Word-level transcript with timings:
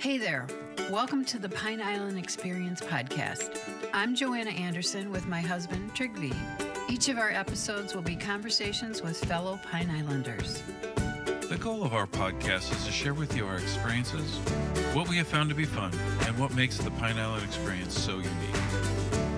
Hey 0.00 0.16
there. 0.16 0.46
Welcome 0.90 1.26
to 1.26 1.38
the 1.38 1.50
Pine 1.50 1.82
Island 1.82 2.18
Experience 2.18 2.80
podcast. 2.80 3.60
I'm 3.92 4.14
Joanna 4.14 4.48
Anderson 4.48 5.10
with 5.10 5.26
my 5.26 5.42
husband, 5.42 5.94
Trigvi. 5.94 6.34
Each 6.88 7.10
of 7.10 7.18
our 7.18 7.28
episodes 7.28 7.94
will 7.94 8.00
be 8.00 8.16
conversations 8.16 9.02
with 9.02 9.22
fellow 9.22 9.60
Pine 9.70 9.90
Islanders. 9.90 10.62
The 11.50 11.58
goal 11.60 11.84
of 11.84 11.92
our 11.92 12.06
podcast 12.06 12.72
is 12.72 12.86
to 12.86 12.90
share 12.90 13.12
with 13.12 13.36
you 13.36 13.44
our 13.44 13.58
experiences, 13.58 14.38
what 14.94 15.06
we 15.06 15.18
have 15.18 15.28
found 15.28 15.50
to 15.50 15.54
be 15.54 15.66
fun, 15.66 15.92
and 16.22 16.38
what 16.38 16.54
makes 16.54 16.78
the 16.78 16.90
Pine 16.92 17.18
Island 17.18 17.44
experience 17.44 18.00
so 18.00 18.16
unique. 18.16 19.29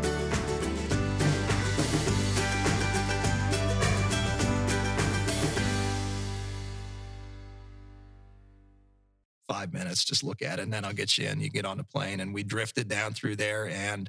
Minutes, 9.92 10.04
just 10.04 10.24
look 10.24 10.40
at 10.40 10.58
it, 10.58 10.62
and 10.62 10.72
then 10.72 10.84
I'll 10.84 10.92
get 10.92 11.18
you 11.18 11.28
in. 11.28 11.40
You 11.40 11.50
get 11.50 11.66
on 11.66 11.76
the 11.76 11.84
plane, 11.84 12.20
and 12.20 12.32
we 12.32 12.42
drifted 12.42 12.88
down 12.88 13.12
through 13.12 13.36
there, 13.36 13.68
and 13.68 14.08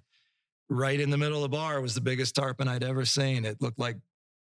right 0.69 0.99
in 0.99 1.09
the 1.09 1.17
middle 1.17 1.43
of 1.43 1.51
the 1.51 1.57
bar 1.57 1.81
was 1.81 1.93
the 1.93 2.01
biggest 2.01 2.35
tarpon 2.35 2.67
I'd 2.67 2.83
ever 2.83 3.05
seen. 3.05 3.43
It 3.43 3.61
looked 3.61 3.79
like 3.79 3.97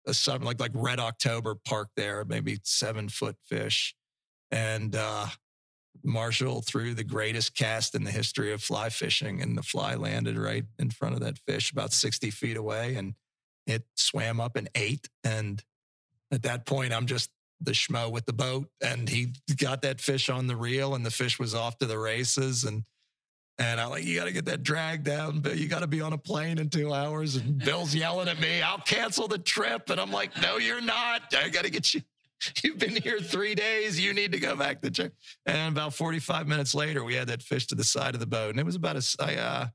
a 0.05 0.14
summer, 0.14 0.45
like 0.45 0.59
like 0.59 0.72
Red 0.73 1.00
October 1.00 1.55
parked 1.66 1.95
there, 1.98 2.23
maybe 2.26 2.59
seven 2.64 3.09
foot 3.09 3.38
fish, 3.44 3.95
and 4.52 4.95
uh, 4.95 5.27
Marshall 6.04 6.62
threw 6.62 6.94
the 6.94 7.04
greatest 7.04 7.55
cast 7.55 7.95
in 7.95 8.03
the 8.03 8.12
history 8.12 8.53
of 8.53 8.62
fly 8.62 8.89
fishing, 8.89 9.42
and 9.42 9.58
the 9.58 9.64
fly 9.64 9.95
landed 9.95 10.38
right 10.38 10.66
in 10.78 10.92
front 10.92 11.16
of 11.16 11.22
that 11.22 11.39
fish, 11.39 11.72
about 11.72 11.92
sixty 11.92 12.30
feet 12.30 12.58
away, 12.58 12.95
and 12.95 13.16
it 13.66 13.84
swam 13.95 14.39
up 14.39 14.55
and 14.55 14.70
ate. 14.76 15.09
And 15.23 15.64
at 16.31 16.44
that 16.44 16.66
point, 16.66 16.94
I'm 16.94 17.08
just 17.08 17.31
the 17.61 17.71
schmo 17.71 18.11
with 18.11 18.25
the 18.25 18.33
boat 18.33 18.67
and 18.81 19.07
he 19.07 19.33
got 19.57 19.81
that 19.83 20.02
fish 20.02 20.29
on 20.29 20.47
the 20.47 20.55
reel 20.55 20.95
and 20.95 21.05
the 21.05 21.11
fish 21.11 21.39
was 21.39 21.53
off 21.53 21.77
to 21.77 21.86
the 21.86 21.99
races 21.99 22.63
and 22.63 22.83
and 23.61 23.80
I'm 23.80 23.91
like, 23.91 24.03
you 24.03 24.17
got 24.17 24.25
to 24.25 24.31
get 24.31 24.45
that 24.45 24.63
drag 24.63 25.03
down, 25.03 25.41
but 25.41 25.58
you 25.58 25.67
got 25.67 25.81
to 25.81 25.88
be 25.88 26.02
on 26.02 26.13
a 26.13 26.17
plane 26.17 26.58
in 26.58 26.69
two 26.69 26.91
hours. 26.91 27.36
And 27.36 27.59
Bill's 27.59 27.94
yelling 27.94 28.27
at 28.27 28.39
me, 28.39 28.59
I'll 28.61 28.80
cancel 28.80 29.27
the 29.27 29.38
trip. 29.38 29.91
And 29.91 29.99
I'm 29.99 30.11
like, 30.11 30.36
no, 30.41 30.58
you're 30.58 30.81
not. 30.81 31.21
I 31.38 31.49
got 31.49 31.66
to 31.66 31.69
get 31.69 31.94
you. 31.94 32.02
You've 32.63 32.80
been 32.80 32.95
here 32.95 33.19
three 33.19 33.53
days. 33.53 33.99
You 33.99 34.14
need 34.14 34.31
to 34.31 34.39
go 34.39 34.55
back 34.55 34.81
to 34.81 34.89
check. 34.89 35.11
And 35.45 35.71
about 35.73 35.93
45 35.93 36.47
minutes 36.47 36.73
later, 36.73 37.03
we 37.03 37.14
had 37.14 37.27
that 37.27 37.43
fish 37.43 37.67
to 37.67 37.75
the 37.75 37.83
side 37.83 38.16
of 38.16 38.19
the 38.19 38.25
boat. 38.25 38.49
And 38.49 38.59
it 38.59 38.66
was 38.66 38.75
about 38.75 38.95
a, 38.95 39.23
I, 39.23 39.36
uh, 39.36 39.67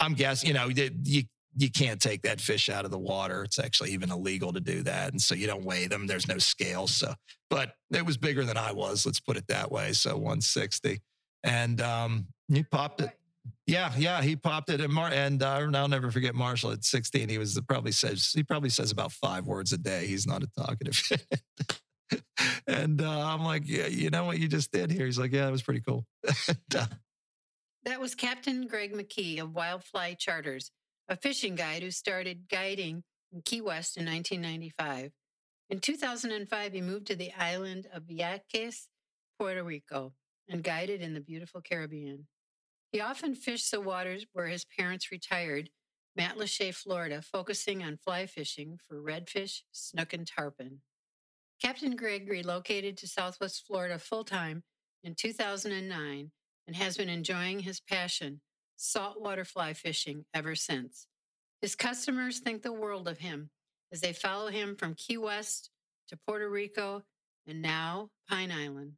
I'm 0.00 0.14
guessing, 0.14 0.48
you 0.48 0.54
know, 0.54 0.68
you, 0.68 1.24
you 1.58 1.70
can't 1.70 2.00
take 2.00 2.22
that 2.22 2.40
fish 2.40 2.68
out 2.68 2.84
of 2.84 2.92
the 2.92 2.98
water. 2.98 3.42
It's 3.42 3.58
actually 3.58 3.90
even 3.90 4.12
illegal 4.12 4.52
to 4.52 4.60
do 4.60 4.84
that. 4.84 5.10
And 5.10 5.20
so 5.20 5.34
you 5.34 5.48
don't 5.48 5.64
weigh 5.64 5.88
them. 5.88 6.06
There's 6.06 6.28
no 6.28 6.38
scales. 6.38 6.94
So, 6.94 7.12
but 7.50 7.72
it 7.92 8.06
was 8.06 8.16
bigger 8.16 8.44
than 8.44 8.56
I 8.56 8.70
was. 8.70 9.04
Let's 9.04 9.18
put 9.18 9.36
it 9.36 9.48
that 9.48 9.72
way. 9.72 9.92
So 9.92 10.14
160. 10.14 11.00
And 11.42 11.80
um, 11.80 12.28
he 12.46 12.62
popped 12.62 13.00
it. 13.00 13.10
Yeah, 13.66 13.92
yeah, 13.98 14.22
he 14.22 14.36
popped 14.36 14.70
it. 14.70 14.80
And, 14.80 14.92
Mar- 14.92 15.10
and 15.12 15.42
uh, 15.42 15.68
I'll 15.74 15.88
never 15.88 16.12
forget 16.12 16.34
Marshall 16.34 16.70
at 16.70 16.84
16. 16.84 17.28
He 17.28 17.38
was 17.38 17.60
probably 17.68 17.92
says 17.92 18.32
he 18.32 18.44
probably 18.44 18.70
says 18.70 18.92
about 18.92 19.10
five 19.10 19.46
words 19.46 19.72
a 19.72 19.78
day. 19.78 20.06
He's 20.06 20.28
not 20.28 20.44
a 20.44 20.48
talkative. 20.56 21.02
and 22.68 23.02
uh, 23.02 23.26
I'm 23.26 23.42
like, 23.42 23.62
yeah, 23.66 23.88
you 23.88 24.10
know 24.10 24.24
what 24.24 24.38
you 24.38 24.46
just 24.46 24.70
did 24.70 24.92
here? 24.92 25.06
He's 25.06 25.18
like, 25.18 25.32
yeah, 25.32 25.48
it 25.48 25.52
was 25.52 25.62
pretty 25.62 25.80
cool. 25.80 26.06
Uh, 26.76 26.86
that 27.84 28.00
was 28.00 28.14
Captain 28.14 28.66
Gregg 28.66 28.92
McKee 28.92 29.40
of 29.40 29.54
Wild 29.54 29.82
Fly 29.82 30.12
Charters 30.12 30.70
a 31.08 31.16
fishing 31.16 31.54
guide 31.54 31.82
who 31.82 31.90
started 31.90 32.48
guiding 32.48 33.02
in 33.32 33.42
Key 33.42 33.60
West 33.60 33.96
in 33.96 34.04
1995. 34.04 35.12
In 35.70 35.80
2005, 35.80 36.72
he 36.72 36.80
moved 36.80 37.06
to 37.06 37.16
the 37.16 37.32
island 37.38 37.86
of 37.92 38.04
Vieques, 38.04 38.86
Puerto 39.38 39.62
Rico, 39.62 40.12
and 40.48 40.62
guided 40.62 41.00
in 41.00 41.14
the 41.14 41.20
beautiful 41.20 41.60
Caribbean. 41.60 42.26
He 42.92 43.00
often 43.00 43.34
fished 43.34 43.70
the 43.70 43.80
waters 43.80 44.26
where 44.32 44.46
his 44.46 44.64
parents 44.64 45.10
retired, 45.10 45.70
Matlacha, 46.18 46.74
Florida, 46.74 47.22
focusing 47.22 47.82
on 47.82 47.98
fly 47.98 48.26
fishing 48.26 48.78
for 48.88 49.00
redfish, 49.00 49.60
snook, 49.72 50.12
and 50.12 50.26
tarpon. 50.26 50.80
Captain 51.62 51.96
Gregg 51.96 52.28
relocated 52.28 52.96
to 52.98 53.08
Southwest 53.08 53.64
Florida 53.66 53.98
full 53.98 54.24
time 54.24 54.62
in 55.02 55.14
2009 55.14 56.30
and 56.66 56.76
has 56.76 56.96
been 56.96 57.08
enjoying 57.08 57.60
his 57.60 57.80
passion 57.80 58.40
saltwater 58.78 59.44
fly 59.44 59.72
fishing 59.72 60.24
ever 60.32 60.54
since. 60.54 61.07
His 61.60 61.74
customers 61.74 62.38
think 62.38 62.62
the 62.62 62.72
world 62.72 63.08
of 63.08 63.18
him 63.18 63.50
as 63.92 64.00
they 64.00 64.12
follow 64.12 64.48
him 64.48 64.76
from 64.76 64.94
Key 64.94 65.18
West 65.18 65.70
to 66.08 66.16
Puerto 66.26 66.48
Rico 66.48 67.02
and 67.46 67.60
now 67.62 68.10
Pine 68.28 68.52
Island. 68.52 68.92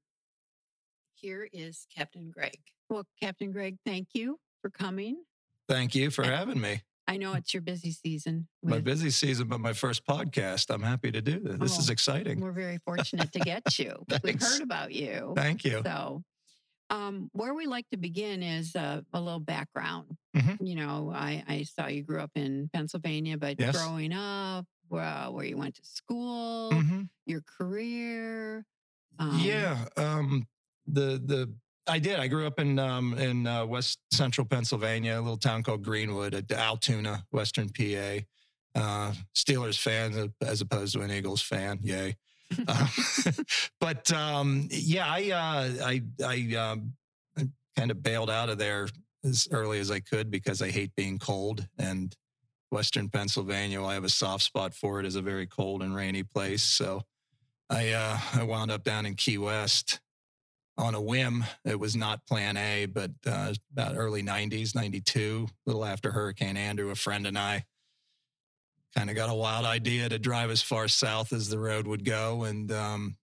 Here 1.14 1.48
is 1.52 1.86
Captain 1.94 2.30
Gregg. 2.30 2.58
Well, 2.88 3.04
Captain 3.20 3.52
Gregg, 3.52 3.78
thank 3.86 4.08
you 4.14 4.38
for 4.60 4.70
coming. 4.70 5.22
Thank 5.68 5.94
you 5.94 6.10
for 6.10 6.24
having 6.24 6.60
me. 6.60 6.82
I 7.06 7.16
know 7.16 7.32
it's 7.34 7.52
your 7.54 7.62
busy 7.62 7.92
season. 7.92 8.46
With... 8.62 8.70
My 8.74 8.80
busy 8.80 9.10
season, 9.10 9.48
but 9.48 9.60
my 9.60 9.72
first 9.72 10.06
podcast. 10.06 10.72
I'm 10.72 10.82
happy 10.82 11.10
to 11.10 11.20
do 11.20 11.40
this. 11.40 11.58
This 11.58 11.76
oh, 11.76 11.80
is 11.80 11.90
exciting. 11.90 12.40
We're 12.40 12.52
very 12.52 12.78
fortunate 12.84 13.32
to 13.32 13.40
get 13.40 13.78
you. 13.78 14.04
We've 14.22 14.40
heard 14.40 14.62
about 14.62 14.92
you. 14.92 15.32
Thank 15.34 15.64
you. 15.64 15.82
So 15.84 16.22
um, 16.90 17.30
where 17.32 17.54
we 17.54 17.66
like 17.66 17.88
to 17.90 17.96
begin 17.96 18.42
is 18.42 18.74
uh, 18.74 19.00
a 19.12 19.20
little 19.20 19.40
background. 19.40 20.16
Mm-hmm. 20.36 20.64
You 20.64 20.74
know, 20.76 21.12
I, 21.14 21.42
I, 21.48 21.62
saw 21.62 21.86
you 21.86 22.02
grew 22.02 22.20
up 22.20 22.32
in 22.34 22.68
Pennsylvania, 22.72 23.38
but 23.38 23.58
yes. 23.58 23.76
growing 23.76 24.12
up, 24.12 24.66
well, 24.88 25.32
where 25.32 25.44
you 25.44 25.56
went 25.56 25.76
to 25.76 25.84
school, 25.84 26.70
mm-hmm. 26.72 27.02
your 27.26 27.42
career. 27.42 28.64
Um, 29.18 29.38
yeah, 29.40 29.84
um, 29.96 30.46
the 30.86 31.20
the 31.24 31.52
I 31.86 31.98
did. 31.98 32.18
I 32.18 32.26
grew 32.26 32.46
up 32.46 32.58
in 32.58 32.78
um, 32.78 33.14
in 33.14 33.46
uh, 33.46 33.66
West 33.66 33.98
Central 34.12 34.46
Pennsylvania, 34.46 35.18
a 35.18 35.20
little 35.20 35.36
town 35.36 35.62
called 35.62 35.82
Greenwood, 35.82 36.34
at 36.34 36.50
Altoona, 36.50 37.24
Western 37.30 37.68
PA. 37.68 38.18
Uh, 38.72 39.12
Steelers 39.34 39.78
fan 39.78 40.32
as 40.40 40.60
opposed 40.60 40.92
to 40.94 41.00
an 41.00 41.10
Eagles 41.10 41.42
fan. 41.42 41.80
Yay! 41.82 42.16
Uh, 42.66 42.86
but 43.80 44.12
um, 44.12 44.68
yeah, 44.70 45.06
I 45.06 45.30
uh, 45.30 45.86
I 45.86 46.02
I, 46.24 46.76
I 47.36 47.48
kind 47.76 47.90
of 47.90 48.02
bailed 48.02 48.30
out 48.30 48.48
of 48.48 48.58
there 48.58 48.88
as 49.24 49.48
early 49.50 49.80
as 49.80 49.90
I 49.90 50.00
could 50.00 50.30
because 50.30 50.62
I 50.62 50.70
hate 50.70 50.94
being 50.96 51.18
cold 51.18 51.66
and 51.78 52.14
Western 52.70 53.08
Pennsylvania. 53.08 53.82
I 53.84 53.94
have 53.94 54.04
a 54.04 54.08
soft 54.08 54.44
spot 54.44 54.74
for 54.74 55.00
it 55.00 55.06
as 55.06 55.16
a 55.16 55.22
very 55.22 55.46
cold 55.46 55.82
and 55.82 55.94
rainy 55.94 56.22
place. 56.22 56.62
So 56.62 57.02
I 57.68 57.90
uh, 57.90 58.18
I 58.34 58.42
wound 58.42 58.70
up 58.70 58.84
down 58.84 59.06
in 59.06 59.14
Key 59.14 59.38
West 59.38 60.00
on 60.78 60.94
a 60.94 61.00
whim. 61.00 61.44
It 61.64 61.78
was 61.78 61.94
not 61.94 62.26
Plan 62.26 62.56
A, 62.56 62.86
but 62.86 63.10
uh, 63.26 63.54
about 63.72 63.96
early 63.96 64.22
'90s, 64.22 64.74
'92, 64.74 65.48
a 65.48 65.68
little 65.68 65.84
after 65.84 66.10
Hurricane 66.12 66.56
Andrew. 66.56 66.90
A 66.90 66.94
friend 66.94 67.26
and 67.26 67.38
I 67.38 67.64
kind 68.96 69.10
of 69.10 69.16
got 69.16 69.30
a 69.30 69.34
wild 69.34 69.64
idea 69.64 70.08
to 70.08 70.18
drive 70.18 70.50
as 70.50 70.62
far 70.62 70.88
south 70.88 71.32
as 71.32 71.48
the 71.48 71.58
road 71.58 71.86
would 71.86 72.04
go. 72.04 72.44
And 72.44 72.70
um, 72.72 73.16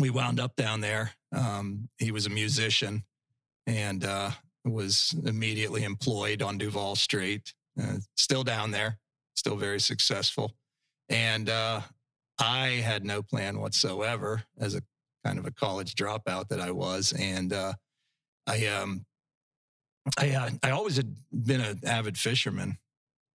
we 0.00 0.10
wound 0.10 0.40
up 0.40 0.56
down 0.56 0.80
there. 0.80 1.12
Um, 1.32 1.88
he 1.98 2.10
was 2.10 2.26
a 2.26 2.30
musician 2.30 3.04
and 3.66 4.04
uh, 4.04 4.30
was 4.64 5.14
immediately 5.24 5.84
employed 5.84 6.42
on 6.42 6.58
Duval 6.58 6.96
Street, 6.96 7.54
uh, 7.80 7.96
still 8.16 8.44
down 8.44 8.70
there, 8.70 8.98
still 9.34 9.56
very 9.56 9.80
successful. 9.80 10.52
And 11.08 11.48
uh, 11.48 11.80
I 12.38 12.68
had 12.84 13.04
no 13.04 13.22
plan 13.22 13.60
whatsoever 13.60 14.42
as 14.58 14.74
a 14.74 14.82
kind 15.24 15.38
of 15.38 15.46
a 15.46 15.50
college 15.50 15.94
dropout 15.94 16.48
that 16.48 16.60
I 16.60 16.70
was. 16.70 17.14
And 17.18 17.52
uh, 17.52 17.74
I, 18.46 18.66
um, 18.66 19.06
I, 20.18 20.30
uh, 20.30 20.50
I 20.62 20.70
always 20.70 20.96
had 20.96 21.14
been 21.32 21.60
an 21.60 21.80
avid 21.84 22.18
fisherman 22.18 22.78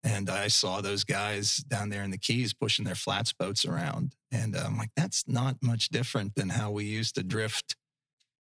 and 0.03 0.29
I 0.29 0.47
saw 0.47 0.81
those 0.81 1.03
guys 1.03 1.57
down 1.57 1.89
there 1.89 2.03
in 2.03 2.11
the 2.11 2.17
Keys 2.17 2.53
pushing 2.53 2.85
their 2.85 2.95
flats 2.95 3.33
boats 3.33 3.65
around. 3.65 4.15
And 4.31 4.55
I'm 4.55 4.77
like, 4.77 4.91
that's 4.95 5.27
not 5.27 5.57
much 5.61 5.89
different 5.89 6.35
than 6.35 6.49
how 6.49 6.71
we 6.71 6.85
used 6.85 7.15
to 7.15 7.23
drift 7.23 7.75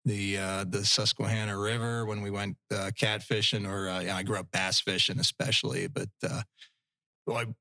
the 0.06 0.38
uh, 0.38 0.66
the 0.68 0.86
Susquehanna 0.86 1.58
River 1.58 2.06
when 2.06 2.22
we 2.22 2.30
went 2.30 2.58
uh, 2.72 2.92
catfishing, 3.00 3.68
or 3.68 3.90
uh, 3.90 4.02
yeah, 4.02 4.16
I 4.16 4.24
grew 4.24 4.38
up 4.38 4.52
bass 4.52 4.80
fishing, 4.80 5.20
especially. 5.20 5.88
But 5.88 6.10
uh, 6.24 6.44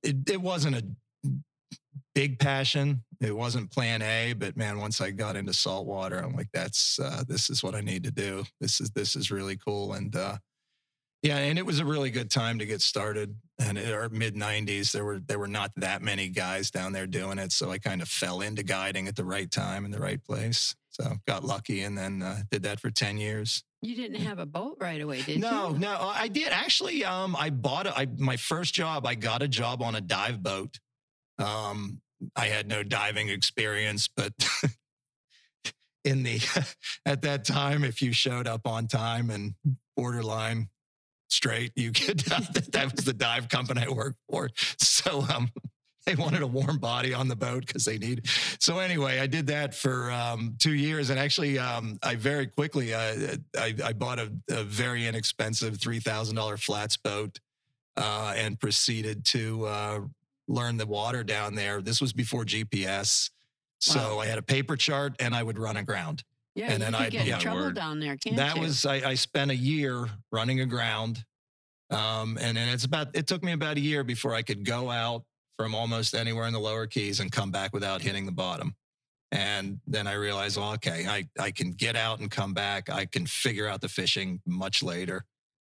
it, 0.02 0.28
it 0.28 0.40
wasn't 0.40 0.76
a 0.76 0.84
big 2.14 2.38
passion. 2.38 3.02
It 3.20 3.34
wasn't 3.34 3.70
Plan 3.70 4.02
A. 4.02 4.34
But 4.34 4.56
man, 4.56 4.78
once 4.78 5.00
I 5.00 5.10
got 5.10 5.36
into 5.36 5.54
saltwater, 5.54 6.18
I'm 6.18 6.34
like, 6.34 6.48
that's 6.52 6.98
uh, 6.98 7.24
this 7.26 7.48
is 7.48 7.62
what 7.62 7.74
I 7.74 7.80
need 7.80 8.04
to 8.04 8.10
do. 8.10 8.44
This 8.60 8.80
is 8.80 8.90
this 8.90 9.16
is 9.16 9.30
really 9.30 9.56
cool. 9.56 9.94
And 9.94 10.14
uh, 10.14 10.36
yeah, 11.24 11.38
and 11.38 11.58
it 11.58 11.64
was 11.64 11.80
a 11.80 11.86
really 11.86 12.10
good 12.10 12.30
time 12.30 12.58
to 12.58 12.66
get 12.66 12.82
started. 12.82 13.34
And 13.58 13.78
in 13.78 13.92
our 13.94 14.10
mid 14.10 14.34
'90s, 14.34 14.92
there 14.92 15.06
were 15.06 15.20
there 15.20 15.38
were 15.38 15.48
not 15.48 15.72
that 15.76 16.02
many 16.02 16.28
guys 16.28 16.70
down 16.70 16.92
there 16.92 17.06
doing 17.06 17.38
it, 17.38 17.50
so 17.50 17.70
I 17.70 17.78
kind 17.78 18.02
of 18.02 18.08
fell 18.08 18.42
into 18.42 18.62
guiding 18.62 19.08
at 19.08 19.16
the 19.16 19.24
right 19.24 19.50
time 19.50 19.86
in 19.86 19.90
the 19.90 19.98
right 19.98 20.22
place. 20.22 20.76
So 20.90 21.14
got 21.26 21.42
lucky, 21.42 21.80
and 21.80 21.96
then 21.96 22.20
uh, 22.20 22.42
did 22.50 22.64
that 22.64 22.78
for 22.78 22.90
ten 22.90 23.16
years. 23.16 23.64
You 23.80 23.96
didn't 23.96 24.20
have 24.20 24.38
a 24.38 24.44
boat 24.44 24.76
right 24.80 25.00
away, 25.00 25.22
did 25.22 25.40
no, 25.40 25.70
you? 25.70 25.78
No, 25.78 25.94
no, 25.94 26.12
I 26.14 26.28
did 26.28 26.48
actually. 26.48 27.06
Um, 27.06 27.34
I 27.38 27.48
bought 27.48 27.86
a, 27.86 27.98
I, 27.98 28.06
my 28.18 28.36
first 28.36 28.74
job. 28.74 29.06
I 29.06 29.14
got 29.14 29.40
a 29.40 29.48
job 29.48 29.82
on 29.82 29.94
a 29.94 30.02
dive 30.02 30.42
boat. 30.42 30.78
Um, 31.38 32.02
I 32.36 32.48
had 32.48 32.68
no 32.68 32.82
diving 32.82 33.30
experience, 33.30 34.10
but 34.14 34.34
in 36.04 36.22
the 36.22 36.38
at 37.06 37.22
that 37.22 37.46
time, 37.46 37.82
if 37.82 38.02
you 38.02 38.12
showed 38.12 38.46
up 38.46 38.66
on 38.66 38.88
time 38.88 39.30
and 39.30 39.54
borderline 39.96 40.68
straight, 41.34 41.72
you 41.76 41.92
could 41.92 42.20
that, 42.28 42.72
that 42.72 42.96
was 42.96 43.04
the 43.04 43.12
dive 43.12 43.48
company 43.48 43.82
I 43.86 43.90
worked 43.90 44.18
for. 44.28 44.50
So 44.78 45.26
um 45.34 45.50
they 46.06 46.14
wanted 46.14 46.42
a 46.42 46.46
warm 46.46 46.78
body 46.78 47.14
on 47.14 47.28
the 47.28 47.36
boat 47.36 47.66
because 47.66 47.84
they 47.84 47.98
need. 47.98 48.28
So 48.58 48.78
anyway, 48.78 49.20
I 49.20 49.26
did 49.26 49.46
that 49.46 49.74
for 49.74 50.10
um, 50.10 50.54
two 50.58 50.74
years, 50.74 51.10
and 51.10 51.18
actually, 51.18 51.58
um, 51.58 51.98
I 52.02 52.14
very 52.16 52.46
quickly 52.46 52.92
uh, 52.92 53.36
I, 53.56 53.74
I, 53.82 53.92
bought 53.94 54.18
a, 54.18 54.30
a, 54.50 54.64
very 54.64 55.06
inexpensive 55.06 55.80
three 55.80 56.00
thousand 56.00 56.36
dollar 56.36 56.56
flats 56.56 56.96
boat 56.96 57.40
uh, 57.96 58.34
and 58.36 58.60
proceeded 58.60 59.24
to 59.26 59.66
uh, 59.66 60.00
learn 60.46 60.76
the 60.76 60.86
water 60.86 61.24
down 61.24 61.54
there. 61.54 61.80
This 61.80 62.00
was 62.00 62.12
before 62.12 62.44
GPS, 62.44 63.30
so 63.78 64.16
wow. 64.16 64.20
I 64.20 64.26
had 64.26 64.38
a 64.38 64.42
paper 64.42 64.76
chart 64.76 65.14
and 65.20 65.34
I 65.34 65.42
would 65.42 65.58
run 65.58 65.76
aground. 65.78 66.22
Yeah, 66.54 66.70
and 66.70 66.82
then 66.82 66.94
I 66.94 67.10
get 67.10 67.26
in 67.26 67.38
trouble 67.38 67.62
word. 67.62 67.74
down 67.74 67.98
there. 67.98 68.16
Can't 68.16 68.36
that 68.36 68.56
you? 68.56 68.62
was 68.62 68.86
I, 68.86 69.10
I 69.10 69.14
spent 69.14 69.50
a 69.50 69.56
year 69.56 70.06
running 70.30 70.60
aground. 70.60 71.24
Um, 71.90 72.38
and 72.40 72.56
then 72.56 72.68
it's 72.68 72.84
about 72.84 73.08
it 73.14 73.26
took 73.26 73.42
me 73.42 73.52
about 73.52 73.76
a 73.76 73.80
year 73.80 74.04
before 74.04 74.34
I 74.34 74.42
could 74.42 74.64
go 74.64 74.90
out 74.90 75.24
from 75.58 75.74
almost 75.74 76.14
anywhere 76.14 76.46
in 76.46 76.52
the 76.52 76.60
lower 76.60 76.86
keys 76.86 77.20
and 77.20 77.30
come 77.30 77.50
back 77.50 77.72
without 77.72 78.02
hitting 78.02 78.26
the 78.26 78.32
bottom. 78.32 78.74
And 79.30 79.80
then 79.86 80.06
I 80.06 80.12
realized, 80.14 80.56
well, 80.56 80.72
okay, 80.74 81.06
I, 81.08 81.28
I 81.38 81.50
can 81.50 81.72
get 81.72 81.96
out 81.96 82.20
and 82.20 82.30
come 82.30 82.54
back. 82.54 82.88
I 82.88 83.04
can 83.04 83.26
figure 83.26 83.66
out 83.66 83.80
the 83.80 83.88
fishing 83.88 84.40
much 84.46 84.82
later. 84.82 85.24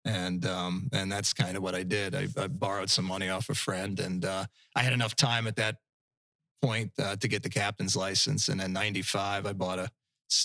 And 0.05 0.45
um, 0.45 0.89
and 0.93 1.11
that's 1.11 1.33
kind 1.33 1.57
of 1.57 1.63
what 1.63 1.75
I 1.75 1.83
did. 1.83 2.15
I, 2.15 2.27
I 2.37 2.47
borrowed 2.47 2.89
some 2.89 3.03
money 3.03 3.29
off 3.29 3.49
a 3.49 3.55
friend, 3.55 3.99
and 3.99 4.23
uh, 4.23 4.45
I 4.73 4.81
had 4.81 4.93
enough 4.93 5.15
time 5.15 5.47
at 5.47 5.57
that 5.57 5.77
point 6.61 6.91
uh, 6.97 7.17
to 7.17 7.27
get 7.27 7.43
the 7.43 7.49
captain's 7.49 7.95
license. 7.95 8.47
And 8.47 8.61
in 8.61 8.71
'95, 8.71 9.45
I 9.45 9.51
bought 9.51 9.79
a 9.79 9.89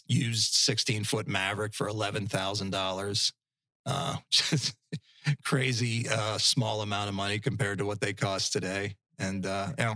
used 0.06 0.54
16 0.54 1.04
foot 1.04 1.26
Maverick 1.26 1.74
for 1.74 1.88
eleven 1.88 2.26
thousand 2.26 2.70
dollars. 2.70 3.32
Uh, 3.84 4.16
crazy 5.44 6.08
uh, 6.08 6.38
small 6.38 6.82
amount 6.82 7.08
of 7.08 7.14
money 7.14 7.38
compared 7.38 7.78
to 7.78 7.86
what 7.86 8.00
they 8.00 8.12
cost 8.12 8.52
today. 8.52 8.94
And 9.18 9.46
uh, 9.46 9.68
you 9.78 9.84
know 9.84 9.94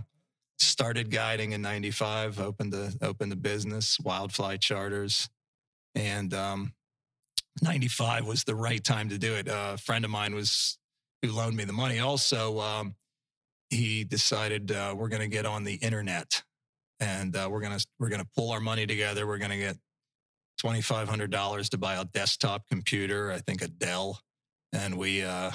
started 0.58 1.10
guiding 1.10 1.52
in 1.52 1.60
95 1.62 2.40
opened 2.40 2.72
the 2.72 2.96
opened 3.02 3.30
the 3.30 3.36
business 3.36 3.98
Wild 4.00 4.32
Fly 4.32 4.56
Charters. 4.56 5.28
And 5.94 6.32
um, 6.34 6.72
95 7.62 8.26
was 8.26 8.44
the 8.44 8.54
right 8.54 8.82
time 8.82 9.08
to 9.08 9.18
do 9.18 9.34
it. 9.34 9.48
Uh, 9.48 9.72
a 9.74 9.78
friend 9.78 10.04
of 10.04 10.10
mine 10.10 10.34
was 10.34 10.78
who 11.22 11.32
loaned 11.32 11.56
me 11.56 11.64
the 11.64 11.72
money. 11.72 11.98
Also 11.98 12.60
um, 12.60 12.94
he 13.70 14.04
decided 14.04 14.70
uh, 14.70 14.94
we're 14.96 15.08
going 15.08 15.22
to 15.22 15.28
get 15.28 15.46
on 15.46 15.64
the 15.64 15.74
internet 15.74 16.42
and 17.00 17.36
uh, 17.36 17.48
we're 17.50 17.60
going 17.60 17.78
to 17.78 17.86
we're 17.98 18.08
to 18.08 18.26
pull 18.36 18.50
our 18.50 18.60
money 18.60 18.86
together 18.86 19.26
we're 19.26 19.38
going 19.38 19.50
to 19.50 19.58
get 19.58 19.76
$2500 20.62 21.68
to 21.68 21.78
buy 21.78 21.96
a 21.96 22.04
desktop 22.04 22.66
computer 22.68 23.30
i 23.32 23.38
think 23.38 23.62
a 23.62 23.68
dell 23.68 24.20
and 24.72 24.96
we 24.96 25.22
uh, 25.22 25.50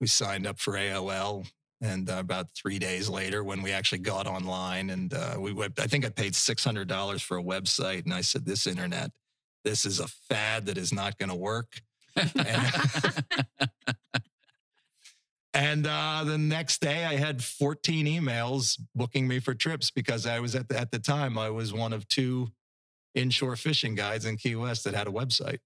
we 0.00 0.06
signed 0.06 0.46
up 0.46 0.58
for 0.58 0.74
aol 0.74 1.46
and 1.82 2.10
uh, 2.10 2.16
about 2.18 2.50
three 2.54 2.78
days 2.78 3.08
later, 3.08 3.42
when 3.42 3.62
we 3.62 3.72
actually 3.72 4.00
got 4.00 4.26
online, 4.26 4.90
and 4.90 5.14
uh, 5.14 5.36
we 5.38 5.52
went, 5.52 5.80
I 5.80 5.86
think 5.86 6.04
I 6.04 6.10
paid 6.10 6.34
six 6.34 6.62
hundred 6.62 6.88
dollars 6.88 7.22
for 7.22 7.38
a 7.38 7.42
website, 7.42 8.04
and 8.04 8.12
I 8.12 8.20
said, 8.20 8.44
"This 8.44 8.66
internet, 8.66 9.10
this 9.64 9.86
is 9.86 9.98
a 9.98 10.08
fad 10.08 10.66
that 10.66 10.76
is 10.76 10.92
not 10.92 11.16
going 11.16 11.30
to 11.30 11.34
work." 11.34 11.80
and, 12.16 12.30
and 15.54 15.86
uh, 15.86 16.24
the 16.24 16.38
next 16.38 16.80
day, 16.80 17.04
I 17.04 17.16
had 17.16 17.42
fourteen 17.42 18.06
emails 18.06 18.78
booking 18.94 19.26
me 19.28 19.40
for 19.40 19.54
trips 19.54 19.90
because 19.90 20.26
I 20.26 20.40
was 20.40 20.54
at 20.54 20.68
the, 20.68 20.78
at 20.78 20.90
the 20.90 20.98
time 20.98 21.38
I 21.38 21.50
was 21.50 21.72
one 21.72 21.92
of 21.92 22.06
two 22.08 22.48
inshore 23.14 23.56
fishing 23.56 23.94
guides 23.94 24.24
in 24.24 24.36
Key 24.36 24.54
West 24.56 24.84
that 24.84 24.94
had 24.94 25.08
a 25.08 25.10
website 25.10 25.58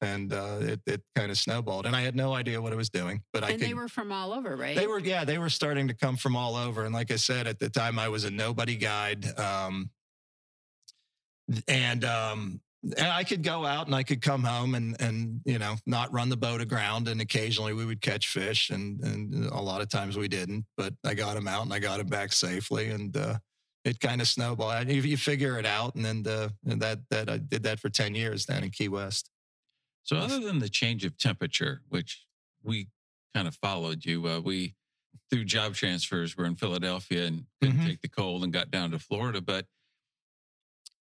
and 0.00 0.32
uh, 0.32 0.58
it, 0.60 0.80
it 0.86 1.02
kind 1.14 1.30
of 1.30 1.38
snowballed. 1.38 1.86
And 1.86 1.96
I 1.96 2.02
had 2.02 2.14
no 2.14 2.34
idea 2.34 2.60
what 2.60 2.72
I 2.72 2.76
was 2.76 2.90
doing, 2.90 3.22
but 3.32 3.42
and 3.42 3.50
I. 3.50 3.54
And 3.54 3.62
they 3.62 3.74
were 3.74 3.88
from 3.88 4.12
all 4.12 4.32
over, 4.32 4.56
right? 4.56 4.76
They 4.76 4.86
were, 4.86 4.98
yeah, 4.98 5.24
they 5.24 5.38
were 5.38 5.48
starting 5.48 5.88
to 5.88 5.94
come 5.94 6.16
from 6.16 6.36
all 6.36 6.56
over. 6.56 6.84
And 6.84 6.94
like 6.94 7.10
I 7.10 7.16
said, 7.16 7.46
at 7.46 7.58
the 7.58 7.70
time, 7.70 7.98
I 7.98 8.08
was 8.08 8.24
a 8.24 8.30
nobody 8.30 8.76
guide, 8.76 9.26
um, 9.38 9.90
and 11.68 12.04
um, 12.04 12.60
and 12.82 13.08
I 13.08 13.24
could 13.24 13.42
go 13.42 13.64
out 13.64 13.86
and 13.86 13.94
I 13.94 14.02
could 14.02 14.22
come 14.22 14.44
home 14.44 14.74
and 14.74 15.00
and 15.00 15.40
you 15.44 15.58
know 15.58 15.76
not 15.86 16.12
run 16.12 16.28
the 16.28 16.36
boat 16.36 16.60
aground, 16.60 17.08
and 17.08 17.20
occasionally 17.20 17.72
we 17.72 17.84
would 17.84 18.00
catch 18.00 18.28
fish, 18.28 18.70
and 18.70 19.00
and 19.00 19.46
a 19.46 19.60
lot 19.60 19.80
of 19.80 19.88
times 19.88 20.16
we 20.16 20.28
didn't. 20.28 20.64
But 20.76 20.94
I 21.04 21.14
got 21.14 21.34
them 21.34 21.48
out 21.48 21.62
and 21.62 21.72
I 21.72 21.78
got 21.78 21.98
them 21.98 22.08
back 22.08 22.32
safely, 22.32 22.90
and. 22.90 23.16
Uh, 23.16 23.38
it 23.84 24.00
kind 24.00 24.20
of 24.20 24.26
snowballed. 24.26 24.88
You, 24.88 25.00
you 25.02 25.16
figure 25.16 25.60
it 25.60 25.64
out, 25.64 25.94
and 25.94 26.04
then 26.04 26.24
that 26.24 26.98
that 27.10 27.30
I 27.30 27.38
did 27.38 27.62
that 27.62 27.78
for 27.78 27.88
ten 27.88 28.16
years 28.16 28.44
down 28.44 28.64
in 28.64 28.70
Key 28.70 28.88
West. 28.88 29.30
So, 30.02 30.16
other 30.16 30.40
than 30.40 30.58
the 30.58 30.68
change 30.68 31.04
of 31.04 31.16
temperature, 31.16 31.82
which 31.88 32.26
we 32.64 32.88
kind 33.32 33.46
of 33.46 33.54
followed 33.54 34.04
you, 34.04 34.26
uh, 34.26 34.40
we 34.40 34.74
through 35.30 35.44
job 35.44 35.74
transfers 35.74 36.36
were 36.36 36.44
in 36.44 36.56
Philadelphia 36.56 37.26
and 37.26 37.44
couldn't 37.60 37.76
mm-hmm. 37.76 37.86
take 37.86 38.00
the 38.02 38.08
cold 38.08 38.44
and 38.44 38.52
got 38.52 38.70
down 38.70 38.90
to 38.90 38.98
Florida. 38.98 39.40
But 39.40 39.66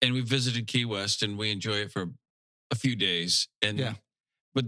and 0.04 0.14
we 0.14 0.22
visited 0.22 0.68
Key 0.68 0.86
West 0.86 1.24
and 1.24 1.38
we 1.38 1.52
enjoy 1.52 1.78
it 1.78 1.92
for 1.92 2.10
a 2.70 2.76
few 2.76 2.96
days. 2.96 3.48
And 3.62 3.80
yeah, 3.80 3.94
but 4.54 4.66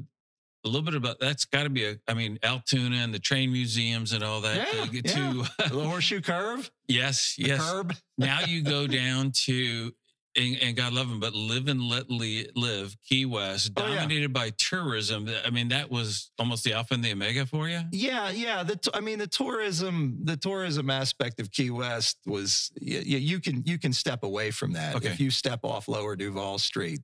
a 0.63 0.67
little 0.67 0.81
bit 0.81 0.95
about 0.95 1.19
that's 1.19 1.45
got 1.45 1.63
to 1.63 1.69
be 1.69 1.85
a. 1.85 1.97
I 2.07 2.13
mean, 2.13 2.39
Altoona 2.41 2.95
and 2.95 3.13
the 3.13 3.19
train 3.19 3.51
museums 3.51 4.13
and 4.13 4.23
all 4.23 4.41
that. 4.41 4.55
Yeah, 4.55 5.01
to, 5.01 5.45
yeah. 5.59 5.67
the 5.69 5.83
horseshoe 5.83 6.21
curve. 6.21 6.71
Yes, 6.87 7.35
the 7.37 7.49
yes. 7.49 7.71
Curb. 7.71 7.93
now 8.17 8.39
you 8.47 8.63
go 8.63 8.87
down 8.87 9.31
to 9.45 9.93
and, 10.35 10.57
and, 10.61 10.75
God 10.75 10.93
love 10.93 11.07
him, 11.07 11.19
but 11.19 11.33
live 11.33 11.67
and 11.67 11.81
let 11.81 12.09
live 12.09 12.95
Key 13.07 13.25
West, 13.25 13.73
dominated 13.73 14.15
oh, 14.15 14.21
yeah. 14.21 14.27
by 14.27 14.49
tourism. 14.57 15.29
I 15.45 15.49
mean, 15.49 15.69
that 15.69 15.89
was 15.89 16.31
almost 16.37 16.63
the 16.63 16.73
alpha 16.73 16.93
and 16.93 17.03
the 17.03 17.11
omega 17.11 17.45
for 17.45 17.69
you. 17.69 17.81
Yeah, 17.91 18.29
yeah. 18.31 18.63
The, 18.63 18.79
I 18.93 18.99
mean, 18.99 19.19
the 19.19 19.27
tourism, 19.27 20.19
the 20.23 20.37
tourism 20.37 20.89
aspect 20.89 21.39
of 21.39 21.51
Key 21.51 21.71
West 21.71 22.17
was 22.25 22.71
you, 22.79 22.99
you 22.99 23.39
can 23.39 23.63
you 23.65 23.77
can 23.77 23.93
step 23.93 24.23
away 24.23 24.51
from 24.51 24.73
that 24.73 24.95
okay. 24.95 25.09
if 25.09 25.19
you 25.19 25.31
step 25.31 25.61
off 25.63 25.87
Lower 25.87 26.15
Duval 26.15 26.59
Street. 26.59 27.01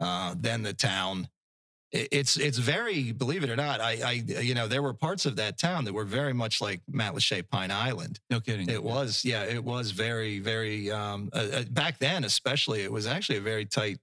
Uh, 0.00 0.34
then 0.38 0.62
the 0.62 0.72
town 0.72 1.28
it's 1.92 2.36
it's 2.36 2.58
very 2.58 3.10
believe 3.10 3.42
it 3.42 3.50
or 3.50 3.56
not 3.56 3.80
I, 3.80 3.98
I 4.04 4.12
you 4.12 4.54
know 4.54 4.68
there 4.68 4.82
were 4.82 4.94
parts 4.94 5.26
of 5.26 5.36
that 5.36 5.58
town 5.58 5.84
that 5.86 5.92
were 5.92 6.04
very 6.04 6.32
much 6.32 6.60
like 6.60 6.80
Matlacha 6.90 7.48
Pine 7.48 7.72
Island. 7.72 8.20
No 8.30 8.40
kidding. 8.40 8.68
It 8.68 8.82
was 8.82 9.24
yeah 9.24 9.42
it 9.42 9.62
was 9.62 9.90
very 9.90 10.38
very 10.38 10.90
um, 10.90 11.30
uh, 11.32 11.48
uh, 11.52 11.62
back 11.70 11.98
then 11.98 12.24
especially 12.24 12.82
it 12.82 12.92
was 12.92 13.06
actually 13.06 13.38
a 13.38 13.42
very 13.42 13.66
tight 13.66 13.98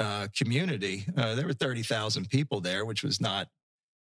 uh, 0.00 0.26
community. 0.36 1.04
Uh, 1.16 1.36
there 1.36 1.46
were 1.46 1.52
thirty 1.52 1.84
thousand 1.84 2.28
people 2.30 2.60
there, 2.60 2.84
which 2.84 3.04
was 3.04 3.20
not 3.20 3.46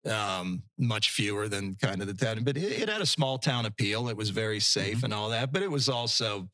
um, 0.05 0.63
much 0.77 1.11
fewer 1.11 1.49
than 1.49 1.77
kind 1.77 2.01
of 2.01 2.09
the 2.09 2.15
town, 2.15 2.43
but 2.43 2.57
it, 2.57 2.83
it 2.83 2.89
had 2.89 3.01
a 3.01 3.07
small 3.07 3.39
town 3.39 3.65
appeal. 3.65 4.09
It 4.09 4.17
was 4.17 4.31
very 4.31 4.59
safe 4.59 4.97
mm-hmm. 4.97 5.07
and 5.07 5.15
all 5.15 5.29
that, 5.31 5.53
but 5.53 5.63
it 5.63 5.71
was 5.71 5.89
also 5.89 6.49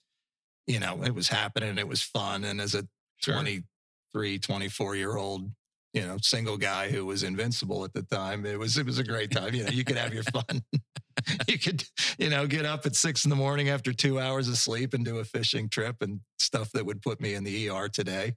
you 0.66 0.78
know 0.78 1.02
it 1.04 1.14
was 1.14 1.28
happening. 1.28 1.78
It 1.78 1.88
was 1.88 2.02
fun, 2.02 2.44
and 2.44 2.60
as 2.60 2.74
a 2.74 2.86
sure. 3.22 3.32
23, 3.32 4.38
24 4.40 4.96
year 4.96 5.16
old 5.16 5.50
you 5.94 6.02
know, 6.02 6.16
single 6.20 6.58
guy 6.58 6.90
who 6.90 7.06
was 7.06 7.22
invincible 7.22 7.84
at 7.84 7.94
the 7.94 8.02
time. 8.02 8.44
It 8.44 8.58
was 8.58 8.76
it 8.76 8.84
was 8.84 8.98
a 8.98 9.04
great 9.04 9.30
time. 9.30 9.54
You 9.54 9.64
know, 9.64 9.70
you 9.70 9.84
could 9.84 9.96
have 9.96 10.12
your 10.12 10.24
fun. 10.24 10.62
you 11.48 11.58
could, 11.58 11.84
you 12.18 12.28
know, 12.28 12.46
get 12.46 12.66
up 12.66 12.84
at 12.84 12.96
six 12.96 13.24
in 13.24 13.30
the 13.30 13.36
morning 13.36 13.68
after 13.68 13.92
two 13.92 14.18
hours 14.18 14.48
of 14.48 14.58
sleep 14.58 14.92
and 14.92 15.04
do 15.04 15.18
a 15.18 15.24
fishing 15.24 15.68
trip 15.68 16.02
and 16.02 16.20
stuff 16.38 16.72
that 16.72 16.84
would 16.84 17.00
put 17.00 17.20
me 17.20 17.34
in 17.34 17.44
the 17.44 17.70
ER 17.70 17.88
today. 17.88 18.34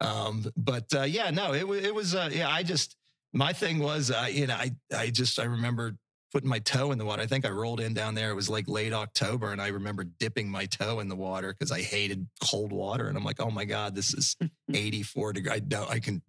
Um, 0.00 0.44
but 0.56 0.92
uh, 0.94 1.02
yeah, 1.02 1.30
no, 1.30 1.54
it 1.54 1.66
was 1.66 1.84
it 1.84 1.94
was 1.94 2.14
uh, 2.16 2.30
yeah. 2.32 2.50
I 2.50 2.64
just 2.64 2.96
my 3.32 3.52
thing 3.52 3.78
was, 3.78 4.10
uh, 4.10 4.26
you 4.30 4.48
know, 4.48 4.54
I 4.54 4.72
I 4.94 5.10
just 5.10 5.38
I 5.38 5.44
remember 5.44 5.96
putting 6.32 6.48
my 6.50 6.58
toe 6.58 6.90
in 6.90 6.98
the 6.98 7.04
water. 7.04 7.22
I 7.22 7.26
think 7.26 7.46
I 7.46 7.50
rolled 7.50 7.80
in 7.80 7.94
down 7.94 8.14
there. 8.14 8.30
It 8.30 8.34
was 8.34 8.50
like 8.50 8.68
late 8.68 8.92
October, 8.92 9.52
and 9.52 9.62
I 9.62 9.68
remember 9.68 10.04
dipping 10.04 10.50
my 10.50 10.66
toe 10.66 10.98
in 10.98 11.08
the 11.08 11.16
water 11.16 11.52
because 11.52 11.70
I 11.70 11.80
hated 11.80 12.26
cold 12.42 12.72
water. 12.72 13.06
And 13.08 13.16
I'm 13.16 13.24
like, 13.24 13.40
oh 13.40 13.50
my 13.50 13.64
god, 13.64 13.94
this 13.94 14.12
is 14.14 14.36
84 14.74 15.34
degrees. 15.34 15.54
I 15.54 15.60
don't. 15.60 15.88
I 15.88 16.00
can 16.00 16.22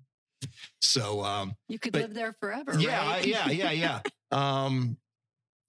so 0.82 1.24
um, 1.24 1.54
you 1.68 1.80
could 1.80 1.94
but, 1.94 2.04
live 2.04 2.14
there 2.14 2.34
forever. 2.34 2.80
Yeah, 2.80 3.08
right? 3.08 3.26
yeah, 3.26 3.50
yeah, 3.50 3.72
yeah. 3.72 4.00
um, 4.32 4.98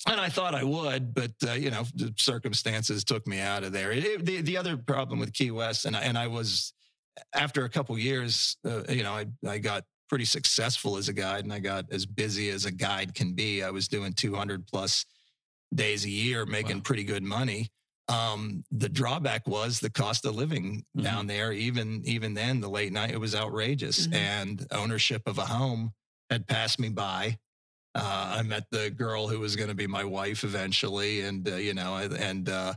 and 0.08 0.20
I 0.20 0.28
thought 0.28 0.54
I 0.54 0.64
would, 0.64 1.14
but 1.14 1.32
uh, 1.46 1.52
you 1.52 1.70
know, 1.70 1.84
the 1.94 2.14
circumstances 2.16 3.04
took 3.04 3.26
me 3.26 3.40
out 3.40 3.64
of 3.64 3.72
there. 3.72 3.92
It, 3.92 4.04
it, 4.04 4.24
the 4.24 4.40
the 4.40 4.56
other 4.56 4.76
problem 4.76 5.18
with 5.18 5.32
Key 5.32 5.50
West, 5.50 5.84
and 5.84 5.96
I, 5.96 6.00
and 6.00 6.16
I 6.16 6.26
was 6.26 6.72
after 7.34 7.64
a 7.64 7.68
couple 7.68 7.98
years, 7.98 8.56
uh, 8.66 8.82
you 8.88 9.02
know, 9.02 9.12
I 9.12 9.26
I 9.46 9.58
got 9.58 9.84
pretty 10.08 10.24
successful 10.24 10.96
as 10.96 11.08
a 11.08 11.12
guide, 11.12 11.44
and 11.44 11.52
I 11.52 11.58
got 11.58 11.84
as 11.92 12.06
busy 12.06 12.50
as 12.50 12.64
a 12.64 12.70
guide 12.70 13.14
can 13.14 13.34
be. 13.34 13.62
I 13.62 13.70
was 13.70 13.88
doing 13.88 14.12
200 14.12 14.66
plus 14.66 15.04
days 15.74 16.04
a 16.04 16.10
year, 16.10 16.46
making 16.46 16.78
wow. 16.78 16.82
pretty 16.84 17.04
good 17.04 17.22
money. 17.22 17.70
Um, 18.10 18.64
the 18.72 18.88
drawback 18.88 19.46
was 19.46 19.78
the 19.78 19.90
cost 19.90 20.26
of 20.26 20.34
living 20.34 20.84
mm-hmm. 20.96 21.02
down 21.02 21.26
there. 21.28 21.52
Even 21.52 22.02
even 22.04 22.34
then, 22.34 22.60
the 22.60 22.68
late 22.68 22.92
night 22.92 23.12
it 23.12 23.20
was 23.20 23.34
outrageous, 23.34 24.06
mm-hmm. 24.06 24.14
and 24.14 24.66
ownership 24.72 25.22
of 25.26 25.38
a 25.38 25.46
home 25.46 25.92
had 26.28 26.46
passed 26.46 26.80
me 26.80 26.88
by. 26.88 27.38
Uh, 27.94 28.36
I 28.38 28.42
met 28.42 28.64
the 28.70 28.90
girl 28.90 29.28
who 29.28 29.38
was 29.40 29.54
going 29.56 29.68
to 29.68 29.76
be 29.76 29.86
my 29.86 30.04
wife 30.04 30.44
eventually, 30.44 31.20
and 31.22 31.48
uh, 31.48 31.56
you 31.56 31.74
know, 31.74 31.96
and 31.96 32.48
uh, 32.48 32.74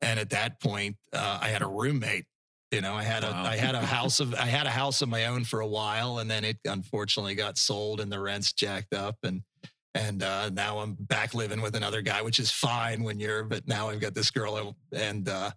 and 0.00 0.18
at 0.20 0.30
that 0.30 0.60
point, 0.60 0.96
uh, 1.12 1.38
I 1.40 1.48
had 1.48 1.62
a 1.62 1.68
roommate 1.68 2.26
You 2.74 2.80
know, 2.80 2.94
I 2.94 3.04
had 3.04 3.22
wow. 3.22 3.30
a 3.30 3.50
I 3.50 3.56
had 3.56 3.76
a 3.76 3.86
house 3.86 4.18
of 4.18 4.34
I 4.34 4.46
had 4.46 4.66
a 4.66 4.70
house 4.70 5.00
of 5.00 5.08
my 5.08 5.26
own 5.26 5.44
for 5.44 5.60
a 5.60 5.66
while, 5.66 6.18
and 6.18 6.28
then 6.28 6.44
it 6.44 6.58
unfortunately 6.64 7.36
got 7.36 7.56
sold, 7.56 8.00
and 8.00 8.10
the 8.10 8.18
rents 8.18 8.52
jacked 8.52 8.92
up, 8.92 9.16
and 9.22 9.42
and 9.94 10.22
uh, 10.22 10.50
now 10.50 10.78
I'm 10.78 10.94
back 10.94 11.34
living 11.34 11.60
with 11.60 11.76
another 11.76 12.02
guy, 12.02 12.22
which 12.22 12.38
is 12.38 12.50
fine 12.50 13.02
when 13.02 13.20
you're. 13.20 13.44
But 13.44 13.66
now 13.66 13.88
I've 13.88 14.00
got 14.00 14.14
this 14.14 14.30
girl, 14.30 14.76
and 14.92 15.28
uh, 15.28 15.52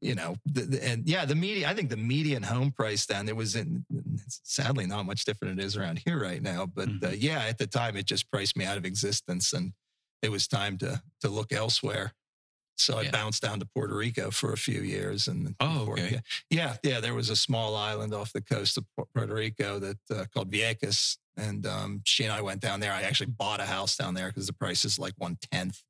you 0.00 0.14
know, 0.14 0.36
the, 0.46 0.62
the, 0.62 0.84
and 0.84 1.06
yeah, 1.06 1.24
the 1.24 1.34
media. 1.34 1.68
I 1.68 1.74
think 1.74 1.90
the 1.90 1.96
median 1.96 2.42
home 2.42 2.70
price 2.70 3.06
then 3.06 3.28
it 3.28 3.36
was 3.36 3.56
in. 3.56 3.84
sadly 4.28 4.86
not 4.86 5.06
much 5.06 5.24
different 5.24 5.58
it 5.58 5.64
is 5.64 5.76
around 5.76 6.00
here 6.04 6.20
right 6.20 6.42
now, 6.42 6.66
but 6.66 6.88
uh, 6.88 6.92
mm-hmm. 6.92 7.06
uh, 7.06 7.10
yeah, 7.10 7.44
at 7.44 7.58
the 7.58 7.66
time 7.66 7.96
it 7.96 8.06
just 8.06 8.30
priced 8.30 8.56
me 8.56 8.64
out 8.64 8.78
of 8.78 8.84
existence, 8.84 9.52
and 9.52 9.72
it 10.22 10.30
was 10.30 10.46
time 10.46 10.78
to 10.78 11.02
to 11.20 11.28
look 11.28 11.52
elsewhere. 11.52 12.12
So 12.76 12.98
I 12.98 13.10
bounced 13.10 13.42
down 13.42 13.60
to 13.60 13.66
Puerto 13.66 13.94
Rico 13.94 14.30
for 14.30 14.52
a 14.52 14.56
few 14.56 14.80
years, 14.80 15.28
and 15.28 15.54
oh, 15.60 15.90
okay. 15.90 16.20
yeah, 16.50 16.76
yeah, 16.82 17.00
there 17.00 17.14
was 17.14 17.30
a 17.30 17.36
small 17.36 17.76
island 17.76 18.14
off 18.14 18.32
the 18.32 18.40
coast 18.40 18.76
of 18.78 18.84
Puerto 19.14 19.34
Rico 19.34 19.78
that 19.78 19.98
uh, 20.10 20.24
called 20.34 20.50
Vieques, 20.50 21.18
and 21.36 21.66
um, 21.66 22.02
she 22.04 22.24
and 22.24 22.32
I 22.32 22.40
went 22.40 22.60
down 22.60 22.80
there. 22.80 22.92
I 22.92 23.02
actually 23.02 23.26
bought 23.26 23.60
a 23.60 23.64
house 23.64 23.96
down 23.96 24.14
there 24.14 24.28
because 24.28 24.46
the 24.46 24.52
price 24.52 24.84
is 24.84 24.98
like 24.98 25.14
one 25.16 25.38
tenth, 25.50 25.82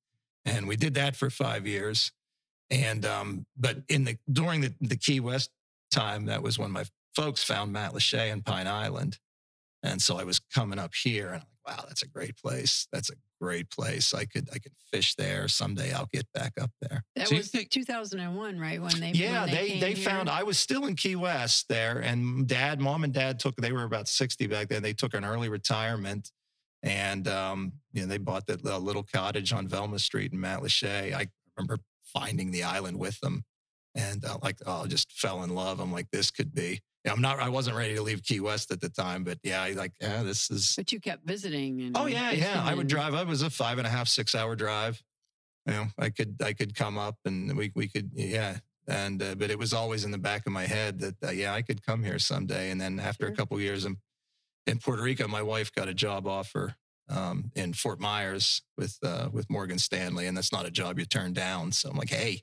and 0.44 0.66
we 0.68 0.76
did 0.76 0.94
that 0.94 1.16
for 1.16 1.30
five 1.30 1.66
years. 1.66 2.12
And 2.70 3.04
um, 3.04 3.46
but 3.56 3.78
in 3.88 4.04
the 4.04 4.16
during 4.30 4.60
the 4.60 4.74
the 4.80 4.96
Key 4.96 5.20
West 5.20 5.50
time, 5.90 6.26
that 6.26 6.42
was 6.42 6.58
when 6.58 6.70
my 6.70 6.84
folks 7.14 7.42
found 7.42 7.74
Matlacha 7.74 8.32
and 8.32 8.44
Pine 8.44 8.66
Island, 8.66 9.18
and 9.82 10.00
so 10.00 10.18
I 10.18 10.24
was 10.24 10.38
coming 10.38 10.78
up 10.78 10.94
here, 10.94 11.32
and 11.32 11.42
wow, 11.66 11.84
that's 11.86 12.02
a 12.02 12.08
great 12.08 12.36
place. 12.36 12.86
That's 12.92 13.10
a 13.10 13.14
great 13.40 13.70
place. 13.70 14.14
I 14.14 14.24
could 14.24 14.48
I 14.52 14.58
could 14.58 14.72
fish 14.90 15.14
there 15.14 15.48
someday. 15.48 15.92
I'll 15.92 16.08
get 16.12 16.26
back 16.32 16.52
up 16.60 16.70
there. 16.80 17.02
That 17.16 17.28
so 17.28 17.36
was 17.36 17.50
think, 17.50 17.70
2001, 17.70 18.58
right? 18.58 18.80
When 18.80 19.00
they 19.00 19.10
yeah 19.10 19.44
when 19.44 19.54
they 19.54 19.68
they, 19.70 19.80
they 19.80 19.94
found 19.94 20.28
I 20.28 20.42
was 20.42 20.58
still 20.58 20.86
in 20.86 20.96
Key 20.96 21.16
West 21.16 21.66
there, 21.68 21.98
and 21.98 22.46
dad, 22.46 22.80
mom, 22.80 23.04
and 23.04 23.12
dad 23.12 23.38
took 23.38 23.56
they 23.56 23.72
were 23.72 23.84
about 23.84 24.08
60 24.08 24.46
back 24.46 24.68
then. 24.68 24.82
They 24.82 24.92
took 24.92 25.14
an 25.14 25.24
early 25.24 25.48
retirement, 25.48 26.30
and 26.82 27.26
um, 27.28 27.72
you 27.92 28.02
know 28.02 28.08
they 28.08 28.18
bought 28.18 28.46
that 28.46 28.64
little 28.64 29.04
cottage 29.04 29.52
on 29.52 29.66
Velma 29.66 29.98
Street 29.98 30.32
in 30.32 30.38
Matlacha. 30.38 31.14
I 31.14 31.26
remember 31.56 31.78
finding 32.04 32.50
the 32.50 32.64
island 32.64 32.98
with 32.98 33.18
them, 33.20 33.44
and 33.94 34.24
uh, 34.24 34.38
like 34.42 34.58
oh, 34.66 34.86
just 34.86 35.12
fell 35.12 35.42
in 35.42 35.50
love. 35.54 35.80
I'm 35.80 35.92
like 35.92 36.10
this 36.10 36.30
could 36.30 36.54
be 36.54 36.80
yeah, 37.04 37.12
I'm 37.12 37.20
not. 37.20 37.40
I 37.40 37.48
wasn't 37.48 37.76
ready 37.76 37.94
to 37.96 38.02
leave 38.02 38.22
Key 38.22 38.40
West 38.40 38.70
at 38.70 38.80
the 38.80 38.88
time, 38.88 39.24
but 39.24 39.38
yeah, 39.42 39.68
like 39.74 39.92
yeah, 40.00 40.22
this 40.22 40.50
is. 40.50 40.74
But 40.76 40.92
you 40.92 41.00
kept 41.00 41.26
visiting. 41.26 41.80
And 41.82 41.96
oh 41.96 42.06
yeah, 42.06 42.30
yeah. 42.30 42.62
I 42.64 42.74
would 42.74 42.86
drive. 42.86 43.14
I 43.14 43.24
was 43.24 43.42
a 43.42 43.50
five 43.50 43.78
and 43.78 43.86
a 43.86 43.90
half, 43.90 44.08
six 44.08 44.34
hour 44.34 44.54
drive. 44.54 45.02
You 45.66 45.72
know, 45.72 45.86
I 45.98 46.10
could 46.10 46.36
I 46.42 46.52
could 46.52 46.74
come 46.74 46.98
up 46.98 47.16
and 47.24 47.56
we 47.56 47.72
we 47.74 47.88
could 47.88 48.10
yeah. 48.14 48.58
And 48.86 49.22
uh, 49.22 49.34
but 49.34 49.50
it 49.50 49.58
was 49.58 49.72
always 49.72 50.04
in 50.04 50.10
the 50.10 50.18
back 50.18 50.46
of 50.46 50.52
my 50.52 50.66
head 50.66 51.00
that 51.00 51.24
uh, 51.24 51.30
yeah, 51.30 51.54
I 51.54 51.62
could 51.62 51.84
come 51.84 52.04
here 52.04 52.18
someday. 52.18 52.70
And 52.70 52.80
then 52.80 53.00
after 53.00 53.26
sure. 53.26 53.32
a 53.32 53.36
couple 53.36 53.60
years 53.60 53.84
in 53.84 53.96
in 54.66 54.78
Puerto 54.78 55.02
Rico, 55.02 55.26
my 55.26 55.42
wife 55.42 55.72
got 55.72 55.88
a 55.88 55.94
job 55.94 56.26
offer 56.26 56.76
um, 57.08 57.50
in 57.54 57.72
Fort 57.72 58.00
Myers 58.00 58.62
with 58.78 58.96
uh, 59.02 59.28
with 59.32 59.50
Morgan 59.50 59.78
Stanley, 59.78 60.26
and 60.26 60.36
that's 60.36 60.52
not 60.52 60.66
a 60.66 60.70
job 60.70 60.98
you 60.98 61.04
turn 61.04 61.32
down. 61.32 61.72
So 61.72 61.90
I'm 61.90 61.96
like, 61.96 62.10
hey, 62.10 62.42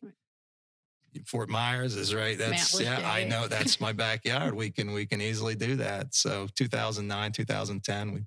Fort 1.25 1.49
Myers 1.49 1.95
is 1.95 2.13
right. 2.13 2.37
That's 2.37 2.79
yeah, 2.79 3.01
I 3.09 3.23
know 3.23 3.47
that's 3.47 3.79
my 3.79 3.91
backyard. 3.93 4.53
we 4.53 4.71
can 4.71 4.93
we 4.93 5.05
can 5.05 5.21
easily 5.21 5.55
do 5.55 5.75
that. 5.77 6.13
So 6.13 6.47
2009, 6.55 7.31
2010, 7.31 8.13
we 8.13 8.21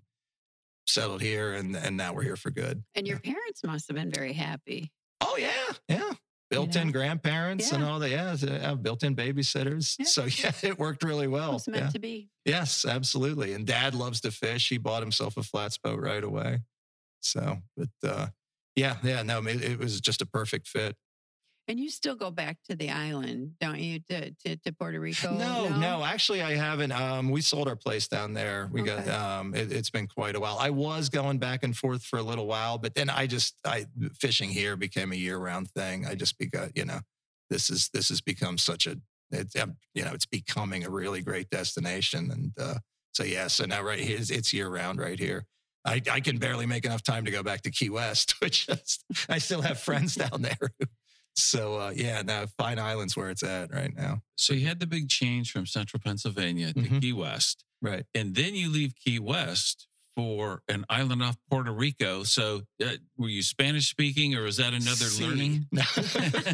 settled 0.87 1.21
here, 1.21 1.55
and 1.55 1.77
and 1.77 1.97
now 1.97 2.13
we're 2.13 2.23
here 2.23 2.37
for 2.37 2.51
good. 2.51 2.83
And 2.95 3.07
your 3.07 3.21
yeah. 3.25 3.33
parents 3.33 3.63
must 3.65 3.89
have 3.89 3.97
been 3.97 4.11
very 4.11 4.33
happy. 4.33 4.93
Oh 5.21 5.37
yeah, 5.39 5.51
yeah. 5.89 6.13
Built-in 6.51 6.81
you 6.81 6.87
know? 6.87 6.93
grandparents 6.93 7.71
yeah. 7.71 7.77
and 7.77 7.85
all 7.85 7.99
that. 8.01 8.11
Yeah, 8.11 8.75
built-in 8.75 9.17
babysitters. 9.17 9.97
Yeah. 9.99 10.05
So 10.05 10.25
yeah, 10.45 10.53
it 10.63 10.79
worked 10.79 11.03
really 11.03 11.27
well. 11.27 11.51
It 11.51 11.55
was 11.55 11.69
meant 11.69 11.93
to 11.93 11.99
be. 11.99 12.29
Yes, 12.45 12.85
absolutely. 12.85 13.55
And 13.55 13.67
Dad 13.67 13.95
loves 13.95 14.21
to 14.23 14.31
fish. 14.31 14.69
He 14.69 14.77
bought 14.77 15.03
himself 15.03 15.39
a 15.39 15.43
flats 15.43 15.79
boat 15.79 15.99
right 15.99 16.23
away. 16.23 16.61
So, 17.21 17.59
but 17.77 17.89
uh, 18.05 18.27
yeah, 18.77 18.97
yeah, 19.03 19.23
no, 19.23 19.41
it, 19.47 19.63
it 19.63 19.79
was 19.79 20.01
just 20.01 20.21
a 20.21 20.27
perfect 20.27 20.69
fit. 20.69 20.95
And 21.69 21.79
you 21.79 21.91
still 21.91 22.17
go 22.17 22.31
back 22.31 22.59
to 22.69 22.75
the 22.75 22.91
island, 22.91 23.53
don't 23.61 23.79
you, 23.79 24.01
to, 24.11 24.33
to, 24.33 24.57
to 24.57 24.73
Puerto 24.73 24.99
Rico? 24.99 25.33
No, 25.33 25.69
no, 25.69 25.79
no, 25.79 26.05
actually, 26.05 26.43
I 26.43 26.57
haven't. 26.57 26.91
Um, 26.91 27.31
we 27.31 27.41
sold 27.41 27.69
our 27.69 27.77
place 27.77 28.09
down 28.09 28.35
there. 28.35 28.69
We 28.73 28.83
okay. 28.83 29.05
got. 29.05 29.09
Um, 29.09 29.55
it, 29.55 29.71
has 29.71 29.89
been 29.89 30.09
quite 30.09 30.35
a 30.35 30.41
while. 30.41 30.59
I 30.59 30.71
was 30.71 31.09
going 31.09 31.39
back 31.39 31.63
and 31.63 31.77
forth 31.77 32.03
for 32.03 32.19
a 32.19 32.23
little 32.23 32.49
while, 32.49 32.79
but 32.79 32.95
then 32.95 33.09
I 33.09 33.29
just, 33.29 33.55
I 33.65 33.87
fishing 34.19 34.51
here 34.51 34.77
became 34.77 35.13
a 35.13 35.17
year-round 35.17 35.71
thing. 35.71 36.05
I 36.05 36.17
just 36.17 36.37
because 36.37 36.73
you 36.75 36.85
know, 36.85 36.99
this 37.49 37.71
is 37.71 37.91
this 37.95 38.09
has 38.09 38.21
become 38.21 38.59
such 38.59 38.89
a, 38.89 38.97
it's 39.31 39.55
um, 39.55 39.77
you 39.95 40.05
know, 40.05 40.13
it's 40.13 40.27
becoming 40.27 40.85
a 40.85 40.91
really 40.91 41.23
great 41.23 41.49
destination, 41.49 42.33
and 42.33 42.53
uh, 42.59 42.79
so 43.13 43.23
yeah. 43.23 43.47
So 43.47 43.67
now 43.67 43.83
right 43.83 44.01
here, 44.01 44.19
it's, 44.19 44.31
it's 44.31 44.53
year-round 44.53 44.99
right 44.99 45.19
here. 45.19 45.47
I, 45.85 46.01
I, 46.13 46.21
can 46.21 46.39
barely 46.39 46.65
make 46.65 46.85
enough 46.85 47.03
time 47.03 47.25
to 47.25 47.33
go 47.33 47.43
back 47.43 47.63
to 47.63 47.71
Key 47.73 47.91
West, 47.91 48.37
which 48.41 48.69
is, 48.69 49.01
I 49.29 49.39
still 49.39 49.63
have 49.63 49.81
friends 49.81 50.15
down 50.15 50.43
there 50.43 50.71
so 51.35 51.77
uh, 51.77 51.93
yeah, 51.95 52.23
now 52.23 52.45
Pine 52.59 52.79
Island's 52.79 53.17
where 53.17 53.31
it's 53.31 53.43
at 53.43 53.73
right 53.73 53.95
now. 53.95 54.23
So 54.37 54.55
you 54.55 54.67
had 54.67 54.81
the 54.81 54.87
big 54.87 55.09
change 55.09 55.53
from 55.53 55.67
Central 55.67 56.01
Pennsylvania 56.05 56.73
to 56.73 56.81
mm-hmm. 56.81 56.99
Key 56.99 57.13
West, 57.13 57.65
right? 57.81 58.05
And 58.15 58.35
then 58.35 58.55
you 58.55 58.71
leave 58.71 58.95
Key 58.97 59.19
West 59.19 59.89
for 60.15 60.63
an 60.69 60.85
island 60.91 61.23
off 61.23 61.39
Puerto 61.49 61.73
Rico. 61.73 62.23
So 62.23 62.63
uh, 62.85 62.91
were 63.17 63.29
you 63.29 63.43
Spanish 63.43 63.89
speaking, 63.89 64.35
or 64.35 64.43
was 64.43 64.59
that 64.59 64.75
another 64.75 65.07
See, 65.07 65.25
learning 65.25 65.67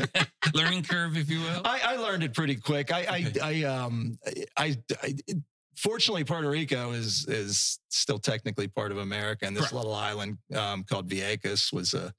learning 0.55 0.85
curve, 0.85 1.17
if 1.17 1.29
you 1.31 1.41
will? 1.41 1.63
I, 1.65 1.81
I 1.85 1.97
learned 1.97 2.23
it 2.23 2.35
pretty 2.35 2.57
quick. 2.57 2.93
I 2.93 3.03
okay. 3.03 3.41
I, 3.41 3.49
I 3.49 3.63
um 3.65 4.19
I, 4.57 4.77
I 5.03 5.17
fortunately, 5.79 6.25
Puerto 6.25 6.51
Rico 6.51 6.93
is 6.93 7.27
is 7.27 7.79
still 7.89 8.19
technically 8.19 8.69
part 8.69 8.93
of 8.93 8.99
America, 8.99 9.47
and 9.47 9.57
this 9.57 9.65
right. 9.65 9.75
little 9.75 9.95
island 9.95 10.39
um, 10.55 10.85
called 10.85 11.09
Vieques 11.09 11.73
was 11.73 11.95
a 11.95 12.13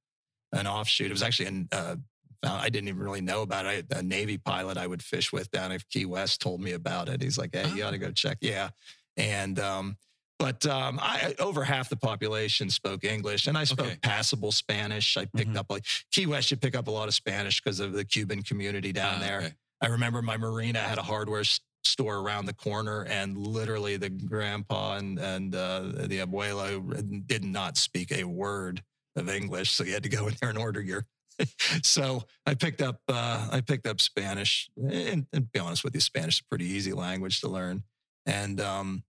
an 0.52 0.66
offshoot. 0.66 1.08
It 1.08 1.14
was 1.14 1.24
actually 1.24 1.48
an, 1.48 1.70
uh, 1.72 1.96
I 2.44 2.70
didn't 2.70 2.88
even 2.88 3.02
really 3.02 3.22
know 3.22 3.42
about 3.42 3.66
it. 3.66 3.88
A 3.92 4.02
Navy 4.02 4.38
pilot 4.38 4.78
I 4.78 4.88
would 4.88 5.04
fish 5.04 5.34
with 5.34 5.52
down 5.52 5.72
at 5.72 5.88
Key 5.90 6.06
West 6.06 6.42
told 6.42 6.62
me 6.62 6.72
about 6.72 7.10
it. 7.10 7.22
He's 7.22 7.38
like, 7.38 7.54
"Hey, 7.54 7.70
you 7.70 7.78
got 7.78 7.92
to 7.92 7.98
go 7.98 8.12
check." 8.12 8.38
Yeah, 8.42 8.70
and 9.18 9.60
um, 9.60 9.98
but 10.40 10.66
um, 10.66 11.00
I, 11.02 11.36
over 11.40 11.66
half 11.66 11.90
the 11.90 11.98
population 11.98 12.70
spoke 12.70 13.04
English, 13.04 13.48
and 13.48 13.58
I 13.58 13.66
spoke 13.66 13.88
okay. 13.88 13.98
passable 14.02 14.54
Spanish. 14.54 15.18
I 15.18 15.26
picked 15.26 15.50
mm-hmm. 15.50 15.58
up 15.58 15.68
like 15.70 15.86
Key 16.12 16.28
West. 16.28 16.50
You 16.50 16.58
pick 16.58 16.76
up 16.76 16.88
a 16.88 16.92
lot 16.92 17.10
of 17.10 17.14
Spanish 17.14 17.62
because 17.62 17.82
of 17.82 17.92
the 17.92 18.06
Cuban 18.06 18.42
community 18.42 18.94
down 18.94 19.16
ah, 19.18 19.20
there. 19.20 19.38
Okay. 19.40 19.54
I 19.82 19.88
remember 19.88 20.22
my 20.22 20.38
marina 20.38 20.80
had 20.80 20.98
a 20.98 21.04
hardware 21.04 21.44
store 21.84 22.18
around 22.18 22.46
the 22.46 22.54
corner, 22.54 23.04
and 23.04 23.38
literally 23.38 23.98
the 23.98 24.10
grandpa 24.10 24.96
and 24.96 25.20
and 25.20 25.54
uh, 25.54 25.82
the 25.82 26.20
abuelo 26.20 27.28
did 27.28 27.44
not 27.44 27.78
speak 27.78 28.14
a 28.14 28.24
word 28.24 28.82
of 29.18 29.28
English, 29.28 29.72
so 29.72 29.84
you 29.84 29.94
had 29.94 30.04
to 30.04 30.10
go 30.10 30.28
in 30.28 30.36
there 30.40 30.50
and 30.50 30.58
order 30.58 30.82
your 30.82 31.04
so 31.84 32.24
I 32.46 32.54
picked 32.54 32.82
up 32.82 33.00
uh, 33.08 33.50
I 33.52 33.62
picked 33.62 33.88
up 33.88 34.02
Spanish, 34.02 34.70
and, 34.78 35.26
and 35.34 35.52
be 35.52 35.60
honest 35.60 35.84
with 35.84 35.94
you, 35.94 36.02
Spanish 36.02 36.36
is 36.36 36.42
a 36.42 36.50
pretty 36.50 36.66
easy 36.66 36.94
language 36.94 37.42
to 37.42 37.48
learn. 37.48 37.84
And 38.26 38.60
um, 38.62 39.04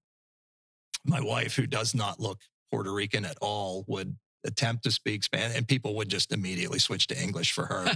my 1.04 1.20
wife, 1.20 1.56
who 1.56 1.66
does 1.66 1.94
not 1.94 2.20
look 2.20 2.40
Puerto 2.70 2.92
Rican 2.92 3.24
at 3.24 3.36
all, 3.40 3.84
would 3.88 4.16
attempt 4.44 4.84
to 4.84 4.90
speak 4.90 5.22
Spanish, 5.22 5.56
and 5.56 5.68
people 5.68 5.94
would 5.96 6.08
just 6.08 6.32
immediately 6.32 6.78
switch 6.78 7.06
to 7.08 7.20
English 7.20 7.52
for 7.52 7.66
her. 7.66 7.86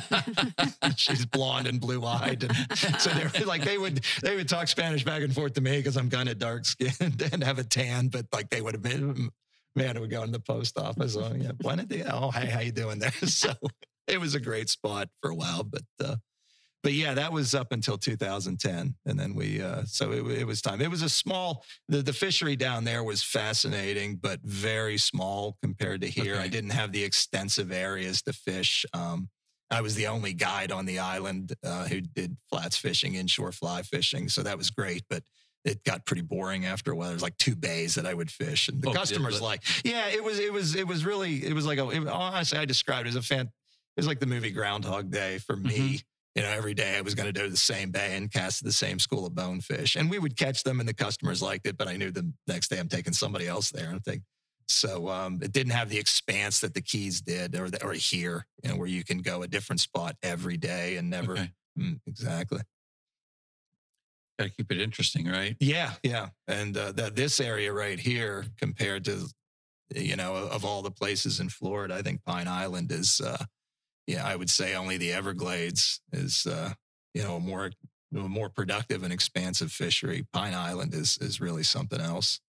She's 0.96 1.24
blonde 1.24 1.66
and 1.66 1.80
blue 1.80 2.04
eyed, 2.04 2.42
so 2.98 3.10
they're 3.10 3.46
like 3.46 3.64
they 3.64 3.78
would 3.78 4.04
they 4.22 4.36
would 4.36 4.48
talk 4.48 4.68
Spanish 4.68 5.04
back 5.04 5.22
and 5.22 5.34
forth 5.34 5.54
to 5.54 5.60
me 5.60 5.78
because 5.78 5.96
I'm 5.96 6.10
kind 6.10 6.28
of 6.28 6.38
dark 6.38 6.64
skinned 6.64 7.22
and 7.32 7.42
have 7.42 7.58
a 7.58 7.64
tan, 7.64 8.08
but 8.08 8.26
like 8.32 8.50
they 8.50 8.60
would 8.60 8.74
have 8.74 8.82
been. 8.82 9.30
Man, 9.76 9.96
it 9.96 10.00
would 10.00 10.10
go 10.10 10.22
in 10.22 10.30
the 10.30 10.38
post 10.38 10.78
office. 10.78 11.16
Oh, 11.16 11.34
yeah. 11.36 11.50
When 11.62 11.78
did 11.78 11.88
they? 11.88 12.04
Oh, 12.04 12.30
hey, 12.30 12.46
how 12.46 12.60
you 12.60 12.70
doing 12.70 13.00
there? 13.00 13.10
So 13.26 13.52
it 14.06 14.20
was 14.20 14.34
a 14.34 14.40
great 14.40 14.68
spot 14.68 15.08
for 15.20 15.30
a 15.30 15.34
while, 15.34 15.64
but 15.64 15.82
uh, 16.02 16.16
but 16.82 16.92
yeah, 16.92 17.14
that 17.14 17.32
was 17.32 17.54
up 17.54 17.72
until 17.72 17.96
2010, 17.96 18.94
and 19.06 19.18
then 19.18 19.34
we 19.34 19.62
uh, 19.62 19.84
so 19.86 20.12
it, 20.12 20.40
it 20.40 20.46
was 20.46 20.60
time. 20.60 20.82
It 20.82 20.90
was 20.90 21.02
a 21.02 21.08
small 21.08 21.64
the 21.88 22.02
the 22.02 22.12
fishery 22.12 22.56
down 22.56 22.84
there 22.84 23.02
was 23.02 23.22
fascinating, 23.22 24.16
but 24.16 24.40
very 24.42 24.98
small 24.98 25.56
compared 25.62 26.02
to 26.02 26.08
here. 26.08 26.34
Okay. 26.34 26.42
I 26.42 26.48
didn't 26.48 26.70
have 26.70 26.92
the 26.92 27.02
extensive 27.02 27.72
areas 27.72 28.22
to 28.22 28.32
fish. 28.34 28.84
Um, 28.92 29.30
I 29.70 29.80
was 29.80 29.94
the 29.94 30.08
only 30.08 30.34
guide 30.34 30.70
on 30.70 30.84
the 30.84 30.98
island 30.98 31.54
uh, 31.64 31.86
who 31.86 32.02
did 32.02 32.36
flats 32.50 32.76
fishing, 32.76 33.14
inshore 33.14 33.50
fly 33.50 33.82
fishing, 33.82 34.28
so 34.28 34.42
that 34.42 34.58
was 34.58 34.70
great, 34.70 35.04
but 35.08 35.22
it 35.64 35.82
got 35.84 36.04
pretty 36.04 36.22
boring 36.22 36.66
after 36.66 36.92
a 36.92 36.96
while. 36.96 37.08
There's 37.08 37.22
like 37.22 37.38
two 37.38 37.56
bays 37.56 37.94
that 37.94 38.04
I 38.04 38.12
would 38.12 38.30
fish, 38.30 38.68
and 38.68 38.82
the 38.82 38.90
oh, 38.90 38.92
customers 38.92 39.40
like, 39.40 39.62
yeah, 39.84 40.08
it 40.08 40.22
was, 40.22 40.38
it 40.38 40.52
was, 40.52 40.76
it 40.76 40.86
was 40.86 41.06
really, 41.06 41.44
it 41.44 41.54
was 41.54 41.64
like 41.66 41.78
a. 41.78 41.88
It, 41.88 42.06
honestly, 42.06 42.58
I 42.58 42.66
described 42.66 43.06
it 43.06 43.10
as 43.10 43.16
a 43.16 43.22
fan, 43.22 43.50
it 43.96 44.00
was 44.00 44.06
like 44.06 44.20
the 44.20 44.26
movie 44.26 44.50
Groundhog 44.50 45.10
Day 45.10 45.38
for 45.38 45.56
me. 45.56 45.70
Mm-hmm. 45.70 45.96
You 46.34 46.42
know, 46.42 46.48
every 46.48 46.74
day 46.74 46.96
I 46.96 47.00
was 47.00 47.14
going 47.14 47.32
to 47.32 47.32
do 47.32 47.48
the 47.48 47.56
same 47.56 47.92
bay 47.92 48.16
and 48.16 48.28
cast 48.30 48.64
the 48.64 48.72
same 48.72 48.98
school 48.98 49.24
of 49.24 49.36
bonefish, 49.36 49.94
and 49.94 50.10
we 50.10 50.18
would 50.18 50.36
catch 50.36 50.64
them, 50.64 50.80
and 50.80 50.88
the 50.88 50.94
customers 50.94 51.40
liked 51.40 51.64
it. 51.66 51.76
But 51.76 51.86
I 51.86 51.96
knew 51.96 52.10
the 52.10 52.28
next 52.48 52.68
day 52.68 52.80
I'm 52.80 52.88
taking 52.88 53.12
somebody 53.12 53.46
else 53.46 53.70
there, 53.70 53.86
and 53.86 53.96
I 53.96 53.98
think 54.00 54.22
so. 54.68 55.08
Um, 55.08 55.38
it 55.42 55.52
didn't 55.52 55.72
have 55.72 55.88
the 55.88 55.98
expanse 55.98 56.60
that 56.60 56.74
the 56.74 56.82
Keys 56.82 57.20
did, 57.20 57.54
or 57.54 57.70
the, 57.70 57.84
or 57.84 57.92
here, 57.92 58.46
you 58.62 58.70
know, 58.70 58.76
where 58.76 58.88
you 58.88 59.04
can 59.04 59.18
go 59.18 59.42
a 59.42 59.48
different 59.48 59.80
spot 59.80 60.16
every 60.22 60.56
day 60.56 60.96
and 60.96 61.08
never 61.08 61.34
okay. 61.34 61.50
mm, 61.78 62.00
exactly. 62.06 62.62
Got 64.38 64.46
to 64.46 64.50
keep 64.50 64.72
it 64.72 64.80
interesting, 64.80 65.28
right? 65.28 65.56
Yeah, 65.60 65.92
yeah, 66.02 66.30
and 66.48 66.76
uh, 66.76 66.90
that 66.92 67.14
this 67.14 67.38
area 67.38 67.72
right 67.72 67.98
here, 67.98 68.46
compared 68.58 69.04
to 69.04 69.28
you 69.94 70.16
know 70.16 70.34
of 70.34 70.64
all 70.64 70.82
the 70.82 70.90
places 70.90 71.38
in 71.38 71.48
Florida, 71.48 71.94
I 71.94 72.02
think 72.02 72.24
Pine 72.24 72.48
Island 72.48 72.90
is, 72.90 73.20
uh, 73.20 73.44
yeah, 74.06 74.26
I 74.26 74.36
would 74.36 74.50
say 74.50 74.74
only 74.74 74.96
the 74.96 75.12
Everglades 75.12 76.00
is, 76.12 76.46
uh, 76.46 76.72
you 77.14 77.22
know, 77.22 77.36
a 77.36 77.40
more 77.40 77.70
a 78.14 78.18
more 78.18 78.48
productive 78.48 79.02
and 79.02 79.12
expansive 79.12 79.72
fishery. 79.72 80.26
Pine 80.32 80.54
Island 80.54 80.94
is 80.94 81.18
is 81.20 81.40
really 81.40 81.62
something 81.62 82.00
else, 82.00 82.40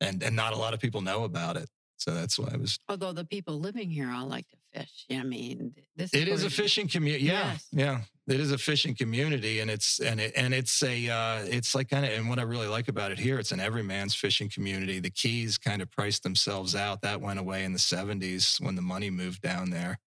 and 0.00 0.22
and 0.22 0.34
not 0.36 0.52
a 0.52 0.56
lot 0.56 0.74
of 0.74 0.80
people 0.80 1.00
know 1.02 1.24
about 1.24 1.56
it. 1.56 1.68
So 1.96 2.12
that's 2.14 2.38
why 2.38 2.48
I 2.54 2.56
was. 2.56 2.78
Although 2.88 3.12
the 3.12 3.26
people 3.26 3.60
living 3.60 3.90
here 3.90 4.10
all 4.10 4.26
like 4.26 4.48
to 4.48 4.56
fish. 4.72 5.04
I 5.10 5.22
mean, 5.22 5.74
this 5.96 6.14
It 6.14 6.28
is 6.28 6.44
a 6.44 6.50
fishing 6.50 6.88
community. 6.88 7.24
Yeah, 7.24 7.52
Yes. 7.52 7.66
yeah. 7.72 8.00
It 8.26 8.40
is 8.40 8.52
a 8.52 8.58
fishing 8.58 8.94
community, 8.94 9.58
and 9.60 9.70
it's 9.70 9.98
and 10.00 10.18
it 10.20 10.32
and 10.36 10.54
it's 10.54 10.82
a 10.82 11.08
uh, 11.10 11.42
it's 11.44 11.74
like 11.74 11.90
kind 11.90 12.06
of 12.06 12.12
and 12.12 12.28
what 12.30 12.38
I 12.38 12.42
really 12.42 12.68
like 12.68 12.88
about 12.88 13.10
it 13.10 13.18
here, 13.18 13.38
it's 13.38 13.52
an 13.52 13.60
everyman's 13.60 14.14
fishing 14.14 14.48
community. 14.48 15.00
The 15.00 15.10
Keys 15.10 15.58
kind 15.58 15.82
of 15.82 15.90
priced 15.90 16.22
themselves 16.22 16.74
out. 16.74 17.02
That 17.02 17.20
went 17.20 17.40
away 17.40 17.64
in 17.64 17.72
the 17.72 17.78
'70s 17.78 18.60
when 18.60 18.76
the 18.76 18.82
money 18.82 19.10
moved 19.10 19.42
down 19.42 19.70
there. 19.70 19.98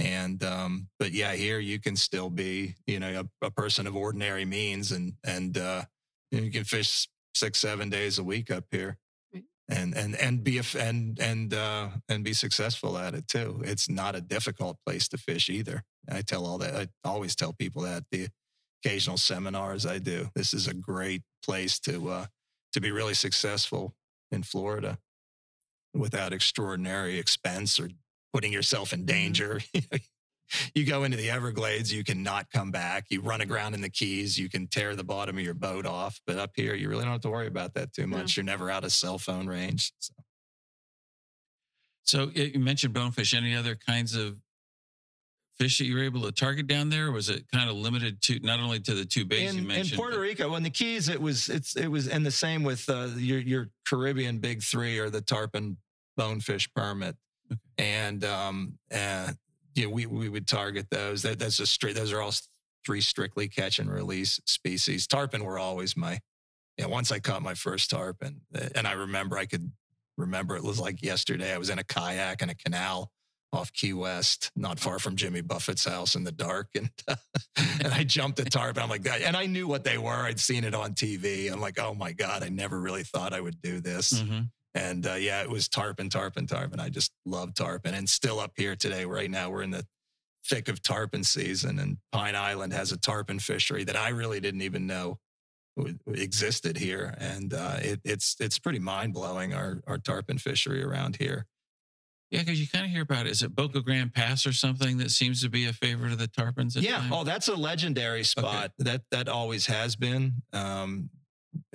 And 0.00 0.42
um, 0.42 0.88
but 0.98 1.12
yeah, 1.12 1.34
here 1.34 1.58
you 1.58 1.78
can 1.78 1.94
still 1.94 2.30
be 2.30 2.74
you 2.86 2.98
know 2.98 3.24
a, 3.42 3.46
a 3.46 3.50
person 3.50 3.86
of 3.86 3.94
ordinary 3.94 4.46
means, 4.46 4.92
and 4.92 5.12
and 5.24 5.58
uh, 5.58 5.82
you 6.30 6.50
can 6.50 6.64
fish 6.64 7.06
six 7.34 7.58
seven 7.58 7.90
days 7.90 8.18
a 8.18 8.24
week 8.24 8.50
up 8.50 8.64
here 8.70 8.96
Right. 9.32 9.44
and 9.68 9.94
and 9.94 10.16
and 10.16 10.42
be 10.42 10.58
a 10.58 10.62
and 10.78 11.20
and 11.20 11.52
uh, 11.52 11.88
and 12.08 12.24
be 12.24 12.32
successful 12.32 12.96
at 12.96 13.14
it 13.14 13.28
too. 13.28 13.60
It's 13.64 13.90
not 13.90 14.16
a 14.16 14.22
difficult 14.22 14.78
place 14.86 15.06
to 15.08 15.18
fish 15.18 15.50
either. 15.50 15.82
I 16.10 16.22
tell 16.22 16.46
all 16.46 16.58
that. 16.58 16.74
I 16.74 16.88
always 17.08 17.36
tell 17.36 17.52
people 17.52 17.82
that 17.82 18.04
the 18.10 18.28
occasional 18.82 19.18
seminars 19.18 19.84
I 19.84 19.98
do. 19.98 20.30
This 20.34 20.54
is 20.54 20.66
a 20.66 20.74
great 20.74 21.22
place 21.44 21.78
to 21.80 22.08
uh, 22.08 22.26
to 22.72 22.80
be 22.80 22.90
really 22.90 23.14
successful 23.14 23.94
in 24.32 24.42
Florida 24.44 24.98
without 25.94 26.32
extraordinary 26.32 27.18
expense 27.18 27.78
or 27.78 27.90
putting 28.32 28.52
yourself 28.52 28.92
in 28.92 29.04
danger. 29.04 29.60
you 30.74 30.84
go 30.84 31.04
into 31.04 31.16
the 31.16 31.30
Everglades, 31.30 31.92
you 31.92 32.04
can 32.04 32.22
not 32.22 32.50
come 32.50 32.70
back. 32.70 33.06
You 33.10 33.20
run 33.20 33.40
aground 33.40 33.74
in 33.74 33.80
the 33.80 33.90
Keys, 33.90 34.38
you 34.38 34.48
can 34.48 34.66
tear 34.66 34.94
the 34.96 35.04
bottom 35.04 35.36
of 35.38 35.44
your 35.44 35.54
boat 35.54 35.86
off. 35.86 36.20
But 36.26 36.38
up 36.38 36.52
here, 36.56 36.74
you 36.74 36.88
really 36.88 37.02
don't 37.04 37.12
have 37.12 37.20
to 37.22 37.30
worry 37.30 37.46
about 37.46 37.74
that 37.74 37.92
too 37.92 38.06
No. 38.06 38.18
much. 38.18 38.36
You're 38.36 38.44
never 38.44 38.70
out 38.70 38.84
of 38.84 38.92
cell 38.92 39.18
phone 39.18 39.46
range. 39.46 39.92
So. 39.98 40.14
So 42.04 42.30
you 42.34 42.58
mentioned 42.58 42.92
bonefish. 42.92 43.34
Any 43.34 43.54
other 43.54 43.76
kinds 43.76 44.16
of 44.16 44.40
fish 45.58 45.78
that 45.78 45.84
you 45.84 45.94
were 45.94 46.02
able 46.02 46.22
to 46.22 46.32
target 46.32 46.66
down 46.66 46.88
there? 46.88 47.08
Or 47.08 47.12
was 47.12 47.28
it 47.28 47.44
kind 47.52 47.70
of 47.70 47.76
limited 47.76 48.20
to 48.22 48.40
not 48.40 48.58
only 48.58 48.80
to 48.80 48.94
the 48.94 49.04
two 49.04 49.24
bays 49.24 49.50
in, 49.52 49.62
you 49.62 49.68
mentioned? 49.68 49.92
in? 49.92 49.96
Puerto 49.98 50.16
but- 50.16 50.22
Rico, 50.22 50.54
in 50.56 50.62
the 50.64 50.70
Keys, 50.70 51.08
it 51.08 51.20
was 51.20 51.48
it's 51.48 51.76
it 51.76 51.86
was 51.86 52.08
and 52.08 52.26
the 52.26 52.30
same 52.32 52.64
with 52.64 52.88
uh, 52.88 53.10
your 53.16 53.38
your 53.38 53.68
Caribbean 53.86 54.38
big 54.38 54.60
three 54.62 54.98
or 54.98 55.08
the 55.08 55.20
tarpon 55.20 55.76
bonefish 56.16 56.68
permit, 56.74 57.14
and 57.78 58.24
um 58.24 58.78
uh, 58.92 59.32
yeah, 59.74 59.86
we 59.86 60.06
we 60.06 60.28
would 60.28 60.46
target 60.46 60.86
those. 60.90 61.22
That 61.22 61.38
that's 61.38 61.60
a 61.60 61.66
straight. 61.66 61.94
Those 61.96 62.12
are 62.12 62.20
all 62.20 62.34
three 62.84 63.00
strictly 63.00 63.48
catch 63.48 63.78
and 63.78 63.90
release 63.90 64.40
species. 64.46 65.06
Tarpon 65.06 65.44
were 65.44 65.58
always 65.58 65.96
my. 65.96 66.18
Yeah, 66.78 66.86
once 66.86 67.12
I 67.12 67.18
caught 67.18 67.42
my 67.42 67.54
first 67.54 67.90
tarpon, 67.90 68.40
uh, 68.54 68.68
and 68.74 68.86
I 68.86 68.92
remember 68.92 69.36
I 69.36 69.46
could 69.46 69.70
remember 70.16 70.56
it 70.56 70.64
was 70.64 70.80
like 70.80 71.02
yesterday. 71.02 71.52
I 71.52 71.58
was 71.58 71.70
in 71.70 71.78
a 71.78 71.84
kayak 71.84 72.42
in 72.42 72.50
a 72.50 72.54
canal 72.54 73.10
off 73.52 73.72
Key 73.72 73.92
West, 73.92 74.50
not 74.54 74.78
far 74.78 74.98
from 74.98 75.16
Jimmy 75.16 75.40
Buffett's 75.40 75.84
house 75.84 76.14
in 76.14 76.24
the 76.24 76.32
dark. 76.32 76.68
And 76.76 76.88
and 77.82 77.92
I 77.92 78.04
jumped 78.04 78.38
a 78.40 78.44
tarpon. 78.44 78.82
I'm 78.84 78.88
like, 78.88 79.02
"God," 79.02 79.20
and 79.22 79.36
I 79.36 79.46
knew 79.46 79.66
what 79.68 79.84
they 79.84 79.98
were. 79.98 80.12
I'd 80.24 80.40
seen 80.40 80.64
it 80.64 80.74
on 80.74 80.94
TV. 80.94 81.52
I'm 81.52 81.60
like, 81.60 81.78
oh 81.78 81.94
my 81.94 82.12
God, 82.12 82.42
I 82.42 82.48
never 82.48 82.80
really 82.80 83.02
thought 83.02 83.32
I 83.32 83.40
would 83.40 83.60
do 83.60 83.80
this. 83.80 84.14
Mhm. 84.22 84.50
And 84.74 85.06
uh, 85.06 85.14
yeah, 85.14 85.42
it 85.42 85.50
was 85.50 85.68
tarpon, 85.68 86.08
tarpon, 86.08 86.46
tarpon. 86.46 86.78
I 86.78 86.88
just 86.90 87.12
love 87.24 87.54
tarpon. 87.54 87.94
And 87.94 88.08
still 88.08 88.38
up 88.38 88.52
here 88.56 88.76
today, 88.76 89.04
right 89.04 89.30
now, 89.30 89.50
we're 89.50 89.62
in 89.62 89.70
the 89.70 89.84
thick 90.46 90.68
of 90.68 90.82
tarpon 90.82 91.24
season. 91.24 91.78
And 91.78 91.98
Pine 92.12 92.36
Island 92.36 92.72
has 92.72 92.92
a 92.92 92.96
tarpon 92.96 93.40
fishery 93.40 93.84
that 93.84 93.96
I 93.96 94.10
really 94.10 94.40
didn't 94.40 94.62
even 94.62 94.86
know 94.86 95.18
existed 96.06 96.76
here. 96.76 97.14
And 97.18 97.52
uh, 97.54 97.76
it, 97.80 98.00
it's 98.04 98.36
it's 98.40 98.58
pretty 98.58 98.78
mind 98.78 99.14
blowing 99.14 99.54
our 99.54 99.82
our 99.86 99.98
tarpon 99.98 100.38
fishery 100.38 100.82
around 100.82 101.16
here. 101.16 101.46
Yeah, 102.30 102.40
because 102.40 102.60
you 102.60 102.68
kind 102.68 102.84
of 102.84 102.92
hear 102.92 103.02
about 103.02 103.26
it. 103.26 103.32
Is 103.32 103.42
it 103.42 103.56
Boca 103.56 103.80
Grande 103.80 104.14
Pass 104.14 104.46
or 104.46 104.52
something 104.52 104.98
that 104.98 105.10
seems 105.10 105.42
to 105.42 105.48
be 105.48 105.66
a 105.66 105.72
favorite 105.72 106.12
of 106.12 106.18
the 106.18 106.28
tarpons? 106.28 106.80
Yeah. 106.80 106.98
times? 106.98 107.12
Oh, 107.12 107.24
that's 107.24 107.48
a 107.48 107.56
legendary 107.56 108.22
spot. 108.22 108.70
That 108.78 109.02
that 109.10 109.28
always 109.28 109.66
has 109.66 109.96
been. 109.96 110.34
Um, 110.52 111.10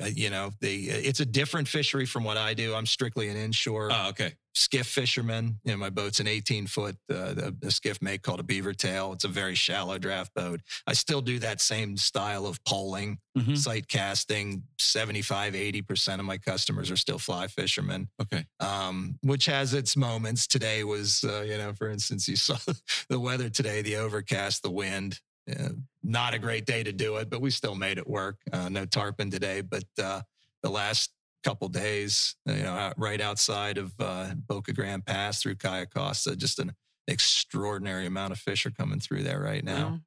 uh, 0.02 0.06
you 0.06 0.30
know, 0.30 0.52
the 0.62 0.88
it's 0.90 1.20
a 1.20 1.26
different 1.26 1.68
fishery 1.68 2.06
from 2.06 2.24
what 2.24 2.38
I 2.38 2.54
do. 2.54 2.74
I'm 2.76 2.86
strictly 2.86 3.30
an 3.30 3.38
inshore 3.38 3.90
Oh, 3.92 4.10
okay. 4.10 4.34
skiff 4.54 4.88
fisherman. 4.88 5.60
You 5.64 5.72
know, 5.74 5.78
my 5.78 5.90
boat's 5.90 6.20
an 6.22 6.28
18 6.28 6.68
foot 6.68 6.96
uh, 7.12 7.52
a, 7.64 7.72
skiff 7.72 8.02
make 8.02 8.22
called 8.22 8.40
a 8.40 8.44
Beavertail. 8.44 9.14
It's 9.14 9.26
a 9.26 9.28
very 9.30 9.56
shallow 9.56 9.98
draft 9.98 10.34
boat. 10.34 10.62
I 10.88 10.94
still 10.94 11.22
do 11.22 11.40
that 11.40 11.60
same 11.62 11.98
style 11.98 12.46
of 12.46 12.64
poling, 12.64 13.20
Mhm. 13.38 13.58
sight 13.58 13.88
casting. 13.90 14.64
75, 14.80 15.54
80% 15.56 16.20
of 16.20 16.26
my 16.26 16.38
customers 16.38 16.90
are 16.90 16.96
still 16.98 17.20
fly 17.20 17.48
fishermen 17.48 18.08
Okay. 18.22 18.46
um, 18.62 19.18
which 19.22 19.46
has 19.48 19.74
its 19.74 19.98
moments. 19.98 20.48
Today 20.48 20.84
was, 20.86 21.24
uh, 21.26 21.42
you 21.42 21.58
know, 21.58 21.74
for 21.74 21.90
instance, 21.90 22.28
you 22.30 22.38
saw 22.38 22.58
the 23.10 23.20
weather 23.20 23.50
today, 23.50 23.82
the 23.82 23.98
overcast, 23.98 24.64
the 24.64 24.72
wind. 24.72 25.20
Uh, 25.50 25.70
not 26.04 26.34
a 26.34 26.40
great 26.40 26.66
day 26.66 26.84
to 26.84 26.92
do 26.92 27.18
it, 27.18 27.30
but 27.30 27.42
we 27.42 27.50
still 27.52 27.76
made 27.76 27.98
it 27.98 28.08
work. 28.08 28.38
Uh, 28.52 28.70
no 28.70 28.86
tarpon 28.86 29.30
today, 29.30 29.62
but 29.62 29.84
uh, 30.02 30.22
the 30.64 30.70
last 30.70 31.12
couple 31.44 31.68
days, 31.70 32.36
you 32.46 32.64
know, 32.64 32.92
right 32.98 33.22
outside 33.22 33.78
of 33.78 33.92
uh, 34.00 34.34
Boca 34.36 34.74
Grande 34.74 35.06
Pass 35.06 35.42
through 35.42 35.56
Cayo 35.56 35.86
Costa, 35.86 36.36
just 36.36 36.58
an 36.60 36.72
extraordinary 37.08 38.06
amount 38.06 38.32
of 38.34 38.40
fish 38.40 38.66
are 38.66 38.72
coming 38.72 39.00
through 39.00 39.24
there 39.24 39.40
right 39.40 39.64
now. 39.64 39.88
Wow. 39.90 40.00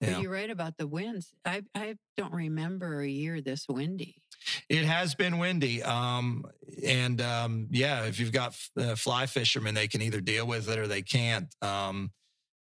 But 0.00 0.08
Yeah. 0.10 0.20
you're 0.20 0.30
right 0.30 0.50
about 0.50 0.76
the 0.76 0.86
winds. 0.86 1.32
I 1.44 1.62
I 1.74 1.96
don't 2.18 2.32
remember 2.34 3.00
a 3.00 3.08
year 3.08 3.40
this 3.40 3.66
windy. 3.68 4.16
It 4.68 4.84
has 4.84 5.14
been 5.14 5.38
windy. 5.38 5.82
Um, 5.82 6.44
and 6.84 7.20
um, 7.22 7.68
yeah, 7.70 8.04
if 8.04 8.20
you've 8.20 8.32
got 8.32 8.54
uh, 8.78 8.94
fly 8.94 9.24
fishermen, 9.26 9.74
they 9.74 9.88
can 9.88 10.02
either 10.02 10.20
deal 10.20 10.46
with 10.46 10.68
it 10.68 10.78
or 10.78 10.86
they 10.86 11.00
can't. 11.02 11.54
Um, 11.62 12.10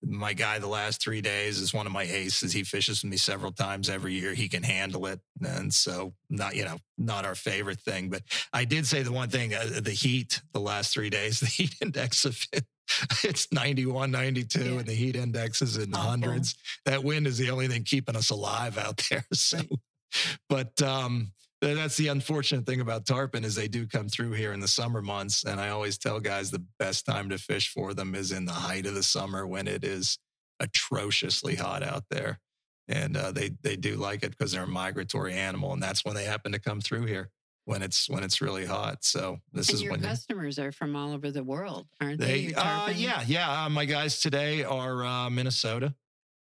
my 0.03 0.33
guy, 0.33 0.59
the 0.59 0.69
last 0.69 1.01
three 1.03 1.21
days, 1.21 1.59
is 1.59 1.75
one 1.75 1.87
of 1.87 1.93
my 1.93 2.05
aces. 2.05 2.53
He 2.53 2.63
fishes 2.63 3.03
with 3.03 3.11
me 3.11 3.17
several 3.17 3.53
times 3.53 3.89
every 3.91 4.15
year. 4.15 4.35
He 4.35 4.49
can 4.49 4.63
handle 4.63 5.07
it, 5.07 5.21
and 5.45 5.73
so 5.75 6.15
not 6.31 6.55
you 6.55 6.65
know 6.65 6.79
not 6.97 7.25
our 7.25 7.35
favorite 7.35 7.81
thing. 7.81 8.09
But 8.09 8.23
I 8.53 8.65
did 8.65 8.87
say 8.87 9.03
the 9.03 9.13
one 9.13 9.29
thing: 9.29 9.55
uh, 9.55 9.81
the 9.83 9.91
heat. 9.91 10.41
The 10.53 10.61
last 10.61 10.93
three 10.95 11.11
days, 11.11 11.41
the 11.41 11.47
heat 11.47 11.75
index 11.83 12.25
of 12.25 12.39
it, 12.53 12.65
it's 13.25 13.53
91, 13.53 14.11
92, 14.11 14.61
Yeah. 14.61 14.79
and 14.79 14.87
the 14.87 14.95
heat 14.95 15.17
index 15.17 15.63
is 15.63 15.77
in 15.77 15.91
the 15.91 15.99
Awful. 15.99 16.11
hundreds. 16.11 16.55
That 16.85 17.03
wind 17.05 17.27
is 17.27 17.37
the 17.39 17.51
only 17.51 17.69
thing 17.69 17.83
keeping 17.85 18.17
us 18.17 18.31
alive 18.31 18.79
out 18.79 19.03
there. 19.11 19.25
So, 19.33 19.59
but 20.49 20.81
um, 20.81 21.33
that's 21.61 21.97
the 21.97 22.09
unfortunate 22.09 22.67
thing 22.67 22.81
about 22.81 23.07
tarpon 23.07 23.45
is 23.45 23.55
they 23.55 23.69
do 23.69 23.87
come 23.87 24.09
through 24.09 24.33
here 24.33 24.53
in 24.53 24.61
the 24.61 24.69
summer 24.69 25.03
months, 25.03 25.45
and 25.45 25.61
I 25.61 25.71
always 25.71 25.99
tell 25.99 26.21
guys 26.21 26.51
the 26.51 26.65
best 26.79 27.05
time 27.05 27.29
to 27.31 27.39
fish 27.39 27.73
for 27.73 27.95
them 27.95 28.15
is 28.15 28.33
in 28.33 28.45
the 28.45 28.53
height 28.53 28.87
of 28.87 28.95
the 28.95 29.03
summer 29.03 29.47
when 29.47 29.67
it 29.67 29.85
is 29.85 30.19
atrociously 30.61 31.55
hot 31.55 31.83
out 31.83 32.05
there, 32.11 32.39
and 32.87 33.17
uh, 33.17 33.33
they 33.33 33.51
they 33.63 33.77
do 33.77 33.97
like 33.97 34.23
it 34.23 34.31
because 34.31 34.53
they're 34.53 34.65
a 34.65 34.69
migratory 34.69 35.35
animal, 35.35 35.73
and 35.73 35.83
that's 35.83 36.05
when 36.05 36.15
they 36.15 36.25
happen 36.25 36.53
to 36.53 36.59
come 36.61 36.81
through 36.81 37.07
here 37.07 37.31
when 37.69 37.83
it's 37.83 38.09
when 38.09 38.25
it's 38.25 38.41
really 38.41 38.65
hot. 38.65 39.05
So 39.05 39.41
this 39.53 39.69
and 39.69 39.75
is 39.75 39.83
your 39.83 39.93
when 39.93 40.01
customers 40.01 40.59
are 40.59 40.73
from 40.73 40.97
all 40.97 41.13
over 41.13 41.31
the 41.31 41.45
world, 41.45 41.87
aren't 42.01 42.19
they? 42.19 42.47
they, 42.47 42.55
uh, 42.55 42.89
yeah, 42.89 43.23
yeah. 43.27 43.65
Uh, 43.65 43.69
my 43.69 43.85
guys 43.85 44.21
today 44.21 44.65
are 44.65 45.05
uh, 45.05 45.29
Minnesota. 45.29 45.95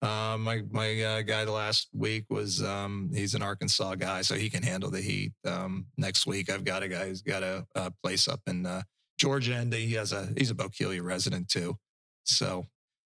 Uh, 0.03 0.37
my 0.37 0.63
my 0.71 1.01
uh, 1.01 1.23
guy 1.23 1.45
the 1.45 1.53
last 1.53 1.89
week 1.95 2.25
was 2.29 2.61
um, 2.63 3.09
he's 3.15 3.35
an 3.35 3.43
Arkansas 3.43 3.95
guy, 3.95 4.23
so 4.23 4.35
he 4.35 4.51
can 4.51 4.63
handle 4.63 4.91
the 4.91 5.01
heat. 5.01 5.33
Um, 5.47 5.87
next 5.97 6.27
week 6.27 6.51
I've 6.51 6.65
got 6.65 6.83
a 6.83 6.89
guy 6.89 7.07
who's 7.07 7.23
got 7.23 7.45
a, 7.45 7.65
a 7.77 7.93
place 8.03 8.27
up 8.27 8.41
in 8.49 8.67
uh, 8.67 8.83
Georgia, 9.17 9.55
and 9.55 9.73
he 9.73 9.93
has 9.93 10.13
a 10.13 10.29
he's 10.37 10.51
a 10.51 10.57
Bokeelia 10.57 11.03
resident 11.03 11.49
too. 11.49 11.79
So, 12.25 12.67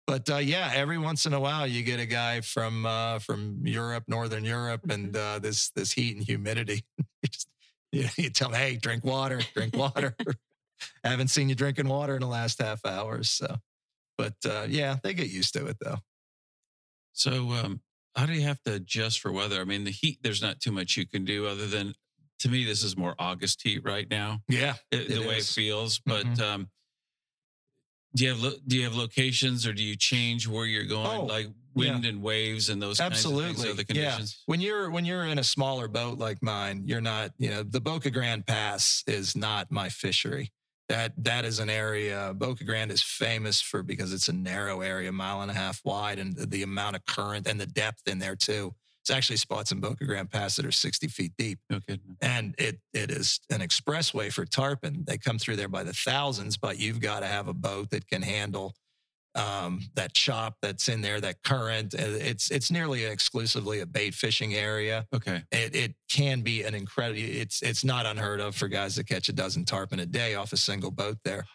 but 0.07 0.31
uh, 0.31 0.39
yeah, 0.39 0.73
every 0.75 0.97
once 0.97 1.27
in 1.27 1.35
a 1.35 1.41
while 1.41 1.67
you 1.67 1.83
get 1.83 2.01
a 2.01 2.07
guy 2.07 2.41
from 2.41 2.87
uh, 2.87 3.19
from 3.19 3.61
Europe, 3.65 4.05
Northern 4.09 4.45
Europe, 4.45 4.89
and 4.89 5.15
uh, 5.15 5.39
this 5.41 5.69
this 5.71 5.93
heat 5.93 6.17
and 6.17 6.25
humidity. 6.25 6.85
you, 6.99 7.29
just, 7.29 7.49
you, 7.93 8.09
you 8.17 8.31
tell 8.31 8.49
them, 8.49 8.59
hey, 8.59 8.77
drink 8.77 9.05
water, 9.05 9.43
drink 9.55 9.77
water. 9.77 10.15
I 10.25 10.33
haven't 11.05 11.29
seen 11.29 11.51
you 11.51 11.55
drinking 11.55 11.89
water 11.89 12.15
in 12.15 12.21
the 12.21 12.27
last 12.27 12.63
half 12.63 12.85
hour. 12.87 13.23
So, 13.23 13.57
but 14.17 14.35
uh, 14.47 14.67
yeah, 14.69 14.97
they 15.03 15.15
get 15.15 15.29
used 15.29 15.53
to 15.55 15.67
it 15.67 15.77
though. 15.81 15.99
So, 17.13 17.51
um, 17.53 17.81
how 18.15 18.27
do 18.27 18.33
you 18.33 18.43
have 18.43 18.63
to 18.65 18.75
adjust 18.75 19.21
for 19.21 19.33
weather? 19.33 19.61
I 19.61 19.65
mean, 19.65 19.85
the 19.85 19.91
heat, 19.91 20.19
there's 20.23 20.43
not 20.43 20.61
too 20.61 20.73
much 20.73 20.97
you 20.97 21.07
can 21.07 21.25
do 21.25 21.47
other 21.47 21.67
than, 21.67 21.95
to 22.41 22.49
me, 22.49 22.65
this 22.65 22.83
is 22.83 22.97
more 22.97 23.15
August 23.19 23.63
heat 23.63 23.83
right 23.85 24.09
now, 24.11 24.41
Yeah. 24.49 24.75
it, 24.91 25.11
It 25.11 25.15
the 25.21 25.27
way 25.29 25.37
it 25.39 25.45
feels. 25.45 25.99
But 25.99 26.27
Mhm. 26.27 26.41
um, 26.41 26.71
Do 28.15 28.25
you 28.25 28.31
have 28.31 28.41
lo- 28.43 28.57
do 28.67 28.77
you 28.77 28.85
have 28.85 28.95
locations 28.97 29.67
or 29.67 29.73
do 29.75 29.83
you 29.83 29.95
change 29.95 30.47
where 30.49 30.65
you're 30.65 30.87
going, 30.87 31.21
Oh, 31.21 31.25
like 31.27 31.49
wind 31.75 32.07
and 32.07 32.23
waves 32.23 32.71
and 32.71 32.81
those 32.81 32.99
Absolutely. 33.01 33.45
kinds 33.53 33.65
of 33.65 33.71
other 33.73 33.85
Yeah. 33.91 34.13
conditions? 34.17 34.43
when 34.47 34.61
you're 34.63 34.91
when 34.91 35.05
you're 35.05 35.27
in 35.27 35.39
a 35.39 35.45
smaller 35.45 35.89
boat 35.89 36.19
like 36.19 36.43
mine, 36.43 36.85
you're 36.87 37.03
not, 37.03 37.33
you 37.39 37.51
know, 37.51 37.63
the 37.63 37.83
Boca 37.83 38.11
Grande 38.11 38.47
Pass 38.47 39.05
is 39.07 39.37
not 39.37 39.71
my 39.71 39.91
fishery. 39.91 40.51
That 40.89 41.13
that 41.19 41.45
is 41.45 41.59
an 41.59 41.69
area 41.69 42.33
Boca 42.35 42.65
Grande 42.65 42.93
is 42.93 43.03
famous 43.03 43.61
for 43.61 43.83
because 43.83 44.13
it's 44.13 44.29
a 44.29 44.33
narrow 44.33 44.81
area, 44.81 45.13
mile 45.13 45.43
and 45.43 45.51
a 45.51 45.55
half 45.55 45.81
wide, 45.85 46.19
and 46.19 46.35
the, 46.35 46.47
the 46.47 46.63
amount 46.63 46.97
of 46.97 47.05
current 47.05 47.47
and 47.47 47.61
the 47.61 47.67
depth 47.67 48.09
in 48.09 48.19
there 48.19 48.37
too. 48.37 48.75
It's 49.03 49.11
actually 49.11 49.37
spots 49.37 49.73
in 49.73 49.81
Boca 49.81 50.05
Grande 50.05 50.31
Pass 50.31 50.57
that 50.57 50.67
are 50.67 50.71
60 50.71 51.09
feet 51.09 51.33
deep. 51.39 51.59
Kidding. 51.71 52.17
And 52.21 52.55
it 52.59 52.81
it 52.93 53.11
is 53.11 53.41
an 53.51 53.61
expressway 53.61 54.33
for 54.33 54.45
tarpon. 54.45 55.05
They 55.07 55.19
come 55.19 55.39
through 55.39 55.57
there 55.57 55.69
by 55.69 55.83
the 55.83 55.93
thousands, 55.93 56.57
but 56.57 56.79
you've 56.79 57.01
got 57.01 57.21
to 57.21 57.27
have 57.27 57.49
a 57.49 57.55
boat 57.55 57.91
that 57.91 58.07
can 58.07 58.23
handle 58.23 58.75
um, 59.39 59.83
that 59.95 60.15
chop 60.15 60.57
that's 60.61 60.89
in 60.89 61.01
there, 61.01 61.21
that 61.21 61.43
current. 61.45 61.95
It's 61.95 62.51
it's 62.51 62.71
nearly 62.71 63.05
exclusively 63.05 63.81
a 63.81 63.87
bait 63.87 64.15
fishing 64.15 64.55
area. 64.55 65.07
Okay. 65.15 65.43
It 65.53 65.75
it 65.75 65.95
can 66.11 66.41
be 66.43 66.65
an 66.65 66.75
incredible. 66.75 67.21
It's 67.21 67.63
it's 67.63 67.85
not 67.85 68.05
unheard 68.05 68.41
of 68.41 68.57
for 68.57 68.69
guys 68.69 68.97
to 68.97 69.05
catch 69.05 69.29
a 69.29 69.33
dozen 69.33 69.65
tarpon 69.65 70.01
a 70.01 70.07
day 70.07 70.35
off 70.35 70.53
a 70.53 70.57
single 70.57 70.91
boat 70.91 71.19
there. 71.25 71.47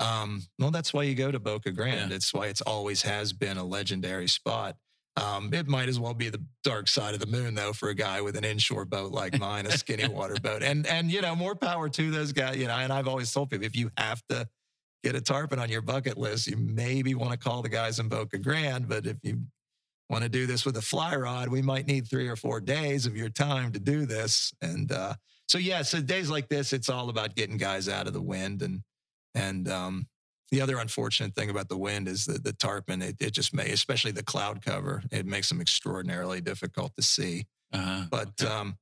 Um, 0.00 0.42
well, 0.58 0.70
that's 0.70 0.92
why 0.92 1.04
you 1.04 1.14
go 1.14 1.30
to 1.30 1.38
Boca 1.38 1.72
Grande. 1.72 2.10
Yeah. 2.10 2.16
It's 2.16 2.34
why 2.34 2.46
it's 2.46 2.60
always 2.60 3.02
has 3.02 3.32
been 3.32 3.56
a 3.56 3.64
legendary 3.64 4.28
spot. 4.28 4.76
Um, 5.16 5.52
it 5.52 5.66
might 5.66 5.88
as 5.88 5.98
well 5.98 6.14
be 6.14 6.28
the 6.28 6.42
dark 6.62 6.86
side 6.86 7.14
of 7.14 7.18
the 7.18 7.26
moon, 7.26 7.56
though, 7.56 7.72
for 7.72 7.88
a 7.88 7.94
guy 7.94 8.20
with 8.20 8.36
an 8.36 8.44
inshore 8.44 8.84
boat 8.84 9.10
like 9.10 9.36
mine, 9.38 9.66
a 9.66 9.72
skinny 9.72 10.06
water 10.12 10.36
boat. 10.40 10.62
And 10.62 10.86
and 10.86 11.10
you 11.10 11.20
know, 11.20 11.34
more 11.34 11.54
power 11.54 11.88
to 11.88 12.10
those 12.10 12.32
guys. 12.32 12.56
You 12.56 12.66
know, 12.66 12.74
and 12.74 12.92
I've 12.92 13.08
always 13.08 13.32
told 13.32 13.50
people 13.50 13.66
if 13.66 13.76
you 13.76 13.90
have 13.96 14.22
to 14.28 14.48
get 15.02 15.14
a 15.14 15.20
tarpon 15.20 15.58
on 15.58 15.68
your 15.68 15.82
bucket 15.82 16.18
list, 16.18 16.46
you 16.46 16.56
maybe 16.56 17.14
want 17.14 17.32
to 17.32 17.38
call 17.38 17.62
the 17.62 17.68
guys 17.68 17.98
in 17.98 18.08
Boca 18.08 18.38
Grande. 18.38 18.88
But 18.88 19.06
if 19.06 19.18
you 19.22 19.40
want 20.10 20.24
to 20.24 20.28
do 20.28 20.46
this 20.46 20.64
with 20.64 20.76
a 20.76 20.82
fly 20.82 21.14
rod, 21.16 21.48
we 21.48 21.62
might 21.62 21.86
need 21.86 22.08
three 22.08 22.28
or 22.28 22.36
four 22.36 22.60
days 22.60 23.06
of 23.06 23.16
your 23.16 23.28
time 23.28 23.72
to 23.72 23.78
do 23.78 24.06
this. 24.06 24.52
And 24.62 24.90
uh, 24.90 25.14
so, 25.46 25.58
yeah, 25.58 25.82
so 25.82 26.00
days 26.00 26.30
like 26.30 26.48
this, 26.48 26.72
it's 26.72 26.88
all 26.88 27.08
about 27.10 27.34
getting 27.34 27.56
guys 27.56 27.88
out 27.88 28.06
of 28.06 28.12
the 28.12 28.22
wind. 28.22 28.62
And 28.62 28.82
and 29.34 29.68
um, 29.68 30.06
the 30.50 30.60
other 30.60 30.78
unfortunate 30.78 31.34
thing 31.34 31.50
about 31.50 31.68
the 31.68 31.76
wind 31.76 32.08
is 32.08 32.24
that 32.26 32.42
the 32.42 32.52
tarpon, 32.52 33.02
it, 33.02 33.16
it 33.20 33.32
just 33.32 33.54
may, 33.54 33.70
especially 33.70 34.12
the 34.12 34.22
cloud 34.22 34.64
cover, 34.64 35.02
it 35.12 35.26
makes 35.26 35.48
them 35.48 35.60
extraordinarily 35.60 36.40
difficult 36.40 36.94
to 36.96 37.02
see. 37.02 37.46
Uh-huh. 37.72 38.04
But 38.10 38.30
okay. 38.42 38.52
um, 38.52 38.78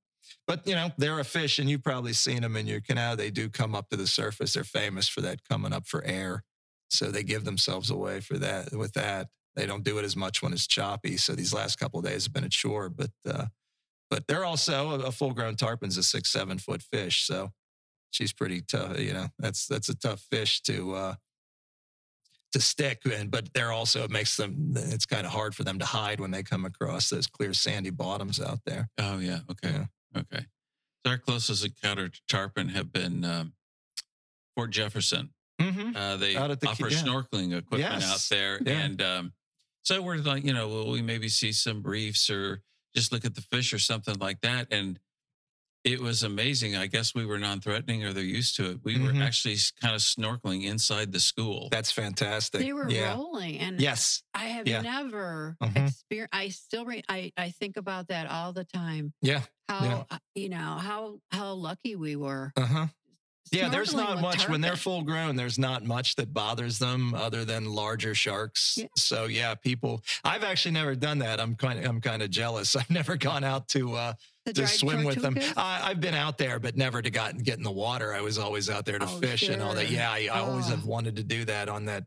but 0.46 0.66
you 0.66 0.74
know 0.74 0.90
they're 0.96 1.18
a 1.18 1.24
fish, 1.24 1.58
and 1.58 1.68
you've 1.68 1.82
probably 1.82 2.12
seen 2.12 2.42
them 2.42 2.56
in 2.56 2.66
your 2.66 2.80
canal. 2.80 3.16
They 3.16 3.30
do 3.30 3.48
come 3.48 3.74
up 3.74 3.88
to 3.90 3.96
the 3.96 4.06
surface. 4.06 4.54
They're 4.54 4.64
famous 4.64 5.08
for 5.08 5.20
that 5.22 5.40
coming 5.48 5.72
up 5.72 5.86
for 5.86 6.04
air, 6.04 6.44
so 6.88 7.10
they 7.10 7.22
give 7.22 7.44
themselves 7.44 7.90
away 7.90 8.20
for 8.20 8.38
that. 8.38 8.72
With 8.72 8.92
that, 8.94 9.28
they 9.56 9.66
don't 9.66 9.84
do 9.84 9.98
it 9.98 10.04
as 10.04 10.16
much 10.16 10.42
when 10.42 10.52
it's 10.52 10.66
choppy. 10.66 11.16
So 11.16 11.34
these 11.34 11.52
last 11.52 11.78
couple 11.78 11.98
of 11.98 12.06
days 12.06 12.24
have 12.24 12.32
been 12.32 12.44
at 12.44 12.52
shore, 12.52 12.88
but 12.88 13.10
uh, 13.28 13.46
but 14.08 14.26
they're 14.28 14.44
also 14.44 15.00
a, 15.00 15.10
full-grown 15.10 15.56
tarpon's 15.56 15.96
a 15.96 16.02
six 16.02 16.30
seven 16.30 16.58
foot 16.58 16.82
fish. 16.82 17.26
So 17.26 17.50
she's 18.12 18.32
pretty 18.32 18.62
tough. 18.62 19.00
You 19.00 19.14
know 19.14 19.26
that's 19.38 19.66
that's 19.66 19.88
a 19.88 19.96
tough 19.96 20.20
fish 20.30 20.62
to. 20.62 20.94
Uh, 20.94 21.14
to 22.52 22.60
stick 22.60 23.02
and 23.12 23.30
but 23.30 23.52
they're 23.52 23.72
also 23.72 24.04
it 24.04 24.10
makes 24.10 24.36
them 24.36 24.72
it's 24.76 25.04
kind 25.04 25.26
of 25.26 25.32
hard 25.32 25.52
for 25.52 25.64
them 25.64 25.80
to 25.80 25.84
hide 25.84 26.20
when 26.20 26.30
they 26.30 26.44
come 26.44 26.64
across 26.64 27.10
those 27.10 27.26
clear 27.26 27.52
sandy 27.52 27.90
bottoms 27.90 28.40
out 28.40 28.60
there 28.64 28.88
oh 28.98 29.18
yeah. 29.18 29.40
Okay. 29.50 29.84
Okay. 30.16 30.44
So 31.04 31.10
our 31.12 31.18
closest 31.18 31.64
encounter 31.64 32.08
to 32.08 32.20
tarpon 32.28 32.68
have 32.70 32.92
been 32.92 33.24
um, 33.24 33.52
Fort 34.56 34.70
Jefferson. 34.70 35.30
mm-hmm. 35.60 35.96
Uh, 35.96 36.16
they 36.16 36.34
the- 36.34 36.66
offer 36.68 36.88
yeah. 36.88 36.98
snorkeling 36.98 37.56
equipment 37.56 38.02
out 38.04 38.26
there, 38.30 38.60
Yeah. 38.64 38.72
and 38.72 39.02
um, 39.02 39.32
so 39.84 40.02
we're 40.02 40.16
like, 40.18 40.44
you 40.44 40.52
know, 40.52 40.68
will 40.68 40.90
we 40.90 41.02
maybe 41.02 41.28
see 41.28 41.52
some 41.52 41.82
reefs 41.82 42.28
or 42.28 42.62
just 42.94 43.12
look 43.12 43.24
at 43.24 43.34
the 43.34 43.42
fish 43.42 43.72
or 43.72 43.78
something 43.78 44.16
like 44.18 44.40
that? 44.40 44.66
And 44.72 44.98
it 45.86 46.00
was 46.00 46.24
amazing. 46.24 46.74
I 46.76 46.86
guess 46.88 47.14
we 47.14 47.24
were 47.24 47.38
non-threatening, 47.38 48.04
or 48.04 48.12
they're 48.12 48.24
used 48.24 48.56
to 48.56 48.70
it. 48.72 48.80
We 48.82 48.96
Mhm. 48.96 49.04
were 49.18 49.22
actually 49.22 49.56
kind 49.80 49.94
of 49.94 50.00
snorkeling 50.00 50.64
inside 50.64 51.12
the 51.12 51.20
school. 51.20 51.68
That's 51.70 51.92
fantastic. 51.92 52.60
They 52.60 52.72
were 52.72 52.90
yeah. 52.90 53.14
rolling, 53.14 53.58
and 53.60 53.80
Yes. 53.80 54.22
I 54.34 54.46
have 54.46 54.66
Yeah. 54.66 54.82
never 54.82 55.56
Mhm. 55.62 55.86
experienced. 55.88 56.34
I 56.34 56.48
still, 56.48 56.84
re- 56.84 57.04
I, 57.08 57.32
I 57.36 57.50
think 57.52 57.76
about 57.76 58.08
that 58.08 58.26
all 58.28 58.52
the 58.52 58.64
time. 58.64 59.14
Yeah. 59.22 59.42
How 59.68 60.06
uh, 60.10 60.18
you 60.34 60.48
know 60.48 60.76
how 60.78 61.18
how 61.32 61.52
lucky 61.54 61.96
we 61.96 62.14
were. 62.16 62.52
Uh 62.56 62.66
huh. 62.66 62.86
Yeah. 63.52 63.68
There's 63.68 63.94
not 63.94 64.20
much 64.20 64.48
when 64.48 64.60
they're 64.60 64.76
full 64.76 65.02
grown. 65.02 65.36
There's 65.36 65.58
not 65.58 65.84
much 65.84 66.16
that 66.16 66.32
bothers 66.34 66.78
them 66.78 67.14
other 67.14 67.44
than 67.44 67.64
larger 67.66 68.14
sharks. 68.14 68.74
Yeah. 68.78 68.86
So 68.96 69.26
yeah, 69.26 69.54
people. 69.54 70.02
I've 70.24 70.44
actually 70.44 70.72
never 70.72 70.94
done 70.94 71.18
that. 71.20 71.40
I'm 71.40 71.54
kind 71.54 71.78
of 71.78 71.84
I'm 71.86 72.00
kind 72.00 72.22
of 72.22 72.30
jealous. 72.30 72.74
I've 72.76 72.90
never 72.90 73.16
gone 73.16 73.44
out 73.44 73.68
to 73.68 73.94
uh, 73.94 74.12
to 74.54 74.66
swim 74.66 75.02
with 75.02 75.20
them. 75.22 75.36
I, 75.56 75.80
I've 75.90 76.00
been 76.00 76.14
out 76.14 76.38
there, 76.38 76.60
but 76.60 76.76
never 76.76 77.02
to 77.02 77.10
got, 77.10 77.36
get 77.42 77.56
in 77.58 77.64
the 77.64 77.70
water. 77.72 78.14
I 78.14 78.20
was 78.20 78.38
always 78.38 78.70
out 78.70 78.84
there 78.86 78.96
to 78.98 79.04
Oh, 79.04 79.18
fish 79.18 79.48
and 79.48 79.60
all 79.60 79.74
that. 79.74 79.90
Yeah, 79.90 80.08
I, 80.08 80.28
I 80.32 80.38
always 80.38 80.66
Oh. 80.66 80.70
have 80.70 80.84
wanted 80.84 81.16
to 81.16 81.24
do 81.24 81.44
that 81.46 81.68
on 81.68 81.84
that 81.86 82.04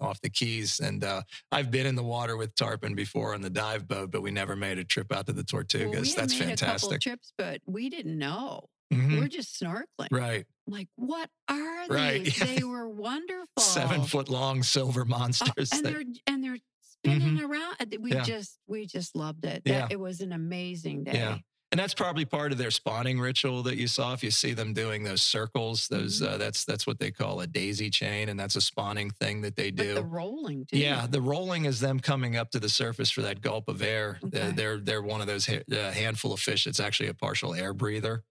off 0.00 0.20
the 0.20 0.30
keys. 0.30 0.80
And 0.80 1.04
uh, 1.04 1.22
I've 1.52 1.70
been 1.70 1.86
in 1.86 1.94
the 1.94 2.02
water 2.02 2.36
with 2.36 2.54
tarpon 2.56 2.94
before 2.96 3.34
on 3.34 3.40
the 3.40 3.50
dive 3.50 3.86
boat, 3.86 4.10
but 4.10 4.20
we 4.20 4.32
never 4.32 4.56
made 4.56 4.78
a 4.78 4.84
trip 4.84 5.12
out 5.12 5.26
to 5.26 5.32
the 5.32 5.44
Well, 5.52 5.62
Tortugas. 5.62 6.02
we 6.02 6.12
That's 6.14 6.32
made 6.40 6.48
a 6.48 6.56
couple 6.56 6.56
fantastic. 6.56 7.00
trips, 7.02 7.32
but 7.38 7.60
we 7.66 7.88
didn't 7.88 8.18
know. 8.18 8.68
Mhm. 8.92 9.18
We're 9.20 9.28
just 9.28 9.60
snorkeling. 9.60 10.08
Right, 10.10 10.46
Like, 10.66 10.88
what 10.96 11.30
are 11.48 11.86
Right. 11.88 12.24
these? 12.24 12.38
They 12.38 12.62
were 12.64 12.88
wonderful. 12.88 13.46
seven 13.62 14.04
foot 14.04 14.28
long 14.28 14.62
silver 14.62 15.02
Oh, 15.02 15.04
monsters. 15.04 15.70
and 15.72 15.84
that- 15.84 15.92
they're 15.92 16.04
and 16.26 16.42
they're 16.44 16.58
spinning 16.82 17.40
around. 17.40 17.76
Uh, 17.80 17.86
We 18.00 18.12
Yeah. 18.12 18.22
just 18.24 18.58
we 18.66 18.86
just 18.86 19.14
loved 19.16 19.44
it. 19.44 19.62
Yeah. 19.64 19.86
It 19.90 19.98
was 19.98 20.20
an 20.20 20.32
amazing 20.32 21.04
day. 21.04 21.12
Yeah. 21.14 21.38
and 21.72 21.78
that's 21.78 21.94
probably 21.94 22.24
part 22.24 22.50
of 22.50 22.58
their 22.58 22.72
spawning 22.72 23.20
ritual 23.20 23.62
that 23.62 23.76
you 23.76 23.86
saw. 23.86 24.12
If 24.12 24.24
you 24.24 24.32
see 24.32 24.54
them 24.54 24.72
doing 24.74 25.04
those 25.04 25.22
circles, 25.22 25.86
those 25.86 26.20
Mm-hmm. 26.20 26.34
uh, 26.34 26.36
that's 26.36 26.64
that's 26.64 26.84
what 26.84 26.98
they 26.98 27.12
call 27.12 27.40
a 27.42 27.46
daisy 27.46 27.90
chain, 27.90 28.28
and 28.28 28.38
that's 28.40 28.56
a 28.56 28.60
spawning 28.60 29.10
thing 29.10 29.42
that 29.42 29.54
they 29.54 29.70
But 29.70 29.84
do. 29.84 29.94
the 29.94 30.02
rolling 30.04 30.66
too. 30.66 30.78
Yeah, 30.78 31.06
the 31.06 31.22
rolling 31.22 31.66
is 31.66 31.78
them 31.78 32.00
coming 32.00 32.34
up 32.36 32.50
to 32.50 32.58
the 32.58 32.68
surface 32.68 33.08
for 33.12 33.22
that 33.22 33.40
gulp 33.40 33.68
of 33.68 33.82
air. 33.82 34.18
Uh, 34.20 34.26
Okay. 34.26 34.50
They're 34.50 34.78
they're 34.80 35.00
one 35.02 35.20
of 35.20 35.28
those 35.28 35.46
ha- 35.46 35.62
uh, 35.70 35.92
handful 35.92 36.32
of 36.32 36.40
fish 36.40 36.64
that's 36.64 36.80
actually 36.80 37.08
a 37.08 37.14
partial 37.14 37.54
air 37.54 37.72
breather. 37.72 38.24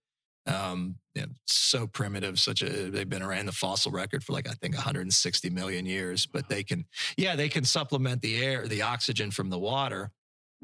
Um, 0.45 0.95
you 1.15 1.21
know, 1.23 1.27
so 1.45 1.85
primitive, 1.85 2.39
such 2.39 2.61
a 2.61 2.89
they've 2.89 3.09
been 3.09 3.21
around 3.21 3.45
the 3.45 3.51
fossil 3.51 3.91
record 3.91 4.23
for 4.23 4.33
like 4.33 4.47
I 4.47 4.53
think 4.53 4.73
160 4.75 5.49
million 5.49 5.85
years, 5.85 6.25
but 6.25 6.49
they 6.49 6.63
can 6.63 6.85
yeah 7.17 7.35
they 7.35 7.49
can 7.49 7.65
supplement 7.65 8.21
the 8.21 8.43
air, 8.43 8.67
the 8.67 8.81
oxygen 8.81 9.29
from 9.31 9.49
the 9.49 9.59
water, 9.59 10.11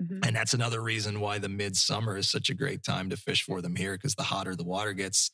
Mhm. 0.02 0.26
and 0.26 0.36
that's 0.36 0.54
another 0.54 0.82
reason 0.82 1.20
why 1.20 1.38
the 1.40 1.50
midsummer 1.50 2.18
is 2.18 2.30
such 2.30 2.50
a 2.50 2.54
great 2.54 2.84
time 2.84 3.10
to 3.12 3.18
fish 3.18 3.44
for 3.44 3.62
them 3.62 3.76
here 3.76 3.94
because 3.96 4.16
the 4.16 4.24
hotter 4.24 4.56
the 4.56 4.64
water 4.64 4.94
gets, 4.94 5.32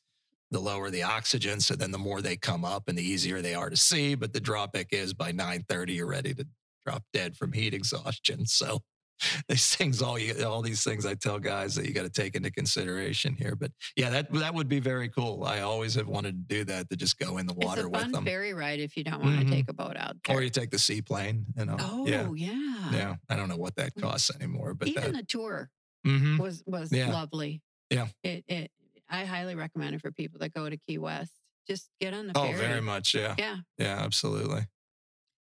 the 0.51 0.59
lower 0.59 0.89
the 0.91 1.03
oxygen. 1.03 1.61
So 1.61 1.75
then 1.75 1.91
the 1.91 1.97
more 1.97 2.21
they 2.21 2.35
come 2.35 2.65
up 2.65 2.87
and 2.89 2.97
the 2.97 3.03
easier 3.03 3.41
they 3.41 3.55
are 3.55 3.69
to 3.69 3.77
see. 3.77 4.15
But 4.15 4.33
the 4.33 4.41
drawback 4.41 4.91
is 4.91 5.13
by 5.13 5.31
9:30 5.31 5.93
you're 5.95 6.07
ready 6.07 6.33
to 6.33 6.45
drop 6.85 7.03
dead 7.13 7.37
from 7.37 7.53
heat 7.53 7.73
exhaustion. 7.73 8.45
So 8.47 8.81
these 9.47 9.75
things, 9.75 10.01
all 10.01 10.17
you, 10.19 10.43
all 10.45 10.61
these 10.61 10.83
things, 10.83 11.05
I 11.05 11.13
tell 11.15 11.39
guys 11.39 11.75
that 11.75 11.85
you 11.85 11.93
got 11.93 12.03
to 12.03 12.09
take 12.09 12.35
into 12.35 12.51
consideration 12.51 13.35
here. 13.35 13.55
But 13.55 13.71
yeah, 13.95 14.09
that 14.09 14.31
that 14.33 14.53
would 14.53 14.67
be 14.69 14.79
very 14.79 15.09
cool. 15.09 15.43
I 15.43 15.61
always 15.61 15.95
have 15.95 16.07
wanted 16.07 16.47
to 16.49 16.55
do 16.55 16.63
that 16.65 16.89
to 16.89 16.95
just 16.95 17.17
go 17.19 17.37
in 17.37 17.45
the 17.45 17.53
water 17.53 17.81
it's 17.81 17.87
a 17.87 17.89
with 17.89 18.01
fun 18.01 18.11
them, 18.11 18.25
ferry 18.25 18.53
ride 18.53 18.79
if 18.79 18.95
you 18.97 19.03
don't 19.03 19.21
want 19.23 19.39
to 19.39 19.45
Mhm. 19.45 19.51
take 19.51 19.69
a 19.69 19.73
boat 19.73 19.95
out 19.97 20.15
there. 20.25 20.35
or 20.37 20.41
you 20.41 20.49
take 20.49 20.71
the 20.71 20.79
seaplane. 20.79 21.45
You 21.57 21.65
know, 21.65 21.77
oh 21.79 22.05
yeah, 22.05 22.29
yeah. 22.35 22.91
yeah. 22.91 23.15
I 23.29 23.35
don't 23.35 23.49
know 23.49 23.57
what 23.57 23.75
that 23.75 23.93
costs 23.99 24.31
anymore, 24.35 24.73
but 24.73 24.87
Even 24.87 25.11
that. 25.11 25.13
the 25.13 25.23
tour 25.23 25.69
Mhm. 26.05 26.39
was 26.39 26.63
was 26.65 26.91
Yeah. 26.91 27.11
lovely. 27.11 27.61
Yeah. 27.89 28.07
It 28.23 28.43
it 28.47 28.71
I 29.09 29.25
highly 29.25 29.55
recommend 29.55 29.95
it 29.95 30.01
for 30.01 30.11
people 30.11 30.39
that 30.39 30.53
go 30.53 30.69
to 30.69 30.77
Key 30.77 30.97
West. 30.97 31.33
Just 31.67 31.89
get 31.99 32.13
on 32.13 32.27
the 32.27 32.33
Oh, 32.37 32.45
ferry. 32.47 32.57
very 32.57 32.81
much. 32.81 33.13
Yeah. 33.13 33.35
Yeah. 33.37 33.57
Yeah, 33.77 33.99
absolutely. 33.99 34.65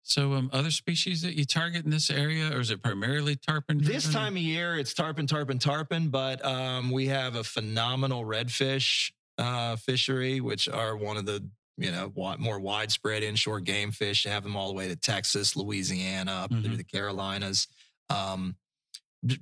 So, 0.08 0.36
um, 0.36 0.50
other 0.54 0.72
species 0.72 1.22
that 1.24 1.36
you 1.36 1.43
target 1.43 1.84
in 1.84 1.91
this 1.91 2.10
area, 2.10 2.50
or 2.56 2.62
is 2.62 2.72
it 2.72 2.82
primarily 2.82 3.36
tarpon? 3.36 3.80
This 3.84 4.10
time 4.10 4.38
of 4.38 4.41
year, 4.41 4.78
it's 4.78 4.93
tarpon, 4.93 5.28
tarpon, 5.28 5.60
tarpon, 5.60 6.08
but 6.08 6.43
um, 6.46 6.91
we 6.91 7.08
have 7.08 7.36
a 7.36 7.43
phenomenal 7.43 8.24
redfish 8.24 9.12
uh, 9.38 9.76
fishery, 9.76 10.39
which 10.39 10.70
are 10.70 10.96
one 10.96 11.17
of 11.17 11.26
the 11.26 11.43
you 11.78 11.91
know 11.91 12.13
more 12.39 12.58
widespread 12.58 13.22
inshore 13.22 13.60
game 13.60 13.91
fish. 13.91 14.24
You 14.24 14.32
have 14.32 14.43
them 14.43 14.56
all 14.56 14.70
the 14.70 14.74
way 14.76 14.88
to 14.88 14.96
Texas, 14.96 15.58
Louisiana, 15.58 16.32
up 16.32 16.52
through 16.52 16.62
Mhm. 16.62 16.78
the 16.78 16.84
Carolinas. 16.86 17.67
Um, 18.10 18.56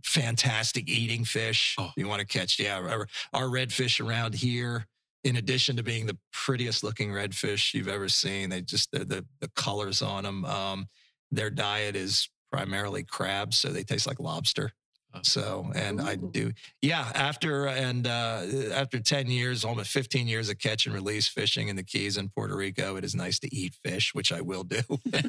fantastic 0.03 0.89
eating 0.89 1.25
fish. 1.25 1.75
Oh. 1.77 1.91
You 1.95 2.07
want 2.07 2.21
to 2.21 2.25
catch? 2.25 2.57
Yeah, 2.59 2.79
our, 2.79 3.07
our 3.33 3.43
redfish 3.43 4.03
around 4.03 4.33
here. 4.33 4.87
In 5.25 5.35
addition 5.35 5.75
to 5.75 5.83
being 5.83 6.05
the 6.05 6.17
prettiest 6.31 6.83
looking 6.83 7.09
redfish 7.09 7.73
you've 7.73 7.89
ever 7.89 8.07
seen, 8.07 8.49
they 8.49 8.61
just 8.61 8.91
the 8.91 8.99
the, 8.99 9.25
the 9.41 9.49
colors 9.55 10.01
on 10.01 10.23
them. 10.23 10.45
Um, 10.45 10.87
their 11.31 11.49
diet 11.49 11.97
is 11.97 12.29
primarily 12.51 13.03
crabs, 13.03 13.57
so 13.57 13.69
they 13.69 13.83
taste 13.83 14.07
like 14.07 14.19
lobster. 14.19 14.71
So, 15.23 15.71
and 15.75 16.01
I 16.01 16.15
do, 16.15 16.51
yeah. 16.81 17.11
After 17.15 17.67
and 17.67 18.05
uh, 18.07 18.43
after 18.73 18.99
ten 18.99 19.27
years, 19.27 19.63
almost 19.65 19.91
fifteen 19.91 20.27
years 20.27 20.49
of 20.49 20.59
catch 20.59 20.85
and 20.85 20.93
release 20.95 21.27
fishing 21.27 21.67
in 21.69 21.75
the 21.75 21.83
Keys 21.83 22.17
in 22.17 22.29
Puerto 22.29 22.55
Rico, 22.55 22.95
it 22.95 23.03
is 23.03 23.15
nice 23.15 23.39
to 23.39 23.55
eat 23.55 23.73
fish, 23.83 24.13
which 24.13 24.31
I 24.31 24.41
will 24.41 24.63
do. 24.63 24.81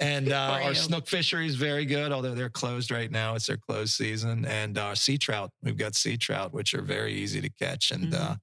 and 0.00 0.32
uh, 0.32 0.58
our 0.62 0.74
snook 0.74 1.06
fishery 1.06 1.46
is 1.46 1.54
very 1.54 1.84
good, 1.84 2.12
although 2.12 2.34
they're 2.34 2.48
closed 2.50 2.90
right 2.90 3.10
now. 3.10 3.34
It's 3.34 3.46
their 3.46 3.56
closed 3.56 3.92
season. 3.94 4.44
And 4.44 4.76
uh, 4.78 4.94
sea 4.94 5.18
trout, 5.18 5.50
we've 5.62 5.76
got 5.76 5.94
sea 5.94 6.16
trout, 6.16 6.52
which 6.52 6.74
are 6.74 6.82
very 6.82 7.14
easy 7.14 7.40
to 7.40 7.50
catch 7.50 7.90
and 7.90 8.12
Mhm. 8.12 8.20
uh, 8.20 8.34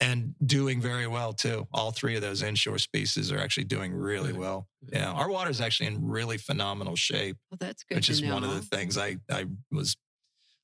and 0.00 0.34
doing 0.44 0.80
very 0.80 1.06
well 1.06 1.32
too. 1.32 1.66
All 1.72 1.90
three 1.90 2.16
of 2.16 2.22
those 2.22 2.42
inshore 2.42 2.78
species 2.78 3.32
are 3.32 3.38
actually 3.38 3.64
doing 3.64 3.94
really 3.94 4.32
well. 4.32 4.68
Yeah, 4.92 5.10
our 5.12 5.28
water 5.30 5.50
is 5.50 5.60
actually 5.60 5.86
in 5.86 6.06
really 6.06 6.36
phenomenal 6.38 6.96
shape 6.96 7.36
Well, 7.50 7.58
that's 7.60 7.82
good. 7.84 7.96
which 7.96 8.06
to 8.06 8.12
is 8.12 8.22
one 8.22 8.44
of 8.44 8.54
the 8.54 8.60
things 8.60 8.98
I, 8.98 9.16
I 9.30 9.46
was 9.72 9.96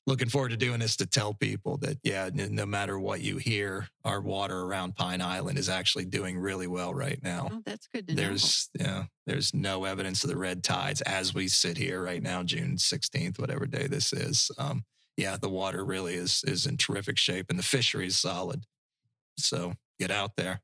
looking 0.05 0.27
forward 0.29 0.49
to 0.49 0.57
doing 0.57 0.79
this 0.79 0.97
to 0.97 1.05
tell 1.05 1.33
people 1.33 1.77
that, 1.77 1.97
yeah, 2.03 2.29
no 2.33 2.65
matter 2.65 2.99
what 2.99 3.21
you 3.21 3.37
hear, 3.37 3.87
our 4.03 4.19
water 4.21 4.61
around 4.61 4.95
Pine 4.95 5.21
Island 5.21 5.57
is 5.57 5.69
actually 5.69 6.05
doing 6.05 6.37
really 6.37 6.67
well 6.67 6.93
right 6.93 7.19
now. 7.23 7.47
Oh, 7.51 7.61
that's 7.65 7.87
good 7.87 8.07
to 8.09 8.13
know. 8.13 8.21
There's, 8.21 8.69
yeah, 8.77 9.03
there's 9.25 9.53
no 9.53 9.85
evidence 9.85 10.23
of 10.23 10.29
the 10.29 10.37
red 10.37 10.61
tides 10.63 11.01
as 11.01 11.33
we 11.33 11.47
sit 11.47 11.77
here 11.77 12.03
right 12.03 12.21
now, 12.21 12.43
June 12.43 12.75
16th, 12.75 13.39
whatever 13.39 13.65
day 13.65 13.87
this 13.87 14.11
is. 14.13 14.51
Um, 14.57 14.83
yeah, 15.15 15.37
the 15.37 15.49
water 15.49 15.85
really 15.85 16.15
is, 16.15 16.43
is 16.45 16.65
in 16.65 16.75
terrific 16.75 17.17
shape 17.17 17.45
and 17.49 17.57
the 17.57 17.63
fishery 17.63 18.07
is 18.07 18.17
solid. 18.17 18.65
So 19.37 19.73
get 19.99 20.11
out 20.11 20.35
there. 20.35 20.61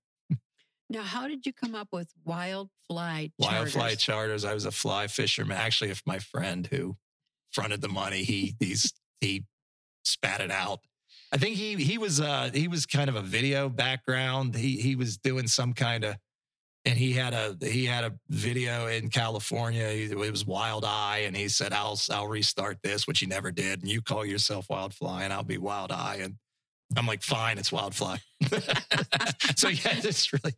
Now, 0.90 1.04
how 1.04 1.28
did 1.28 1.46
you 1.46 1.54
come 1.54 1.76
up 1.76 1.90
with 1.92 2.12
wild 2.26 2.70
fly 2.88 3.32
Wild 3.38 3.70
fly 3.70 3.82
charters? 3.90 4.02
charters. 4.02 4.46
I 4.46 4.54
was 4.54 4.66
a 4.66 4.72
fly 4.72 5.08
fisherman. 5.08 5.56
Actually, 5.58 5.92
if 5.92 6.02
my 6.06 6.18
friend 6.20 6.66
who 6.66 6.98
fronted 7.52 7.82
the 7.82 7.90
money, 7.90 8.24
he 8.24 8.56
he's 8.60 8.94
he 9.22 9.46
spat 10.04 10.42
it 10.42 10.52
out. 10.52 10.80
I 11.32 11.38
think 11.38 11.58
he 11.58 11.76
he 11.76 12.00
was 12.00 12.20
uh 12.20 12.50
he 12.54 12.68
was 12.68 12.88
kind 12.88 13.10
of 13.10 13.16
a 13.16 13.22
video 13.22 13.70
background. 13.70 14.56
He 14.56 14.78
he 14.78 14.96
was 14.96 15.18
doing 15.18 15.48
some 15.48 15.74
kind 15.74 16.04
of 16.04 16.18
and 16.86 16.98
he 16.98 17.14
had 17.14 17.34
a 17.34 17.56
he 17.62 17.86
had 17.86 18.04
a 18.04 18.14
video 18.30 18.88
in 18.88 19.10
California. 19.10 19.84
It 19.84 20.18
was 20.18 20.46
Wild 20.46 20.86
Eye, 20.86 21.24
and 21.26 21.36
he 21.36 21.50
said, 21.50 21.74
"I'll 21.74 22.00
I'll 22.10 22.28
restart 22.28 22.80
this," 22.82 23.06
which 23.06 23.20
he 23.20 23.26
never 23.26 23.52
did. 23.52 23.82
And 23.82 23.92
you 23.92 24.02
call 24.02 24.26
yourself 24.26 24.68
Wildfly, 24.70 25.24
and 25.24 25.34
I'll 25.34 25.44
be 25.44 25.58
Wild 25.58 25.92
Eye. 25.92 26.20
And 26.22 26.36
I'm 26.98 27.06
like, 27.06 27.22
"Fine, 27.24 27.58
it's 27.58 27.72
Wildfly." 27.72 28.18
so 29.56 29.70
yeah, 29.70 29.82
it's 30.04 30.32
really 30.34 30.54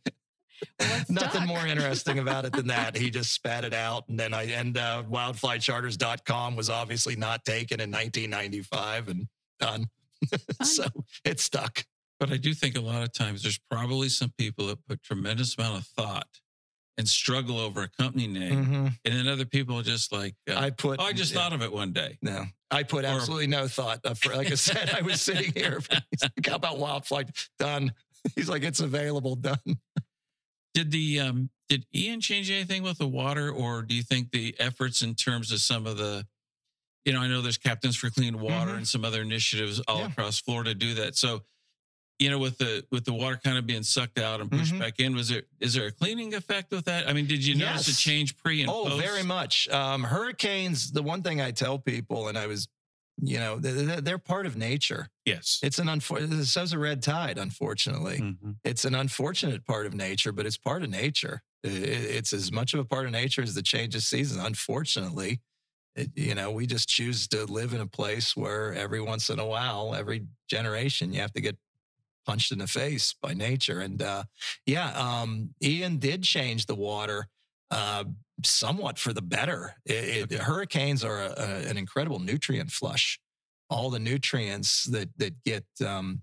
Well, 0.80 1.00
nothing 1.08 1.30
stuck. 1.42 1.46
more 1.46 1.66
interesting 1.66 2.18
about 2.18 2.44
it 2.44 2.52
than 2.52 2.68
that. 2.68 2.96
He 2.96 3.10
just 3.10 3.32
spat 3.32 3.64
it 3.64 3.74
out, 3.74 4.08
and 4.08 4.18
then 4.18 4.32
I 4.32 4.44
and 4.44 4.76
uh, 4.78 5.02
wildflycharters.com 5.10 6.56
was 6.56 6.70
obviously 6.70 7.16
not 7.16 7.44
taken 7.44 7.80
in 7.80 7.90
1995 7.90 9.08
and 9.08 9.26
done. 9.60 9.86
so 10.62 10.84
it 11.24 11.40
stuck. 11.40 11.84
But 12.20 12.30
I 12.30 12.36
do 12.36 12.54
think 12.54 12.76
a 12.76 12.80
lot 12.80 13.02
of 13.02 13.12
times 13.12 13.42
there's 13.42 13.58
probably 13.70 14.08
some 14.08 14.32
people 14.38 14.68
that 14.68 14.86
put 14.86 15.02
tremendous 15.02 15.58
amount 15.58 15.78
of 15.78 15.86
thought 15.88 16.28
and 16.98 17.08
struggle 17.08 17.58
over 17.58 17.82
a 17.82 17.88
company 17.88 18.26
name, 18.26 18.94
and 19.04 19.14
then 19.14 19.26
other 19.26 19.44
people 19.46 19.80
just 19.82 20.12
like, 20.12 20.34
uh, 20.50 20.54
I 20.56 20.70
put. 20.70 21.00
"Oh, 21.00 21.04
I 21.04 21.12
just 21.12 21.32
yeah, 21.32 21.38
thought 21.40 21.52
of 21.52 21.62
it 21.62 21.72
one 21.72 21.92
day." 21.92 22.18
No, 22.22 22.44
I 22.70 22.82
put 22.82 23.04
Or- 23.04 23.08
absolutely 23.08 23.46
no 23.46 23.66
thought. 23.68 24.00
For, 24.18 24.34
like 24.34 24.50
I 24.50 24.54
said, 24.56 24.90
I 24.94 25.02
was 25.02 25.20
sitting 25.20 25.52
here. 25.54 25.80
Like, 26.22 26.46
How 26.46 26.56
about 26.56 26.78
wildfly? 26.78 27.24
Done. 27.58 27.92
He's 28.36 28.48
like, 28.48 28.62
it's 28.62 28.80
available. 28.80 29.34
Done. 29.36 29.58
Did 30.74 30.90
the 30.90 31.20
um 31.20 31.50
did 31.68 31.84
Ian 31.94 32.20
change 32.20 32.50
anything 32.50 32.82
with 32.82 32.98
the 32.98 33.08
water, 33.08 33.50
or 33.50 33.82
do 33.82 33.94
you 33.94 34.02
think 34.02 34.30
the 34.30 34.54
efforts 34.58 35.02
in 35.02 35.14
terms 35.14 35.50
of 35.52 35.60
some 35.60 35.86
of 35.86 35.96
the, 35.96 36.26
you 37.06 37.12
know, 37.14 37.20
I 37.20 37.26
know 37.28 37.40
there's 37.40 37.56
Captains 37.58 37.96
for 37.96 38.10
Clean 38.10 38.38
Water 38.38 38.72
Mhm. 38.72 38.76
and 38.78 38.88
some 38.88 39.04
other 39.04 39.22
initiatives 39.22 39.80
all 39.88 40.00
Yeah. 40.00 40.08
across 40.08 40.40
Florida 40.40 40.74
do 40.74 40.94
that. 40.94 41.16
So, 41.16 41.42
you 42.18 42.30
know, 42.30 42.38
with 42.38 42.58
the 42.58 42.84
with 42.90 43.04
the 43.04 43.12
water 43.12 43.40
kind 43.42 43.58
of 43.58 43.66
being 43.66 43.82
sucked 43.82 44.18
out 44.18 44.40
and 44.40 44.50
pushed 44.50 44.72
Mhm. 44.74 44.78
back 44.78 45.00
in, 45.00 45.14
was 45.14 45.28
there 45.28 45.42
is 45.60 45.74
there 45.74 45.86
a 45.86 45.92
cleaning 45.92 46.34
effect 46.34 46.70
with 46.70 46.84
that? 46.84 47.08
I 47.08 47.12
mean, 47.12 47.26
did 47.26 47.44
you 47.44 47.54
notice 47.56 47.88
a 47.88 47.96
change 47.96 48.36
pre 48.36 48.60
and 48.60 48.70
Oh, 48.70 48.84
post? 48.86 49.02
very 49.02 49.22
much. 49.24 49.68
Um, 49.68 50.04
hurricanes. 50.04 50.92
The 50.92 51.02
one 51.02 51.22
thing 51.22 51.40
I 51.40 51.50
tell 51.50 51.78
people, 51.78 52.28
and 52.28 52.38
I 52.38 52.46
was, 52.46 52.68
you 53.20 53.38
know, 53.38 53.58
they're, 53.58 54.00
they're 54.00 54.18
part 54.18 54.46
of 54.46 54.56
nature. 54.56 55.08
Yes. 55.24 55.58
It's 55.62 55.78
an 55.78 55.88
unfortunate. 55.88 56.44
So's 56.46 56.72
a 56.72 56.78
red 56.78 57.02
tide. 57.02 57.38
Unfortunately, 57.38 58.18
Mhm. 58.20 58.56
it's 58.64 58.84
an 58.84 58.94
unfortunate 58.94 59.64
part 59.64 59.86
of 59.86 59.94
nature, 59.94 60.32
but 60.32 60.46
it's 60.46 60.56
part 60.58 60.82
of 60.82 60.90
nature. 60.90 61.42
It's 61.64 62.32
as 62.32 62.50
much 62.52 62.74
of 62.74 62.80
a 62.80 62.84
part 62.84 63.06
of 63.06 63.12
nature 63.12 63.42
as 63.42 63.54
the 63.54 63.62
change 63.62 63.94
of 63.94 64.02
season. 64.02 64.40
Unfortunately, 64.40 65.40
it, 65.94 66.10
you 66.16 66.34
know, 66.34 66.50
we 66.50 66.66
just 66.66 66.88
choose 66.88 67.28
to 67.28 67.44
live 67.46 67.72
in 67.74 67.80
a 67.80 67.86
place 67.86 68.36
where 68.36 68.72
every 68.74 69.00
once 69.00 69.28
in 69.30 69.38
a 69.38 69.46
while, 69.46 69.94
every 69.94 70.26
generation, 70.48 71.12
you 71.12 71.20
have 71.20 71.32
to 71.34 71.40
get 71.40 71.56
punched 72.26 72.52
in 72.52 72.58
the 72.58 72.66
face 72.66 73.14
by 73.22 73.34
nature. 73.34 73.80
And 73.80 74.00
uh, 74.02 74.24
yeah, 74.66 74.90
um, 74.92 75.50
Ian 75.62 75.98
did 75.98 76.22
change 76.22 76.66
the 76.66 76.74
water 76.74 77.28
uh, 77.70 78.04
somewhat 78.44 78.98
for 78.98 79.12
the 79.12 79.22
better. 79.22 79.74
It, 79.84 80.32
it. 80.32 80.40
Hurricanes 80.40 81.04
are 81.04 81.22
a, 81.22 81.34
a, 81.36 81.68
an 81.68 81.76
incredible 81.76 82.18
nutrient 82.18 82.70
flush. 82.70 83.18
All 83.70 83.90
the 83.90 83.98
nutrients 83.98 84.84
that 84.84 85.08
that 85.16 85.42
get 85.44 85.64
um, 85.84 86.20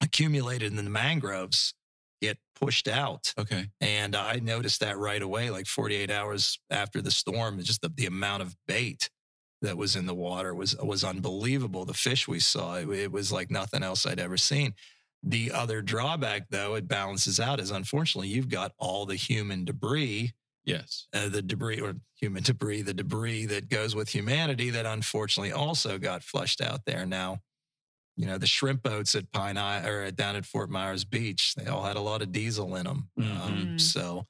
accumulated 0.00 0.70
in 0.70 0.84
the 0.84 0.90
mangroves 0.90 1.74
get 2.22 2.38
pushed 2.58 2.88
out. 2.88 3.34
Okay. 3.38 3.66
And 3.80 4.14
I 4.14 4.36
noticed 4.36 4.80
that 4.80 4.96
right 4.96 5.20
away, 5.20 5.50
like 5.50 5.66
48 5.66 6.10
hours 6.10 6.58
after 6.70 7.02
the 7.02 7.10
storm, 7.10 7.60
just 7.60 7.82
the, 7.82 7.92
the 7.94 8.06
amount 8.06 8.42
of 8.42 8.54
bait 8.66 9.10
that 9.62 9.76
was 9.76 9.96
in 9.96 10.06
the 10.06 10.14
water 10.14 10.54
was 10.54 10.76
was 10.76 11.02
unbelievable. 11.02 11.84
The 11.84 11.94
fish 11.94 12.28
we 12.28 12.40
saw, 12.40 12.76
it, 12.76 12.88
it 12.88 13.12
was 13.12 13.32
like 13.32 13.50
nothing 13.50 13.82
else 13.82 14.06
I'd 14.06 14.20
ever 14.20 14.36
seen. 14.36 14.74
The 15.22 15.50
other 15.52 15.82
drawback, 15.82 16.48
though, 16.50 16.74
it 16.76 16.86
balances 16.88 17.40
out 17.40 17.58
is 17.60 17.70
unfortunately 17.70 18.28
you've 18.28 18.48
got 18.48 18.72
all 18.78 19.06
the 19.06 19.16
human 19.16 19.64
debris, 19.64 20.32
Yes. 20.64 21.06
uh, 21.12 21.28
the 21.28 21.42
debris 21.42 21.80
or 21.80 21.94
human 22.14 22.42
debris, 22.42 22.82
the 22.82 22.94
debris 22.94 23.46
that 23.46 23.68
goes 23.68 23.94
with 23.94 24.08
humanity 24.08 24.70
that 24.70 24.86
unfortunately 24.86 25.52
also 25.52 25.98
got 25.98 26.22
flushed 26.22 26.60
out 26.60 26.84
there. 26.86 27.06
Now, 27.06 27.40
you 28.16 28.26
know, 28.26 28.38
the 28.38 28.46
shrimp 28.46 28.82
boats 28.82 29.14
at 29.14 29.30
Pine 29.32 29.58
Island 29.58 29.86
or 29.88 30.10
down 30.10 30.36
at 30.36 30.46
Fort 30.46 30.70
Myers 30.70 31.04
Beach, 31.04 31.54
they 31.54 31.66
all 31.66 31.82
had 31.84 31.96
a 31.96 32.00
lot 32.00 32.22
of 32.22 32.32
diesel 32.32 32.74
in 32.76 32.84
them. 32.84 33.10
Um, 33.18 33.24
Mhm. 33.24 33.80
so, 33.80 34.26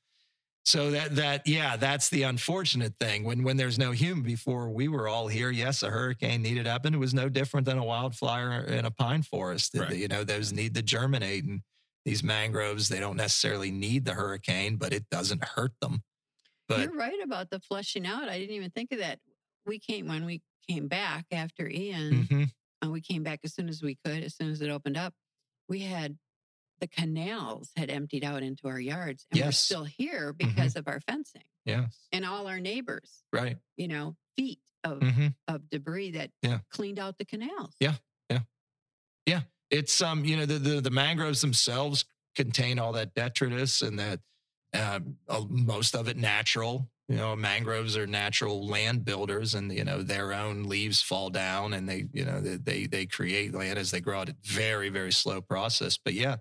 so 0.66 0.90
that 0.90 1.14
that 1.14 1.46
yeah, 1.46 1.76
that's 1.76 2.10
the 2.10 2.24
unfortunate 2.24 2.94
thing. 2.98 3.22
When 3.24 3.44
when 3.44 3.56
there's 3.56 3.78
no 3.78 3.92
human, 3.92 4.24
before 4.24 4.68
we 4.68 4.88
were 4.88 5.06
all 5.08 5.28
here, 5.28 5.50
yes, 5.50 5.82
a 5.84 5.90
hurricane 5.90 6.42
needed 6.42 6.66
happen. 6.66 6.92
It 6.92 6.98
was 6.98 7.14
no 7.14 7.28
different 7.28 7.66
than 7.66 7.78
a 7.78 7.84
wildfire 7.84 8.62
in 8.64 8.84
a 8.84 8.90
pine 8.90 9.22
forest. 9.22 9.72
That, 9.72 9.80
Right. 9.82 9.96
You 9.96 10.08
know, 10.08 10.24
those 10.24 10.52
need 10.52 10.74
to 10.74 10.82
germinate, 10.82 11.44
and 11.44 11.62
these 12.04 12.22
mangroves 12.24 12.88
they 12.88 12.98
don't 13.00 13.16
necessarily 13.16 13.70
need 13.70 14.04
the 14.04 14.14
hurricane, 14.14 14.76
but 14.76 14.92
it 14.92 15.08
doesn't 15.08 15.42
hurt 15.44 15.72
them. 15.80 16.02
But 16.68 16.80
You're 16.80 16.96
right 16.96 17.22
about 17.22 17.50
the 17.50 17.60
flushing 17.60 18.04
out. 18.04 18.28
I 18.28 18.38
didn't 18.40 18.56
even 18.56 18.70
think 18.72 18.90
of 18.90 18.98
that. 18.98 19.20
We 19.66 19.78
came 19.78 20.08
when 20.08 20.24
we 20.24 20.42
came 20.68 20.88
back 20.88 21.26
after 21.30 21.68
Ian, 21.68 22.24
Mhm. 22.24 22.50
and 22.82 22.90
we 22.92 23.00
came 23.00 23.22
back 23.22 23.40
as 23.44 23.54
soon 23.54 23.68
as 23.68 23.82
we 23.82 23.96
could, 24.04 24.24
as 24.24 24.34
soon 24.34 24.50
as 24.50 24.60
it 24.60 24.68
opened 24.70 24.96
up. 24.96 25.14
We 25.68 25.80
had 25.80 26.18
the 26.80 26.86
canals 26.86 27.70
had 27.76 27.90
emptied 27.90 28.24
out 28.24 28.42
into 28.42 28.68
our 28.68 28.80
yards, 28.80 29.26
and 29.30 29.40
we're 29.40 29.52
still 29.52 29.84
here 29.84 30.32
because 30.32 30.76
of 30.76 30.88
our 30.88 31.00
fencing 31.00 31.42
yes, 31.64 32.06
and 32.12 32.24
all 32.24 32.46
our 32.46 32.60
neighbors. 32.60 33.22
right. 33.32 33.56
You 33.76 33.88
know, 33.88 34.16
feet 34.36 34.60
of 34.84 35.00
hmm 35.02 35.28
of 35.48 35.68
debris 35.70 36.12
that 36.12 36.30
Yeah. 36.42 36.58
cleaned 36.70 36.98
out 36.98 37.18
the 37.18 37.24
canals. 37.24 37.74
Yeah. 37.80 37.94
Yeah. 38.30 38.40
Yeah. 39.26 39.40
It's 39.70 40.00
um 40.02 40.24
you 40.24 40.36
know 40.36 40.46
the, 40.46 40.58
the 40.58 40.80
the 40.80 40.90
mangroves 40.90 41.40
themselves 41.40 42.04
contain 42.34 42.78
all 42.78 42.92
that 42.92 43.14
detritus 43.14 43.82
and 43.82 43.98
that 43.98 44.20
uh, 44.74 45.00
most 45.48 45.94
of 45.94 46.06
it 46.06 46.18
natural 46.18 46.86
you 47.08 47.16
know 47.16 47.34
mangroves 47.34 47.96
are 47.96 48.06
natural 48.06 48.66
land 48.66 49.04
builders 49.06 49.54
and 49.54 49.72
you 49.72 49.84
know 49.84 50.02
their 50.02 50.34
own 50.34 50.64
leaves 50.64 51.00
fall 51.00 51.30
down 51.30 51.72
and 51.72 51.88
they 51.88 52.06
you 52.12 52.24
know 52.26 52.40
they 52.40 52.56
they, 52.56 52.86
they 52.86 53.06
create 53.06 53.54
land 53.54 53.78
as 53.78 53.90
they 53.90 54.00
grow 54.00 54.20
at 54.20 54.28
a 54.28 54.36
very 54.44 54.90
very 54.90 55.12
slow 55.12 55.40
process 55.40 55.96
but 55.96 56.12
yeah 56.12 56.36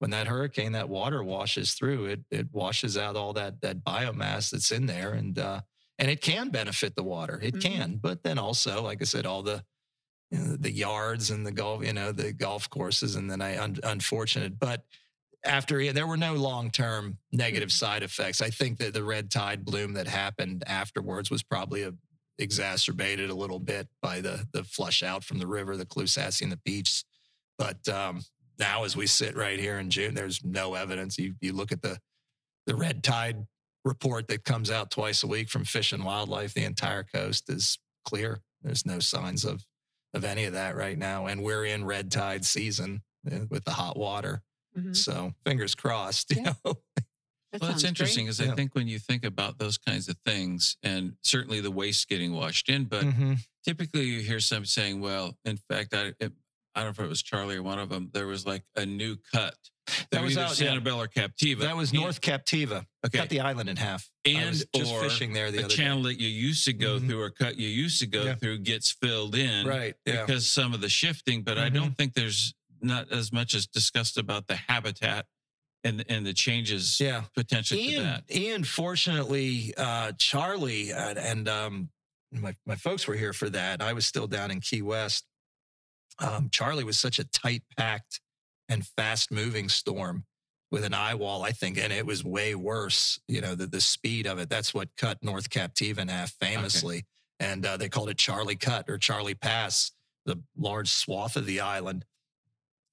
when 0.00 0.10
that 0.10 0.26
hurricane 0.26 0.72
that 0.72 0.88
water 0.88 1.22
washes 1.22 1.72
through 1.74 2.04
it 2.06 2.20
it 2.30 2.48
washes 2.52 2.96
out 2.98 3.16
all 3.16 3.32
that 3.32 3.60
that 3.62 3.84
biomass 3.84 4.50
that's 4.50 4.72
in 4.72 4.86
there 4.86 5.12
and 5.12 5.38
uh 5.38 5.60
and 5.98 6.10
it 6.10 6.20
can 6.20 6.48
benefit 6.50 6.94
the 6.96 7.02
water 7.04 7.38
it 7.42 7.54
Mhm. 7.54 7.62
can 7.62 7.96
but 7.96 8.22
then 8.24 8.38
also 8.38 8.82
like 8.82 9.00
i 9.00 9.04
said 9.04 9.24
all 9.26 9.42
the 9.42 9.64
you 10.32 10.38
know, 10.38 10.54
the 10.56 10.70
yards 10.70 11.30
and 11.32 11.44
the 11.44 11.50
golf, 11.50 11.84
you 11.84 11.92
know, 11.92 12.12
the 12.12 12.32
golf 12.32 12.70
courses, 12.70 13.16
and 13.16 13.28
then 13.28 13.40
I 13.42 13.60
un- 13.60 13.80
unfortunate, 13.82 14.60
but 14.60 14.84
after 15.42 15.92
there 15.92 16.06
were 16.06 16.16
no 16.16 16.34
long 16.34 16.70
term 16.70 17.18
negative 17.32 17.72
side 17.72 18.04
effects. 18.04 18.40
I 18.40 18.48
think 18.50 18.78
that 18.78 18.94
the 18.94 19.02
red 19.02 19.28
tide 19.32 19.64
bloom 19.64 19.94
that 19.94 20.06
happened 20.06 20.62
afterwards 20.68 21.32
was 21.32 21.42
probably 21.42 21.82
a, 21.82 21.94
exacerbated 22.38 23.28
a 23.30 23.34
little 23.34 23.58
bit 23.58 23.88
by 24.00 24.20
the 24.20 24.46
the 24.52 24.62
flush 24.62 25.02
out 25.02 25.24
from 25.24 25.38
the 25.40 25.48
river, 25.48 25.76
the 25.76 25.84
Caloosahatchee 25.86 26.42
and 26.42 26.52
the 26.52 26.60
beach. 26.64 27.04
But 27.58 27.88
um, 27.88 28.22
now, 28.60 28.84
as 28.84 28.96
we 28.96 29.06
sit 29.08 29.34
right 29.36 29.58
here 29.58 29.78
in 29.80 29.90
June, 29.90 30.14
there's 30.14 30.44
no 30.44 30.74
evidence. 30.74 31.18
You 31.18 31.34
you 31.40 31.52
look 31.52 31.72
at 31.72 31.82
the 31.82 31.98
the 32.66 32.76
red 32.76 33.02
tide 33.02 33.46
report 33.84 34.28
that 34.28 34.44
comes 34.44 34.70
out 34.70 34.90
twice 34.92 35.22
a 35.24 35.26
week 35.26 35.48
from 35.48 35.64
Fish 35.64 35.92
and 35.92 36.04
Wildlife. 36.04 36.54
The 36.54 36.64
entire 36.64 37.02
coast 37.02 37.48
is 37.50 37.78
clear. 38.04 38.40
There's 38.62 38.86
no 38.86 39.00
signs 39.00 39.44
of 39.44 39.64
of 40.14 40.24
any 40.24 40.44
of 40.44 40.52
that 40.52 40.76
right 40.76 40.98
now, 40.98 41.26
and 41.26 41.42
we're 41.42 41.64
in 41.64 41.84
red 41.84 42.10
tide 42.12 42.44
season 42.44 43.02
uh, 43.30 43.40
with 43.48 43.64
the 43.64 43.72
hot 43.72 43.96
water. 43.96 44.42
Mhm. 44.78 44.94
So 44.96 45.32
fingers 45.44 45.74
crossed. 45.74 46.30
You 46.36 46.42
Yeah. 46.42 46.52
know, 46.64 46.74
That 47.52 47.62
well, 47.62 47.70
it's 47.72 47.80
sounds 47.82 47.84
interesting 47.90 48.26
great. 48.26 48.36
because 48.38 48.52
I 48.52 48.54
think 48.54 48.76
when 48.76 48.86
you 48.86 49.00
think 49.00 49.24
about 49.24 49.58
those 49.58 49.76
kinds 49.76 50.08
of 50.08 50.16
things, 50.24 50.76
and 50.84 51.16
certainly 51.22 51.60
the 51.60 51.70
waste 51.72 52.06
getting 52.08 52.32
washed 52.32 52.68
in, 52.68 52.84
but 52.84 53.04
Mhm. 53.04 53.38
typically 53.64 54.04
you 54.04 54.20
hear 54.20 54.38
some 54.38 54.64
saying, 54.64 55.00
"Well, 55.00 55.36
in 55.44 55.56
fact, 55.56 55.92
I 55.92 56.12
it, 56.20 56.32
I 56.80 56.84
don't 56.84 56.98
know 56.98 57.02
if 57.02 57.06
it 57.06 57.10
was 57.10 57.22
Charley 57.22 57.56
or 57.56 57.62
one 57.62 57.78
of 57.78 57.90
them. 57.90 58.08
There 58.14 58.26
was 58.26 58.46
like 58.46 58.64
a 58.76 58.86
new 58.86 59.16
cut 59.34 59.54
That 60.12 60.22
was 60.22 60.38
out, 60.38 60.58
yeah. 60.58 60.68
Sanibel 60.74 60.96
or 60.96 61.08
Captiva. 61.08 61.60
that 61.60 61.76
was 61.76 61.90
And- 61.90 62.00
North 62.00 62.20
Captiva. 62.22 62.86
Okay, 63.04 63.18
Cut 63.18 63.28
the 63.28 63.40
island 63.40 63.68
in 63.68 63.76
half. 63.76 64.08
I 64.26 64.30
and 64.30 64.54
just 64.74 64.92
or 64.92 65.02
fishing 65.02 65.32
there 65.34 65.50
the 65.50 65.64
channel 65.68 66.02
that 66.04 66.18
you 66.18 66.28
used 66.28 66.64
to 66.64 66.72
go 66.72 66.98
Mhm. 66.98 67.06
through 67.08 67.20
or 67.20 67.30
cut 67.30 67.56
you 67.58 67.68
used 67.68 67.98
to 68.00 68.06
go 68.06 68.24
Yeah. 68.24 68.34
through 68.36 68.60
gets 68.60 68.90
filled 68.92 69.34
in. 69.34 69.66
Right. 69.66 69.94
Yeah. 70.06 70.24
because 70.24 70.50
some 70.50 70.72
of 70.74 70.80
the 70.80 70.88
shifting. 70.88 71.42
But 71.42 71.58
I 71.58 71.68
Mhm. 71.70 71.74
don't 71.74 71.96
think 71.98 72.14
there's 72.14 72.54
not 72.80 73.12
as 73.12 73.30
much 73.32 73.54
as 73.54 73.66
discussed 73.66 74.16
about 74.16 74.46
the 74.46 74.56
habitat 74.56 75.26
and 75.84 76.04
and 76.08 76.24
the 76.26 76.32
changes 76.34 76.98
Yeah. 77.00 77.24
potential 77.34 77.76
to 77.76 77.82
Ian, 77.82 78.02
that. 78.04 78.24
Ian, 78.30 78.64
fortunately, 78.64 79.74
uh, 79.76 80.12
Charley 80.18 80.92
and, 80.92 81.18
and 81.18 81.48
um, 81.48 81.90
my 82.32 82.54
my 82.66 82.76
folks 82.76 83.06
were 83.06 83.16
here 83.16 83.32
for 83.32 83.48
that. 83.50 83.80
I 83.82 83.92
was 83.92 84.06
still 84.06 84.26
down 84.26 84.50
in 84.50 84.60
Key 84.60 84.82
West. 84.82 85.24
Um, 86.20 86.50
Charley 86.50 86.84
was 86.84 86.98
such 86.98 87.18
a 87.18 87.24
tight 87.24 87.62
packed 87.76 88.20
and 88.68 88.86
fast 88.86 89.30
moving 89.32 89.68
storm 89.68 90.24
with 90.70 90.84
an 90.84 90.94
eye 90.94 91.14
wall, 91.14 91.42
I 91.42 91.50
think, 91.50 91.78
and 91.78 91.92
it 91.92 92.06
was 92.06 92.24
way 92.24 92.54
worse. 92.54 93.18
You 93.26 93.40
know, 93.40 93.54
the 93.54 93.66
the 93.66 93.80
speed 93.80 94.26
of 94.26 94.38
it. 94.38 94.48
That's 94.48 94.72
what 94.72 94.96
cut 94.96 95.18
North 95.22 95.50
Captiva 95.50 95.98
in 95.98 96.08
half 96.08 96.32
famously, 96.32 97.06
and 97.40 97.64
uh, 97.66 97.76
they 97.76 97.88
called 97.88 98.10
it 98.10 98.18
Charley 98.18 98.56
Cut 98.56 98.88
or 98.88 98.98
Charley 98.98 99.34
Pass, 99.34 99.92
the 100.26 100.40
large 100.56 100.88
swath 100.88 101.36
of 101.36 101.46
the 101.46 101.60
island. 101.60 102.04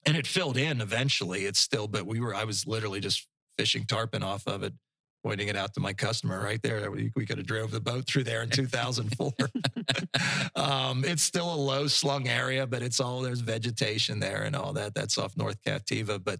And 0.05 0.15
it 0.15 0.25
filled 0.25 0.57
in 0.57 0.79
eventually. 0.79 1.45
It's 1.45 1.59
still, 1.59 1.87
but 1.87 2.05
we 2.05 2.19
were. 2.19 2.33
I 2.33 2.45
was 2.45 2.65
literally 2.65 3.01
just 3.01 3.27
fishing 3.57 3.85
tarpon 3.85 4.23
off 4.23 4.47
of 4.47 4.63
it, 4.63 4.73
pointing 5.23 5.47
it 5.47 5.55
out 5.55 5.73
to 5.73 5.79
my 5.79 5.93
customer 5.93 6.41
right 6.41 6.61
there. 6.61 6.89
We, 6.91 7.11
we 7.15 7.25
could 7.25 7.37
have 7.37 7.47
drove 7.47 7.71
the 7.71 7.81
boat 7.81 8.05
through 8.07 8.23
there 8.25 8.43
in 8.43 8.49
2004. 8.51 9.31
um, 10.55 11.03
it's 11.05 11.23
still 11.23 11.53
a 11.53 11.55
low 11.55 11.87
slung 11.87 12.27
area, 12.27 12.65
but 12.67 12.81
it's 12.81 12.99
all 12.99 13.21
there's 13.21 13.41
vegetation 13.41 14.19
there 14.19 14.43
and 14.43 14.55
all 14.55 14.73
that. 14.73 14.93
That's 14.93 15.17
off 15.17 15.35
North 15.37 15.61
Captiva, 15.63 16.23
but 16.23 16.39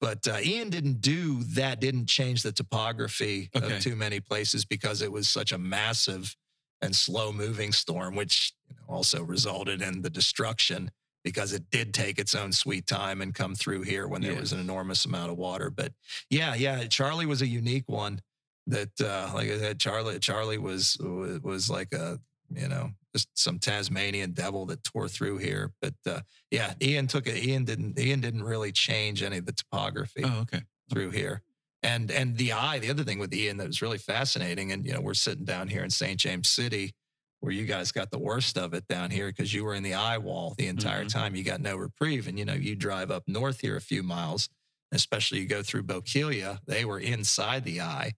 but 0.00 0.26
uh, 0.26 0.38
Ian 0.42 0.68
didn't 0.68 1.00
do 1.00 1.44
that. 1.54 1.80
Didn't 1.80 2.06
change 2.06 2.42
the 2.42 2.50
topography 2.50 3.50
Okay. 3.54 3.76
of 3.76 3.80
too 3.82 3.94
many 3.94 4.18
places 4.18 4.64
because 4.64 5.00
it 5.00 5.12
was 5.12 5.28
such 5.28 5.52
a 5.52 5.58
massive 5.58 6.34
and 6.80 6.96
slow 6.96 7.32
moving 7.32 7.70
storm, 7.70 8.16
which 8.16 8.52
you 8.68 8.74
know, 8.74 8.94
also 8.96 9.22
resulted 9.22 9.80
in 9.80 10.02
the 10.02 10.10
destruction 10.10 10.90
because 11.24 11.52
it 11.52 11.70
did 11.70 11.94
take 11.94 12.18
its 12.18 12.34
own 12.34 12.52
sweet 12.52 12.86
time 12.86 13.20
and 13.22 13.34
come 13.34 13.54
through 13.54 13.82
here 13.82 14.06
when 14.08 14.22
there 14.22 14.32
Yeah. 14.32 14.40
was 14.40 14.52
an 14.52 14.60
enormous 14.60 15.04
amount 15.04 15.30
of 15.30 15.38
water. 15.38 15.70
But 15.70 15.92
yeah, 16.30 16.54
yeah, 16.54 16.84
Charley 16.86 17.26
was 17.26 17.42
a 17.42 17.46
unique 17.46 17.88
one. 17.88 18.20
That, 18.68 19.00
uh, 19.00 19.30
like 19.34 19.50
I 19.50 19.58
said, 19.58 19.80
Charley, 19.80 20.18
Charley 20.20 20.58
was 20.58 20.96
was 21.00 21.68
like 21.70 21.92
a 21.92 22.20
you 22.54 22.68
know 22.68 22.90
just 23.14 23.28
some 23.34 23.58
Tasmanian 23.58 24.32
devil 24.32 24.66
that 24.66 24.84
tore 24.84 25.08
through 25.08 25.38
here. 25.38 25.72
But 25.80 25.94
uh, 26.06 26.20
yeah, 26.50 26.74
Ian 26.80 27.06
took 27.08 27.26
it. 27.26 27.42
Ian 27.44 27.64
didn't. 27.64 27.98
Ian 27.98 28.20
didn't 28.20 28.44
really 28.44 28.70
change 28.72 29.22
any 29.22 29.38
of 29.38 29.46
the 29.46 29.52
topography 29.52 30.22
Oh, 30.24 30.40
okay. 30.42 30.62
through 30.90 31.10
here. 31.10 31.42
And 31.82 32.12
and 32.12 32.36
the 32.36 32.52
eye, 32.52 32.78
the 32.78 32.90
other 32.90 33.02
thing 33.02 33.18
with 33.18 33.34
Ian 33.34 33.56
that 33.56 33.66
was 33.66 33.82
really 33.82 33.98
fascinating, 33.98 34.70
and 34.70 34.86
you 34.86 34.92
know, 34.92 35.00
we're 35.00 35.14
sitting 35.14 35.44
down 35.44 35.66
here 35.66 35.82
in 35.82 35.90
St. 35.90 36.18
James 36.20 36.48
City, 36.48 36.94
where 37.42 37.52
you 37.52 37.66
guys 37.66 37.90
got 37.90 38.12
the 38.12 38.18
worst 38.20 38.56
of 38.56 38.72
it 38.72 38.86
down 38.86 39.10
here 39.10 39.26
because 39.26 39.52
you 39.52 39.64
were 39.64 39.74
in 39.74 39.82
the 39.82 39.94
eye 39.94 40.16
wall 40.16 40.54
the 40.56 40.68
entire 40.68 41.04
Mhm. 41.04 41.08
time. 41.12 41.34
You 41.34 41.42
got 41.42 41.60
no 41.60 41.74
reprieve. 41.76 42.28
And 42.28 42.38
you 42.38 42.44
know, 42.44 42.54
you 42.54 42.76
drive 42.76 43.10
up 43.10 43.24
north 43.26 43.60
here 43.60 43.74
a 43.76 43.80
few 43.80 44.04
miles, 44.04 44.48
especially 44.92 45.40
you 45.40 45.46
go 45.46 45.60
through 45.60 45.82
Bokeelia, 45.82 46.60
they 46.66 46.84
were 46.84 47.00
inside 47.00 47.64
the 47.64 47.80
eye. 47.80 48.12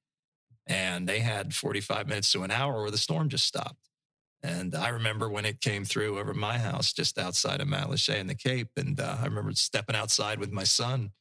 And 0.66 1.08
they 1.08 1.20
had 1.20 1.54
45 1.54 2.06
minutes 2.06 2.30
to 2.32 2.42
an 2.42 2.50
hour 2.50 2.82
where 2.82 2.90
the 2.90 2.98
storm 2.98 3.30
just 3.30 3.46
stopped. 3.46 3.88
And 4.42 4.74
I 4.74 4.88
remember 4.88 5.30
when 5.30 5.46
it 5.46 5.62
came 5.62 5.87
through 5.87 6.18
over 6.18 6.34
my 6.34 6.58
house 6.58 6.92
just 6.92 7.18
outside 7.18 7.62
of 7.62 7.68
Matlacha 7.68 8.16
in 8.16 8.26
the 8.26 8.34
Cape. 8.34 8.68
And 8.76 9.00
uh, 9.00 9.16
I 9.20 9.24
remember 9.24 9.52
stepping 9.54 9.96
outside 9.96 10.38
with 10.38 10.52
my 10.52 10.64
son 10.64 11.12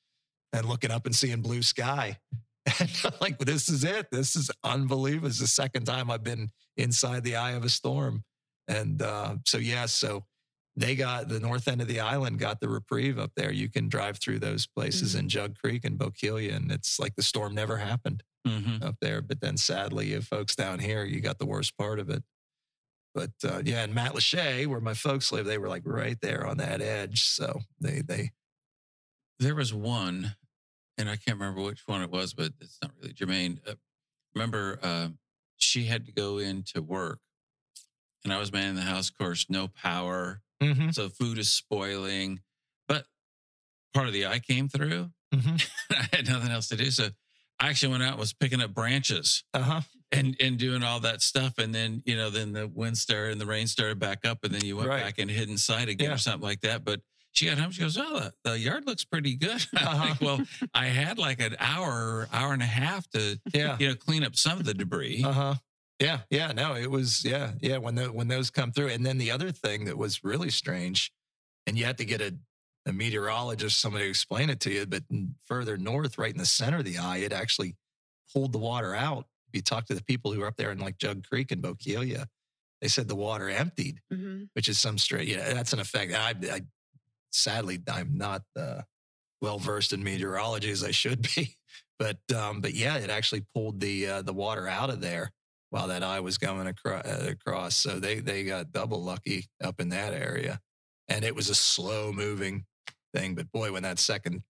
and 0.52 0.68
looking 0.68 0.92
up 0.92 1.06
and 1.06 1.16
seeing 1.16 1.42
blue 1.42 1.62
sky. 1.62 2.20
And 2.66 2.90
I'm 3.04 3.12
like, 3.20 3.38
this 3.40 3.68
is 3.70 3.84
it. 3.84 4.08
This 4.12 4.36
is 4.36 4.50
unbelievable. 4.64 5.28
It's 5.28 5.40
the 5.40 5.48
second 5.48 5.86
time 5.86 6.10
I've 6.10 6.24
been 6.24 6.50
inside 6.78 7.24
the 7.24 7.36
eye 7.36 7.52
of 7.52 7.64
a 7.66 7.70
storm. 7.70 8.24
And 8.68 9.02
uh, 9.02 9.36
so, 9.46 9.58
yeah, 9.58 9.86
so 9.86 10.24
they 10.76 10.96
got 10.96 11.28
the 11.28 11.40
north 11.40 11.68
end 11.68 11.82
of 11.82 11.88
the 11.88 12.00
island 12.00 12.40
got 12.40 12.60
the 12.62 12.70
reprieve 12.70 13.20
up 13.20 13.32
there. 13.36 13.52
You 13.52 13.70
can 13.70 13.90
drive 13.90 14.18
through 14.20 14.40
those 14.40 14.66
places 14.66 15.14
Mhm. 15.16 15.20
in 15.20 15.30
Jug 15.30 15.56
Creek 15.58 15.84
and 15.86 16.00
Bokeelia, 16.00 16.56
and 16.56 16.72
it's 16.72 17.00
like 17.00 17.16
the 17.16 17.22
storm 17.24 17.54
never 17.54 17.78
happened 17.78 18.24
hmm 18.48 18.78
up 18.82 18.96
there. 19.02 19.22
But 19.22 19.40
then 19.42 19.56
sadly, 19.58 20.08
you 20.12 20.22
folks 20.22 20.56
down 20.56 20.80
here, 20.80 21.04
you 21.06 21.22
got 21.22 21.38
the 21.40 21.46
worst 21.46 21.78
part 21.78 22.00
of 22.00 22.10
it. 22.10 22.24
But 23.14 23.32
uh, 23.44 23.62
yeah, 23.64 23.84
and 23.84 23.94
Matlacha, 23.94 24.66
where 24.68 24.80
my 24.80 24.94
folks 24.96 25.32
live, 25.32 25.46
they 25.46 25.58
were 25.60 25.70
like 25.70 25.84
right 25.86 26.18
there 26.22 26.48
on 26.48 26.58
that 26.58 26.82
edge. 26.82 27.24
So 27.28 27.62
they 27.80 28.02
they 28.02 28.32
There 29.40 29.56
was 29.56 29.74
one, 29.74 30.36
and 30.98 31.10
I 31.10 31.16
can't 31.16 31.38
remember 31.40 31.62
which 31.62 31.82
one 31.88 32.02
it 32.02 32.10
was, 32.12 32.34
but 32.34 32.54
it's 32.62 32.78
not 32.82 32.92
really 33.00 33.14
germane. 33.14 33.60
Uh, 33.68 33.74
remember, 34.36 34.80
uh, 34.82 35.10
she 35.58 35.86
had 35.86 36.06
to 36.06 36.12
go 36.12 36.38
into 36.38 36.82
work, 36.82 37.20
and 38.24 38.32
I 38.34 38.40
was 38.40 38.52
manning 38.52 38.76
the 38.76 38.82
house. 38.82 39.10
Of 39.10 39.18
course, 39.18 39.46
no 39.50 39.68
power, 39.68 40.42
Mhm, 40.62 40.94
so 40.94 41.10
food 41.10 41.38
is 41.38 41.50
spoiling. 41.54 42.42
But 42.88 43.06
part 43.94 44.08
of 44.08 44.14
the 44.14 44.26
eye 44.28 44.40
came 44.40 44.70
through. 44.70 45.12
mhm. 45.34 45.70
I 45.92 46.16
had 46.16 46.28
nothing 46.30 46.52
else 46.52 46.68
to 46.70 46.76
do, 46.78 46.90
so 46.92 47.10
I 47.60 47.70
actually 47.70 47.92
went 47.92 48.04
out 48.04 48.12
and 48.12 48.20
was 48.20 48.34
picking 48.34 48.62
up 48.62 48.74
branches 48.74 49.44
uh-huh. 49.54 49.82
and 50.12 50.36
and 50.40 50.58
doing 50.58 50.84
all 50.84 51.00
that 51.02 51.22
stuff. 51.22 51.58
And 51.58 51.74
then 51.74 52.02
you 52.06 52.16
know, 52.16 52.30
then 52.30 52.52
the 52.54 52.68
wind 52.68 52.98
started 52.98 53.32
and 53.34 53.42
the 53.42 53.46
rain 53.46 53.68
started 53.68 54.00
back 54.00 54.26
up, 54.26 54.44
and 54.44 54.54
then 54.54 54.64
you 54.66 54.76
went 54.78 54.90
Right. 54.90 55.04
back 55.04 55.20
and 55.20 55.30
hid 55.32 55.50
inside 55.50 55.90
again 55.90 56.10
Yeah. 56.10 56.16
or 56.16 56.18
something 56.18 56.42
like 56.48 56.62
that. 56.62 56.84
But 56.84 57.02
she 57.34 57.46
got 57.48 57.58
home. 57.58 57.72
She 57.72 57.82
goes, 57.82 57.98
"Oh, 57.98 58.20
the, 58.20 58.34
the 58.52 58.60
yard 58.60 58.86
looks 58.88 59.04
pretty 59.04 59.36
good." 59.36 59.66
I'm 59.76 59.88
Uh-huh. 59.88 60.08
like, 60.10 60.22
well, 60.22 60.42
I 60.74 60.86
had 60.86 61.18
like 61.20 61.42
an 61.42 61.56
hour, 61.60 62.28
hour 62.32 62.54
and 62.54 62.62
a 62.62 62.66
half 62.66 63.10
to 63.12 63.40
Yeah. 63.54 63.76
you 63.80 63.90
know 63.90 63.96
clean 63.96 64.24
up 64.24 64.36
some 64.36 64.60
of 64.60 64.66
the 64.66 64.74
debris. 64.74 65.24
Uh-huh. 65.24 65.56
Yeah, 66.00 66.20
yeah, 66.30 66.52
no, 66.52 66.76
it 66.76 66.90
was 66.90 67.24
yeah, 67.24 67.52
yeah, 67.62 67.78
when 67.78 67.96
the, 67.96 68.06
when 68.12 68.28
those 68.28 68.50
come 68.50 68.72
through. 68.72 68.88
And 68.90 69.06
then 69.06 69.18
the 69.18 69.32
other 69.32 69.52
thing 69.52 69.86
that 69.86 69.98
was 69.98 70.24
really 70.24 70.50
strange, 70.50 71.12
and 71.68 71.78
you 71.78 71.86
had 71.86 71.98
to 72.00 72.06
get 72.06 72.20
a, 72.20 72.36
a 72.88 72.92
meteorologist, 72.92 73.80
somebody 73.80 74.06
to 74.06 74.10
explain 74.10 74.50
it 74.50 74.60
to 74.62 74.72
you, 74.72 74.86
but 74.86 75.04
further 75.48 75.78
north, 75.78 76.18
right 76.18 76.32
in 76.34 76.40
the 76.40 76.46
center 76.46 76.80
of 76.80 76.86
the 76.86 76.98
eye, 76.98 77.18
it 77.18 77.32
actually 77.32 77.76
pulled 78.34 78.52
the 78.52 78.58
water 78.58 78.94
out. 78.96 79.28
If 79.48 79.56
you 79.56 79.62
talk 79.62 79.86
to 79.86 79.94
the 79.94 80.04
people 80.04 80.34
who 80.34 80.40
were 80.42 80.48
up 80.48 80.58
there 80.58 80.72
in 80.72 80.80
like 80.80 80.98
Jug 80.98 81.26
Creek 81.28 81.52
and 81.52 81.62
Bokeelia, 81.64 82.26
they 82.82 82.88
said 82.90 83.08
the 83.08 83.16
water 83.16 83.48
emptied, 83.50 84.02
Mhm. 84.12 84.50
which 84.54 84.68
is 84.68 84.80
some 84.82 84.98
straight, 84.98 85.28
you 85.28 85.38
know, 85.38 85.54
that's 85.54 85.72
an 85.74 85.80
effect. 85.80 86.12
I, 86.14 86.34
I 86.52 86.62
sadly, 87.34 87.80
I'm 87.92 88.18
not 88.18 88.44
uh, 88.56 88.82
well 89.42 89.60
versed 89.60 89.92
in 89.94 90.04
meteorology 90.04 90.72
as 90.72 90.84
I 90.84 90.92
should 90.92 91.28
be, 91.36 91.58
but 92.00 92.18
um, 92.36 92.62
but 92.62 92.74
yeah, 92.74 92.98
it 92.98 93.10
actually 93.10 93.46
pulled 93.54 93.80
the 93.80 94.08
uh, 94.08 94.22
the 94.22 94.34
water 94.34 94.68
out 94.68 94.90
of 94.90 95.02
there 95.02 95.32
while 95.70 95.88
that 95.88 96.04
eye 96.04 96.20
was 96.20 96.38
going 96.38 96.68
across. 96.68 97.06
across. 97.06 97.76
So 97.76 98.00
they 98.00 98.20
they 98.20 98.44
got 98.44 98.72
double 98.72 99.04
lucky 99.04 99.48
up 99.64 99.80
in 99.82 99.90
that 99.90 100.14
area, 100.14 100.60
and 101.10 101.26
it 101.26 101.36
was 101.36 101.50
a 101.50 101.56
slow 101.56 102.12
moving 102.14 102.66
thing. 103.14 103.36
But 103.36 103.52
boy, 103.52 103.72
when 103.72 103.84
that 103.84 104.00
second 104.00 104.44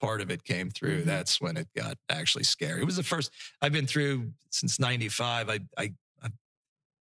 part 0.00 0.20
of 0.20 0.30
it 0.30 0.44
came 0.44 0.70
through, 0.70 1.02
Mhm. 1.02 1.06
that's 1.06 1.40
when 1.40 1.56
it 1.56 1.66
got 1.76 1.96
actually 2.08 2.44
scary. 2.44 2.80
It 2.80 2.84
was 2.86 2.96
the 2.96 3.02
first 3.02 3.32
I've 3.60 3.72
been 3.72 3.86
through 3.86 4.32
since 4.50 4.78
'95. 4.78 5.50
I 5.50 5.60
I. 5.76 5.92
I'm 6.22 6.32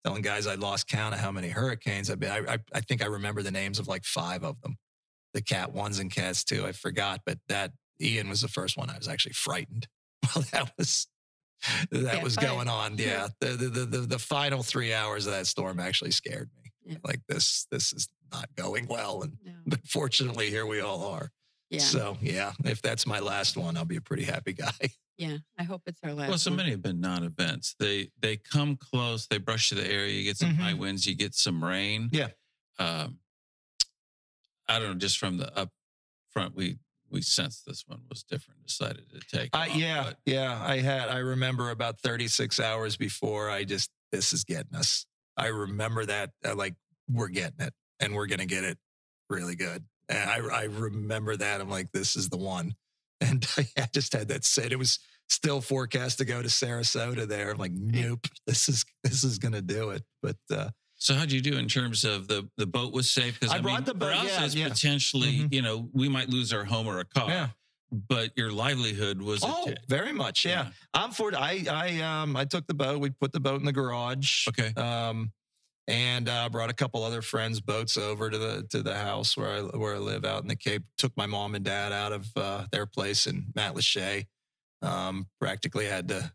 Telling 0.05 0.21
guys 0.21 0.45
I 0.45 0.53
lost 0.53 0.87
count 0.87 1.15
of 1.15 1.19
how 1.19 1.31
many 1.31 1.49
hurricanes 1.49 2.11
I've 2.11 2.19
been. 2.19 2.31
I, 2.31 2.53
I 2.53 2.57
I 2.75 2.81
think 2.81 3.01
I 3.03 3.07
remember 3.07 3.41
the 3.41 3.49
names 3.51 3.79
of 3.79 3.87
like 3.87 4.03
five 4.05 4.43
of 4.43 4.61
them 4.61 4.77
the 5.35 5.41
cat 5.43 5.71
ones 5.71 5.99
and 5.99 6.09
cats 6.11 6.43
two. 6.43 6.65
I 6.65 6.71
forgot, 6.71 7.21
but 7.27 7.37
that 7.49 7.71
Ian 8.01 8.27
was 8.29 8.41
the 8.41 8.47
first 8.47 8.75
one. 8.77 8.89
I 8.89 8.97
was 8.97 9.07
actually 9.07 9.33
frightened. 9.33 9.87
Well, 10.35 10.43
that 10.53 10.71
was 10.79 11.07
that 11.91 12.13
Cat 12.15 12.23
was 12.23 12.33
five. 12.35 12.43
going 12.45 12.67
on. 12.67 12.97
Yeah. 12.97 13.05
Yeah, 13.05 13.27
the, 13.41 13.47
the 13.57 13.69
the 13.69 13.85
the 13.85 13.97
the 13.99 14.19
final 14.19 14.63
three 14.63 14.91
hours 14.93 15.27
of 15.27 15.33
that 15.33 15.45
storm 15.47 15.79
actually 15.79 16.11
scared 16.11 16.49
me. 16.57 16.71
Yeah. 16.83 16.97
Like 17.03 17.21
this 17.29 17.67
this 17.71 17.93
is 17.93 18.07
not 18.31 18.47
going 18.55 18.87
well, 18.87 19.21
and 19.21 19.37
No. 19.45 19.51
but 19.67 19.85
fortunately 19.87 20.49
here 20.49 20.65
we 20.65 20.81
all 20.81 21.03
are. 21.05 21.29
Yeah. 21.69 21.79
So 21.79 22.17
yeah, 22.21 22.53
if 22.63 22.81
that's 22.81 23.05
my 23.05 23.19
last 23.19 23.55
one, 23.55 23.77
I'll 23.77 23.85
be 23.85 23.97
a 23.97 24.01
pretty 24.01 24.23
happy 24.23 24.53
guy. 24.53 24.71
yeah. 25.17 25.37
I 25.59 25.63
hope 25.63 25.83
it's 25.85 25.99
our 26.03 26.13
last. 26.13 26.29
Well, 26.29 26.37
so 26.39 26.49
one. 26.51 26.57
many 26.57 26.71
have 26.71 26.81
been 26.81 26.99
non-events. 27.01 27.75
They 27.79 28.09
they 28.19 28.37
come 28.37 28.77
close. 28.77 29.27
They 29.27 29.37
brush 29.37 29.69
to 29.69 29.75
the 29.75 29.85
area. 29.89 30.13
You 30.13 30.23
get 30.23 30.37
some 30.37 30.55
high 30.55 30.73
Mhm. 30.73 30.79
winds. 30.79 31.05
You 31.05 31.15
get 31.15 31.33
some 31.35 31.63
rain. 31.63 32.09
Yeah. 32.11 32.29
Um, 32.79 33.19
I 34.67 34.79
don't 34.79 34.89
know. 34.89 34.95
Just 34.95 35.17
from 35.17 35.37
the 35.37 35.55
up 35.57 35.69
front, 36.31 36.55
we 36.55 36.77
we 37.09 37.21
sensed 37.21 37.65
this 37.65 37.83
one 37.87 38.01
was 38.09 38.23
different. 38.23 38.65
Decided 38.65 39.03
to 39.11 39.37
take. 39.37 39.49
Uh, 39.53 39.59
off, 39.59 39.75
yeah, 39.75 40.03
but- 40.03 40.17
yeah. 40.25 40.59
I 40.61 40.79
had. 40.79 41.09
I 41.09 41.19
remember 41.19 41.69
about 41.69 41.99
36 42.01 42.59
hours 42.59 42.97
before. 42.97 43.49
I 43.49 43.63
just 43.63 43.89
this 44.11 44.33
is 44.33 44.43
getting 44.43 44.75
us. 44.75 45.05
I 45.37 45.47
remember 45.47 46.05
that 46.05 46.31
uh, 46.45 46.55
like 46.55 46.75
we're 47.11 47.27
getting 47.27 47.59
it 47.65 47.73
and 47.99 48.15
we're 48.15 48.27
going 48.27 48.39
to 48.39 48.45
get 48.45 48.63
it 48.63 48.77
really 49.29 49.55
good. 49.55 49.83
And 50.09 50.29
I, 50.29 50.37
I 50.37 50.63
remember 50.63 51.35
that. 51.35 51.61
I'm 51.61 51.69
like, 51.69 51.91
this 51.91 52.15
is 52.15 52.29
the 52.29 52.37
one. 52.37 52.75
And 53.21 53.47
I 53.57 53.87
just 53.93 54.11
had 54.11 54.27
that 54.27 54.43
said. 54.43 54.73
It 54.73 54.75
was 54.77 54.99
still 55.29 55.61
forecast 55.61 56.17
to 56.17 56.25
go 56.25 56.41
to 56.41 56.49
Sarasota 56.49 57.25
there. 57.25 57.49
I'm 57.49 57.57
like, 57.57 57.71
nope, 57.71 58.27
this 58.45 58.67
is, 58.67 58.83
this 59.05 59.23
is 59.23 59.39
going 59.39 59.53
to 59.53 59.61
do 59.61 59.91
it. 59.91 60.03
But, 60.21 60.35
uh, 60.51 60.69
so 60.97 61.13
how'd 61.13 61.31
you 61.31 61.41
do 61.41 61.57
in 61.57 61.67
terms 61.67 62.03
of 62.03 62.27
the 62.27 62.47
the 62.57 62.65
boat 62.65 62.93
was 62.93 63.09
safe? 63.09 63.39
Because 63.39 63.53
I 63.53 63.59
brought 63.59 63.79
mean, 63.81 63.83
the 63.85 63.93
boat, 63.93 64.13
For 64.13 64.19
us, 64.19 64.25
yeah, 64.27 64.45
it's 64.45 64.55
yeah. 64.55 64.67
potentially, 64.69 65.39
Mhm. 65.39 65.53
you 65.53 65.61
know, 65.61 65.89
we 65.93 66.09
might 66.09 66.29
lose 66.29 66.51
our 66.53 66.65
home 66.65 66.87
or 66.87 66.99
a 66.99 67.05
car. 67.05 67.29
yeah. 67.29 67.49
But 67.91 68.31
your 68.35 68.51
livelihood 68.51 69.21
was 69.21 69.41
Oh, 69.43 69.69
a, 69.69 69.75
very 69.87 70.11
much. 70.11 70.43
Yeah. 70.45 70.71
I'm 70.93 71.11
for 71.11 71.33
I 71.35 71.65
I 71.69 72.01
um 72.01 72.35
I 72.35 72.43
took 72.45 72.65
the 72.67 72.73
boat. 72.73 72.99
We 72.99 73.11
put 73.11 73.31
the 73.31 73.39
boat 73.39 73.59
in 73.59 73.65
the 73.65 73.71
garage. 73.73 74.47
Okay. 74.49 74.73
Um 74.75 75.31
and 75.87 76.27
uh, 76.27 76.49
brought 76.49 76.71
a 76.71 76.73
couple 76.73 77.03
other 77.03 77.21
friends' 77.21 77.61
boats 77.61 77.95
over 77.95 78.31
to 78.31 78.37
the 78.39 78.63
to 78.71 78.81
the 78.81 78.95
house 78.95 79.37
where 79.37 79.51
I 79.51 79.61
where 79.61 79.95
I 79.95 79.99
live 79.99 80.25
out 80.25 80.41
in 80.41 80.47
the 80.47 80.55
Cape. 80.55 80.83
Took 80.97 81.15
my 81.15 81.27
mom 81.27 81.53
and 81.53 81.63
dad 81.63 81.91
out 81.93 82.11
of 82.11 82.27
uh, 82.35 82.65
their 82.71 82.87
place 82.87 83.27
in 83.27 83.45
Matlacha. 83.55 84.25
Um, 84.81 85.27
practically 85.39 85.85
had 85.85 86.07
to 86.09 86.31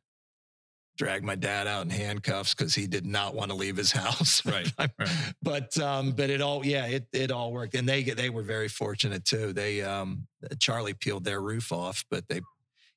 drag 1.00 1.24
my 1.24 1.34
dad 1.34 1.66
out 1.66 1.82
in 1.82 1.88
handcuffs 1.88 2.52
because 2.54 2.74
he 2.74 2.86
did 2.86 3.06
not 3.06 3.34
want 3.34 3.50
to 3.50 3.56
leave 3.56 3.74
his 3.78 3.90
house. 4.04 4.44
Right, 4.44 4.70
right. 4.78 4.92
but 5.42 5.76
um, 5.80 6.12
but 6.12 6.28
it 6.28 6.42
all 6.42 6.64
yeah 6.64 6.84
it 6.86 7.06
it 7.12 7.30
all 7.32 7.52
worked, 7.52 7.74
and 7.74 7.88
they 7.88 8.02
they 8.02 8.28
were 8.28 8.42
very 8.42 8.68
fortunate 8.68 9.24
too. 9.24 9.54
They 9.54 9.80
um 9.82 10.26
Charley 10.58 10.92
peeled 10.92 11.24
their 11.24 11.40
roof 11.40 11.72
off, 11.72 12.04
but 12.10 12.28
they. 12.28 12.42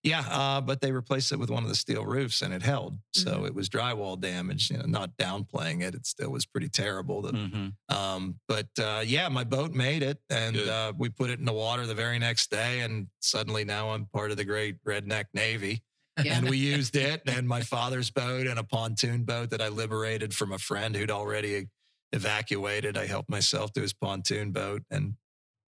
Yeah, 0.06 0.20
uh, 0.30 0.60
but 0.60 0.82
they 0.82 0.92
replaced 0.92 1.32
it 1.32 1.40
with 1.40 1.50
one 1.50 1.64
of 1.64 1.70
the 1.70 1.76
steel 1.76 2.04
roofs 2.06 2.42
and 2.42 2.54
it 2.54 2.62
held. 2.62 2.98
So 3.14 3.32
Mhm. 3.38 3.48
it 3.48 3.56
was 3.56 3.70
drywall 3.70 4.20
damage. 4.20 4.70
You 4.70 4.80
know, 4.80 4.86
not 4.86 5.16
downplaying 5.16 5.82
it, 5.82 5.96
it 5.96 6.06
still 6.06 6.30
was 6.30 6.46
pretty 6.46 6.68
terrible. 6.68 7.22
The 7.22 7.32
hmm 7.32 7.70
um, 7.96 8.38
but 8.50 8.68
uh, 8.78 9.04
yeah, 9.06 9.30
my 9.30 9.46
boat 9.46 9.72
made 9.72 10.04
it, 10.04 10.18
and 10.30 10.58
uh, 10.58 10.92
we 10.98 11.08
put 11.08 11.30
it 11.30 11.40
in 11.40 11.46
the 11.46 11.54
water 11.54 11.86
the 11.86 11.96
very 11.96 12.20
next 12.20 12.52
day, 12.52 12.82
and 12.82 13.08
suddenly 13.22 13.64
now 13.64 13.92
I'm 13.92 14.06
part 14.08 14.32
of 14.32 14.36
the 14.36 14.44
great 14.44 14.76
redneck 14.84 15.28
navy, 15.34 15.82
Yeah. 16.22 16.38
and 16.38 16.50
we 16.50 16.58
used 16.58 16.96
it 16.96 17.24
and 17.26 17.48
my 17.48 17.62
father's 17.62 18.12
boat 18.12 18.46
and 18.46 18.60
a 18.60 18.64
pontoon 18.64 19.24
boat 19.24 19.50
that 19.50 19.62
I 19.62 19.70
liberated 19.70 20.34
from 20.36 20.52
a 20.52 20.60
friend 20.60 20.96
who'd 20.96 21.10
already 21.10 21.68
evacuated. 22.12 22.98
I 22.98 23.08
helped 23.08 23.30
myself 23.30 23.74
to 23.74 23.82
his 23.82 23.94
pontoon 23.94 24.52
boat, 24.52 24.84
and 24.92 25.16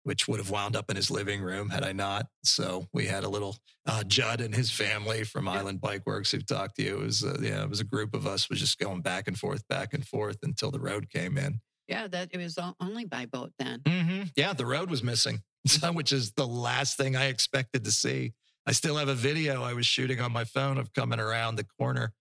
which 0.04 0.28
would 0.28 0.40
have 0.40 0.50
wound 0.50 0.76
up 0.76 0.90
in 0.90 0.96
his 0.96 1.12
living 1.12 1.42
room 1.42 1.70
had 1.70 1.84
I 1.84 1.92
not. 1.92 2.28
So 2.44 2.88
we 2.94 3.06
had 3.06 3.24
a 3.26 3.30
little 3.30 3.58
uh, 3.86 4.04
Judd 4.04 4.40
and 4.42 4.56
his 4.56 4.72
family 4.72 5.24
from 5.24 5.48
Island 5.48 5.82
Bike 5.82 6.04
Works 6.06 6.32
who 6.32 6.40
talked 6.40 6.78
to 6.78 6.84
you. 6.84 6.96
It 7.02 7.04
was 7.04 7.24
uh, 7.24 7.38
yeah, 7.42 7.62
it 7.64 7.70
was 7.70 7.82
a 7.82 7.86
group 7.86 8.14
of 8.16 8.26
us 8.26 8.50
was 8.50 8.60
just 8.60 8.80
going 8.80 9.02
back 9.02 9.28
and 9.28 9.38
forth, 9.38 9.68
back 9.68 9.94
and 9.94 10.06
forth 10.08 10.38
until 10.42 10.72
the 10.72 10.80
road 10.80 11.10
came 11.10 11.38
in. 11.38 11.60
yeah, 11.88 12.08
that 12.08 12.30
it 12.32 12.38
was 12.38 12.58
only 12.80 13.06
by 13.06 13.26
boat 13.26 13.52
then. 13.60 13.80
Mm-hmm. 13.82 14.22
Yeah, 14.38 14.54
the 14.54 14.66
road 14.66 14.90
was 14.90 15.04
missing, 15.04 15.42
which 15.94 16.14
is 16.14 16.32
the 16.32 16.48
last 16.48 16.96
thing 16.98 17.16
I 17.18 17.26
expected 17.26 17.84
to 17.84 17.92
see. 17.92 18.34
I 18.70 18.72
still 18.72 18.98
have 18.98 19.08
a 19.08 19.16
video 19.16 19.64
I 19.64 19.74
was 19.74 19.88
shooting 19.88 20.22
on 20.22 20.32
my 20.32 20.44
phone 20.44 20.78
of 20.78 20.94
coming 20.94 21.20
around 21.20 21.56
the 21.56 21.64
corner 21.64 22.14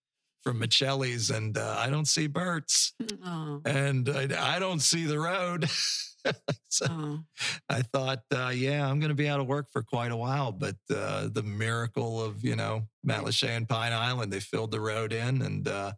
from 0.42 0.59
Michelli's, 0.59 1.28
and 1.28 1.59
uh, 1.59 1.76
I 1.78 1.90
don't 1.90 2.09
see 2.09 2.26
Bert's, 2.26 2.94
Oh, 3.22 3.61
and 3.66 4.09
I, 4.09 4.55
I 4.57 4.59
don't 4.59 4.80
see 4.80 5.05
the 5.05 5.18
road. 5.18 5.68
so 6.70 6.86
oh. 6.88 7.20
I 7.68 7.82
thought, 7.82 8.22
uh, 8.34 8.49
yeah, 8.49 8.88
I'm 8.88 8.99
going 8.99 9.11
to 9.11 9.14
be 9.14 9.28
out 9.28 9.40
of 9.40 9.46
work 9.46 9.66
for 9.70 9.82
quite 9.82 10.11
a 10.11 10.16
while. 10.16 10.51
But 10.51 10.76
uh, 10.90 11.28
the 11.30 11.42
miracle 11.42 12.24
of 12.24 12.42
you 12.42 12.57
know 12.57 12.88
Matlacha 13.07 13.51
and 13.51 13.68
Pine 13.68 13.92
Island, 13.92 14.32
they 14.32 14.40
filled 14.40 14.70
the 14.70 14.80
road 14.80 15.12
in, 15.12 15.42
and 15.42 15.68
uh, 15.68 15.92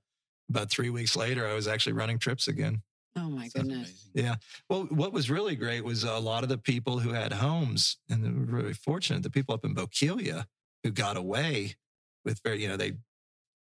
about 0.48 0.68
three 0.68 0.90
weeks 0.90 1.14
later, 1.14 1.46
I 1.46 1.54
was 1.54 1.68
actually 1.68 1.92
running 1.92 2.18
trips 2.18 2.48
again. 2.48 2.82
Oh 3.20 3.28
my 3.28 3.42
That's 3.42 3.52
goodness. 3.54 3.76
amazing. 3.76 4.10
Yeah. 4.14 4.36
Well, 4.68 4.84
what 4.84 5.12
was 5.12 5.28
really 5.30 5.56
great 5.56 5.84
was 5.84 6.04
a 6.04 6.18
lot 6.18 6.42
of 6.42 6.48
the 6.48 6.58
people 6.58 6.98
who 6.98 7.12
had 7.12 7.32
homes, 7.32 7.98
and 8.08 8.24
they 8.24 8.30
were 8.30 8.60
really 8.62 8.72
fortunate. 8.72 9.22
The 9.22 9.30
people 9.30 9.54
up 9.54 9.64
in 9.64 9.74
Bokeelia 9.74 10.46
who 10.82 10.90
got 10.90 11.16
away 11.16 11.74
with 12.24 12.40
very, 12.42 12.62
you 12.62 12.68
know, 12.68 12.76
they, 12.76 12.92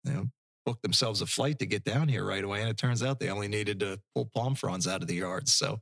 you 0.05 0.13
know, 0.13 0.27
booked 0.65 0.83
themselves 0.83 1.21
a 1.21 1.27
flight 1.27 1.59
to 1.59 1.67
get 1.67 1.85
down 1.85 2.09
here 2.09 2.25
right 2.25 2.45
away, 2.45 2.61
and 2.61 2.71
it 2.71 2.77
turns 2.77 3.03
out 3.03 3.19
they 3.19 3.31
only 3.31 3.49
needed 3.49 3.81
to 3.81 4.01
pull 4.15 4.27
palm 4.27 4.55
fronds 4.55 4.87
out 4.87 5.03
of 5.03 5.09
the 5.09 5.17
yards. 5.17 5.53
So 5.53 5.81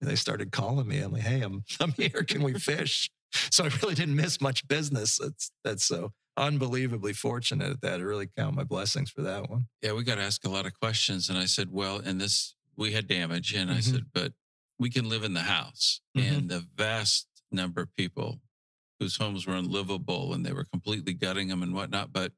they 0.00 0.14
started 0.16 0.52
calling 0.52 0.86
me. 0.86 1.00
I'm 1.00 1.12
like, 1.12 1.22
hey, 1.22 1.40
I'm 1.42 1.64
I'm 1.80 1.92
here. 1.92 2.22
Can 2.26 2.42
we 2.42 2.54
fish? 2.54 3.10
So 3.32 3.64
I 3.64 3.68
really 3.82 3.94
didn't 3.94 4.16
miss 4.16 4.40
much 4.40 4.66
business. 4.68 5.18
That's 5.18 5.50
that's 5.64 5.84
so 5.84 6.12
unbelievably 6.36 7.12
fortunate 7.12 7.70
at 7.70 7.80
that. 7.82 8.00
I 8.00 8.02
really 8.02 8.28
count 8.36 8.56
my 8.56 8.64
blessings 8.64 9.10
for 9.10 9.22
that 9.22 9.50
one. 9.50 9.66
Yeah, 9.82 9.92
we 9.92 10.04
got 10.04 10.16
to 10.16 10.22
ask 10.22 10.44
a 10.44 10.48
lot 10.48 10.66
of 10.66 10.78
questions. 10.78 11.28
And 11.28 11.38
I 11.38 11.44
said, 11.44 11.70
well, 11.70 12.00
and 12.04 12.20
this, 12.20 12.54
we 12.76 12.92
had 12.92 13.06
damage. 13.06 13.54
And 13.54 13.70
I 13.70 13.78
Mhm. 13.78 13.82
said, 13.90 14.12
but 14.12 14.32
we 14.78 14.90
can 14.90 15.08
live 15.08 15.22
in 15.24 15.34
the 15.34 15.42
house. 15.42 16.00
Mhm. 16.16 16.22
And 16.36 16.50
the 16.50 16.60
vast 16.60 17.26
number 17.50 17.82
of 17.82 17.94
people 17.96 18.40
whose 18.98 19.16
homes 19.16 19.46
were 19.46 19.56
unlivable 19.56 20.32
and 20.34 20.44
they 20.44 20.52
were 20.52 20.64
completely 20.64 21.12
gutting 21.14 21.48
them 21.48 21.62
and 21.62 21.74
whatnot. 21.74 22.12
But 22.12 22.32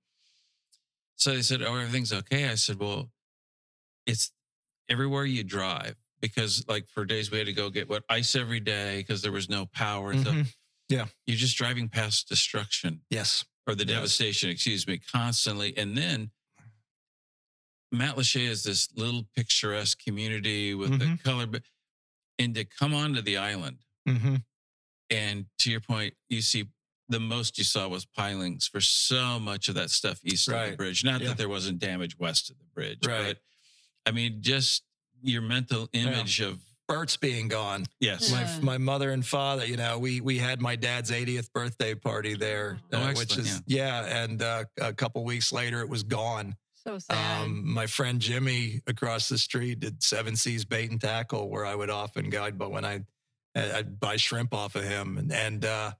so 1.16 1.34
they 1.34 1.42
said, 1.42 1.62
oh, 1.62 1.74
everything's 1.76 2.12
okay. 2.12 2.48
I 2.48 2.54
said, 2.56 2.78
well, 2.78 3.12
it's 4.06 4.32
everywhere 4.88 5.24
you 5.24 5.44
drive 5.44 5.96
because 6.20 6.66
like 6.68 6.88
for 6.88 7.04
days 7.04 7.30
we 7.30 7.38
had 7.38 7.46
to 7.46 7.52
go 7.52 7.70
get 7.70 7.88
what 7.88 8.04
ice 8.08 8.34
every 8.34 8.60
day 8.60 8.98
because 8.98 9.22
there 9.22 9.32
was 9.32 9.48
no 9.48 9.66
power. 9.66 10.14
So 10.22 10.32
Mhm. 10.32 10.52
you're 10.88 11.36
just 11.36 11.56
driving 11.56 11.88
past 11.88 12.28
destruction 12.28 13.04
Yes. 13.10 13.44
or 13.66 13.74
the 13.74 13.84
Yes. 13.84 13.94
devastation, 13.94 14.50
excuse 14.50 14.86
me, 14.86 14.98
constantly. 14.98 15.76
And 15.76 15.96
then 15.96 16.30
Matlacha 17.92 18.40
is 18.48 18.62
this 18.62 18.88
little 18.96 19.24
picturesque 19.36 20.02
community 20.02 20.74
with 20.74 20.98
the 20.98 21.04
Mhm. 21.04 21.22
color, 21.22 21.46
but 21.46 21.62
and 22.38 22.54
to 22.54 22.64
come 22.64 22.94
onto 22.94 23.20
the 23.20 23.36
island, 23.36 23.78
Mm-hmm. 24.08 24.36
and 25.10 25.46
to 25.58 25.70
your 25.70 25.80
point, 25.80 26.14
you 26.28 26.40
see 26.42 26.68
the 27.08 27.20
most 27.20 27.58
you 27.58 27.64
saw 27.64 27.86
was 27.88 28.04
pilings 28.06 28.66
for 28.66 28.80
so 28.80 29.38
much 29.38 29.68
of 29.68 29.74
that 29.74 29.90
stuff 29.90 30.20
east 30.24 30.48
of 30.48 30.70
the 30.70 30.76
bridge. 30.76 31.04
Not 31.04 31.20
Yeah. 31.20 31.28
that 31.28 31.36
there 31.38 31.48
wasn't 31.48 31.78
damage 31.78 32.18
west 32.18 32.50
of 32.50 32.58
the 32.58 32.64
bridge, 32.74 33.04
Right. 33.06 33.36
but 33.36 33.42
I 34.06 34.10
mean, 34.12 34.42
just 34.42 34.82
your 35.22 35.42
mental 35.42 35.88
image 35.92 36.40
of 36.40 36.60
Bert's 36.88 37.16
being 37.16 37.48
gone. 37.48 37.86
yes, 38.00 38.30
Yeah. 38.30 38.58
my 38.58 38.60
my 38.60 38.78
mother 38.78 39.12
and 39.12 39.24
father 39.26 39.64
you 39.64 39.76
know 39.76 39.98
we 39.98 40.20
we 40.20 40.38
had 40.38 40.60
my 40.60 40.74
dad's 40.76 41.10
80th 41.10 41.52
birthday 41.52 41.94
party 41.94 42.34
there 42.34 42.80
Oh, 42.92 42.96
uh, 43.02 43.12
which 43.12 43.30
excellent, 43.30 43.48
is 43.48 43.62
yeah, 43.66 44.24
and 44.24 44.42
uh, 44.42 44.64
a 44.78 44.92
couple 44.92 45.22
weeks 45.24 45.52
later 45.52 45.80
it 45.80 45.88
was 45.88 46.02
gone 46.02 46.56
So 46.84 46.98
sad. 46.98 47.42
um, 47.42 47.62
my 47.72 47.86
friend 47.86 48.20
jimmy 48.20 48.80
across 48.86 49.28
the 49.28 49.38
street 49.38 49.80
did 49.80 50.02
seven 50.02 50.34
seas 50.36 50.64
bait 50.64 50.90
and 50.90 51.00
tackle 51.00 51.48
where 51.48 51.64
i 51.64 51.74
would 51.74 51.90
often 51.90 52.28
go 52.28 52.50
but 52.50 52.72
when 52.72 52.84
i 52.84 53.00
i'd 53.54 54.00
buy 54.00 54.16
shrimp 54.16 54.52
off 54.52 54.74
of 54.74 54.82
him 54.82 55.16
and, 55.18 55.32
and 55.32 55.64
uh 55.64 55.92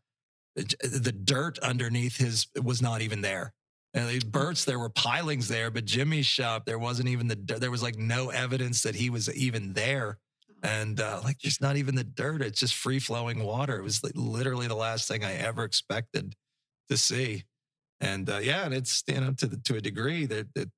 the, 0.54 1.12
dirt 1.12 1.58
underneath 1.60 2.16
his 2.16 2.46
was 2.62 2.82
not 2.82 3.00
even 3.00 3.20
there. 3.20 3.52
And 3.94 4.08
the 4.08 4.26
Bert's, 4.26 4.64
there 4.64 4.78
were 4.78 4.88
pilings 4.88 5.48
there, 5.48 5.70
but 5.70 5.84
Jimmy's 5.84 6.26
shop, 6.26 6.64
there 6.64 6.78
wasn't 6.78 7.08
even 7.08 7.28
the, 7.28 7.36
there 7.36 7.70
was 7.70 7.82
like 7.82 7.96
no 7.98 8.30
evidence 8.30 8.82
that 8.82 8.94
he 8.94 9.10
was 9.10 9.32
even 9.34 9.74
there. 9.74 10.18
And 10.62 11.00
uh, 11.00 11.20
like 11.24 11.40
there's 11.40 11.60
not 11.60 11.76
even 11.76 11.96
the 11.96 12.04
dirt 12.04 12.40
it's 12.40 12.60
just 12.60 12.74
free 12.74 13.00
flowing 13.00 13.42
water. 13.44 13.76
It 13.76 13.82
was 13.82 14.02
like 14.02 14.12
literally 14.14 14.68
the 14.68 14.76
last 14.76 15.08
thing 15.08 15.24
i 15.24 15.34
ever 15.34 15.64
expected 15.64 16.34
to 16.88 16.96
see 16.96 17.44
and 18.02 18.28
uh, 18.28 18.38
yeah 18.42 18.64
and 18.66 18.74
it's 18.74 19.02
you 19.06 19.18
know 19.20 19.32
to 19.32 19.46
the, 19.46 19.56
to 19.64 19.76
a 19.76 19.80
degree 19.80 20.26
that 20.26 20.46
that 20.54 20.68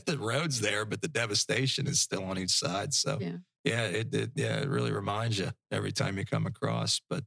the 0.06 0.16
road's 0.16 0.60
there 0.60 0.84
but 0.86 1.02
the 1.02 1.08
devastation 1.08 1.86
is 1.86 2.00
still 2.00 2.24
on 2.24 2.38
each 2.38 2.50
side 2.52 2.94
so 2.94 3.18
Yeah. 3.20 3.36
yeah 3.64 3.82
it, 3.86 4.14
it 4.14 4.30
yeah 4.34 4.56
it 4.60 4.68
really 4.68 4.92
reminds 4.92 5.38
you 5.38 5.50
every 5.70 5.92
time 5.92 6.16
you 6.16 6.24
come 6.24 6.46
across 6.46 7.00
but 7.10 7.22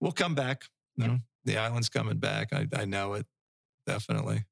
we'll 0.00 0.12
come 0.12 0.34
back 0.34 0.64
you 0.96 1.06
know 1.06 1.18
the 1.46 1.56
island's 1.56 1.88
coming 1.88 2.18
back 2.18 2.48
i, 2.52 2.66
I 2.76 2.84
know 2.84 3.14
it 3.14 3.24
definitely 3.86 4.44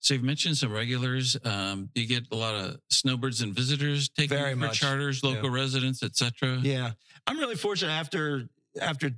So 0.00 0.14
you've 0.14 0.22
mentioned 0.22 0.56
some 0.56 0.70
regulars. 0.72 1.36
Um, 1.44 1.90
you 1.96 2.06
get 2.06 2.24
a 2.30 2.36
lot 2.36 2.54
of 2.54 2.76
snowbirds 2.88 3.40
and 3.42 3.52
visitors 3.52 4.08
taking 4.08 4.38
Very 4.38 4.52
for 4.54 4.60
much. 4.70 4.78
charters, 4.78 5.24
local 5.24 5.50
residents, 5.50 6.04
etc. 6.04 6.60
Yeah. 6.62 6.92
I'm 7.26 7.36
really 7.38 7.56
fortunate 7.56 7.90
after 7.92 8.48
after 8.80 9.10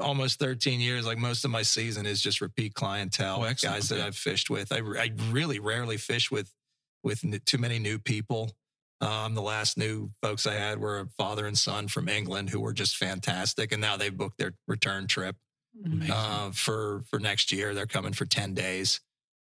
almost 0.00 0.38
13 0.38 0.80
years, 0.80 1.06
like 1.06 1.18
most 1.18 1.44
of 1.44 1.50
my 1.50 1.62
season 1.62 2.06
is 2.06 2.20
just 2.20 2.40
repeat 2.40 2.74
clientele, 2.74 3.44
Oh, 3.44 3.52
guys 3.62 3.88
that. 3.88 4.00
I've 4.00 4.16
fished 4.16 4.50
with. 4.50 4.72
I, 4.72 4.78
I 4.78 5.10
really 5.30 5.58
rarely 5.60 5.96
fish 5.96 6.30
with 6.30 6.52
with 7.04 7.24
n- 7.24 7.40
too 7.46 7.58
many 7.58 7.78
new 7.78 7.98
people. 7.98 8.52
Um, 9.00 9.34
the 9.34 9.42
last 9.42 9.78
new 9.78 10.10
folks 10.20 10.46
I 10.46 10.54
had 10.54 10.78
were 10.80 11.00
a 11.00 11.06
father 11.16 11.46
and 11.46 11.56
son 11.56 11.86
from 11.86 12.08
England 12.08 12.50
who 12.50 12.60
were 12.60 12.72
just 12.72 12.96
fantastic, 12.96 13.70
and 13.72 13.80
now 13.80 13.96
they've 13.96 14.16
booked 14.16 14.38
their 14.38 14.54
return 14.66 15.06
trip. 15.06 15.36
Uh, 16.10 16.50
for 16.50 17.02
for 17.08 17.20
next 17.20 17.52
year. 17.52 17.72
They're 17.72 17.86
coming 17.86 18.12
for 18.12 18.24
10 18.26 18.52
days, 18.54 19.00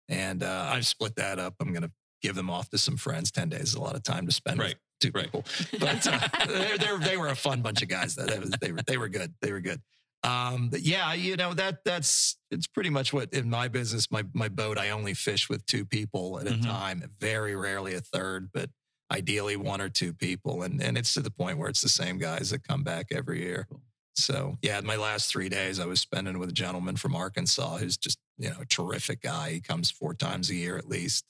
and 0.07 0.43
uh, 0.43 0.69
I've 0.73 0.85
split 0.87 1.15
that 1.17 1.39
up. 1.39 1.55
I'm 1.59 1.73
going 1.73 1.81
to 1.81 1.91
give 2.21 2.35
them 2.35 2.49
off 2.49 2.69
to 2.69 2.77
some 2.77 2.95
friends. 2.95 3.31
10 3.31 3.49
days 3.49 3.61
is 3.63 3.73
a 3.73 3.81
lot 3.81 3.95
of 3.95 4.03
time 4.03 4.25
to 4.27 4.31
spend 4.31 4.59
Right, 4.59 4.67
with 4.69 4.77
two 5.01 5.11
right. 5.13 5.25
people 5.25 5.43
but 5.79 6.07
uh, 6.07 6.19
they 6.47 6.77
they 6.77 6.97
they 7.09 7.17
were 7.17 7.27
a 7.27 7.35
fun 7.35 7.61
bunch 7.61 7.81
of 7.81 7.89
guys. 7.89 8.15
That, 8.15 8.29
they 8.61 8.71
were 8.71 8.79
they 8.87 8.97
were 8.97 9.09
good. 9.09 9.33
They 9.41 9.51
were 9.51 9.59
good. 9.59 9.81
Um, 10.23 10.69
but 10.69 10.81
yeah, 10.81 11.13
you 11.13 11.35
know 11.35 11.53
that 11.55 11.83
that's 11.83 12.37
it's 12.51 12.67
pretty 12.67 12.89
much 12.91 13.11
what 13.11 13.33
in 13.33 13.49
my 13.49 13.67
business, 13.67 14.11
my 14.11 14.23
my 14.33 14.49
boat, 14.49 14.77
I 14.77 14.91
only 14.91 15.13
fish 15.15 15.49
with 15.49 15.65
two 15.65 15.85
people 15.85 16.39
at 16.39 16.47
a 16.47 16.51
Mhm. 16.51 16.63
time. 16.63 17.03
Very 17.19 17.55
rarely 17.55 17.95
a 17.95 18.01
third, 18.01 18.51
but 18.53 18.69
ideally 19.11 19.55
one 19.57 19.81
or 19.81 19.89
two 19.89 20.13
people, 20.13 20.61
and 20.63 20.81
and 20.81 20.97
it's 20.97 21.13
to 21.15 21.21
the 21.21 21.31
point 21.31 21.57
where 21.57 21.69
it's 21.69 21.81
the 21.81 21.89
same 21.89 22.19
guys 22.19 22.51
that 22.51 22.63
come 22.67 22.83
back 22.83 23.07
every 23.11 23.41
year. 23.41 23.65
Cool. 23.69 23.81
So 24.15 24.57
yeah, 24.61 24.79
my 24.81 24.95
last 24.97 25.29
three 25.31 25.49
days 25.49 25.79
I 25.79 25.85
was 25.85 25.99
spending 26.01 26.37
with 26.37 26.49
a 26.49 26.53
gentleman 26.53 26.97
from 26.97 27.15
Arkansas 27.15 27.77
who's 27.77 27.97
just 27.97 28.19
you 28.37 28.49
know 28.49 28.57
a 28.61 28.65
terrific 28.65 29.21
guy. 29.21 29.51
He 29.53 29.61
comes 29.61 29.89
four 29.89 30.13
times 30.13 30.49
a 30.51 30.55
year 30.55 30.77
at 30.77 30.87
least. 30.87 31.25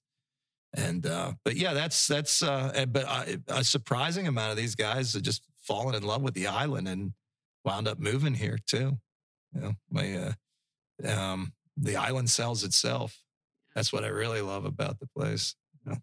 And 0.73 1.05
uh, 1.05 1.33
but 1.45 1.55
yeah, 1.55 1.73
that's 1.73 2.07
that's 2.07 2.41
uh, 2.43 2.71
eh, 2.75 2.85
but 2.85 3.05
uh, 3.07 3.25
a 3.47 3.63
surprising 3.63 4.27
amount 4.27 4.51
of 4.51 4.57
these 4.57 4.75
guys 4.75 5.13
have 5.13 5.21
just 5.23 5.43
fallen 5.61 5.95
in 5.95 6.03
love 6.03 6.21
with 6.21 6.33
the 6.33 6.47
island 6.47 6.87
and 6.87 7.13
wound 7.65 7.87
up 7.87 7.99
moving 7.99 8.33
here 8.33 8.57
too. 8.67 8.97
You 9.53 9.61
know, 9.61 9.73
my 9.89 10.33
uh, 11.05 11.07
um, 11.07 11.53
the 11.77 11.95
island 11.95 12.29
sells 12.29 12.63
itself. 12.63 13.17
That's 13.75 13.91
what 13.93 14.03
I 14.03 14.07
really 14.07 14.41
love 14.41 14.65
about 14.65 14.99
the 14.99 15.07
place. 15.07 15.55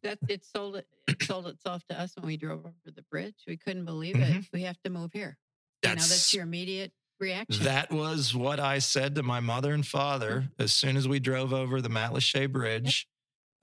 That 0.03 0.19
it 0.29 0.45
sold 0.45 0.77
it, 0.77 0.87
it 1.07 1.23
sold 1.23 1.47
itself 1.47 1.83
to 1.89 2.01
us 2.01 2.15
when 2.17 2.27
we 2.27 2.37
drove 2.37 2.61
over 2.61 2.73
the 2.95 3.05
bridge. 3.11 3.37
We 3.47 3.57
couldn't 3.57 3.85
believe 3.85 4.17
it. 4.17 4.33
Mhm. 4.35 4.49
We 4.53 4.63
have 4.63 4.81
to 4.85 4.91
move 4.91 5.11
here. 5.13 5.39
you 5.83 5.91
know, 5.91 5.95
That's 5.95 6.09
that's 6.09 6.35
your 6.35 6.43
immediate 6.43 6.93
reaction. 7.21 7.65
That 7.65 7.91
was 7.93 8.35
what 8.35 8.59
I 8.59 8.79
said 8.81 9.15
to 9.15 9.23
my 9.23 9.39
mother 9.41 9.73
and 9.73 9.87
father 9.87 10.49
as 10.59 10.73
soon 10.73 10.97
as 10.97 11.07
we 11.07 11.21
drove 11.21 11.53
over 11.53 11.81
the 11.81 11.89
Matlacha 11.91 12.51
Bridge. 12.51 13.07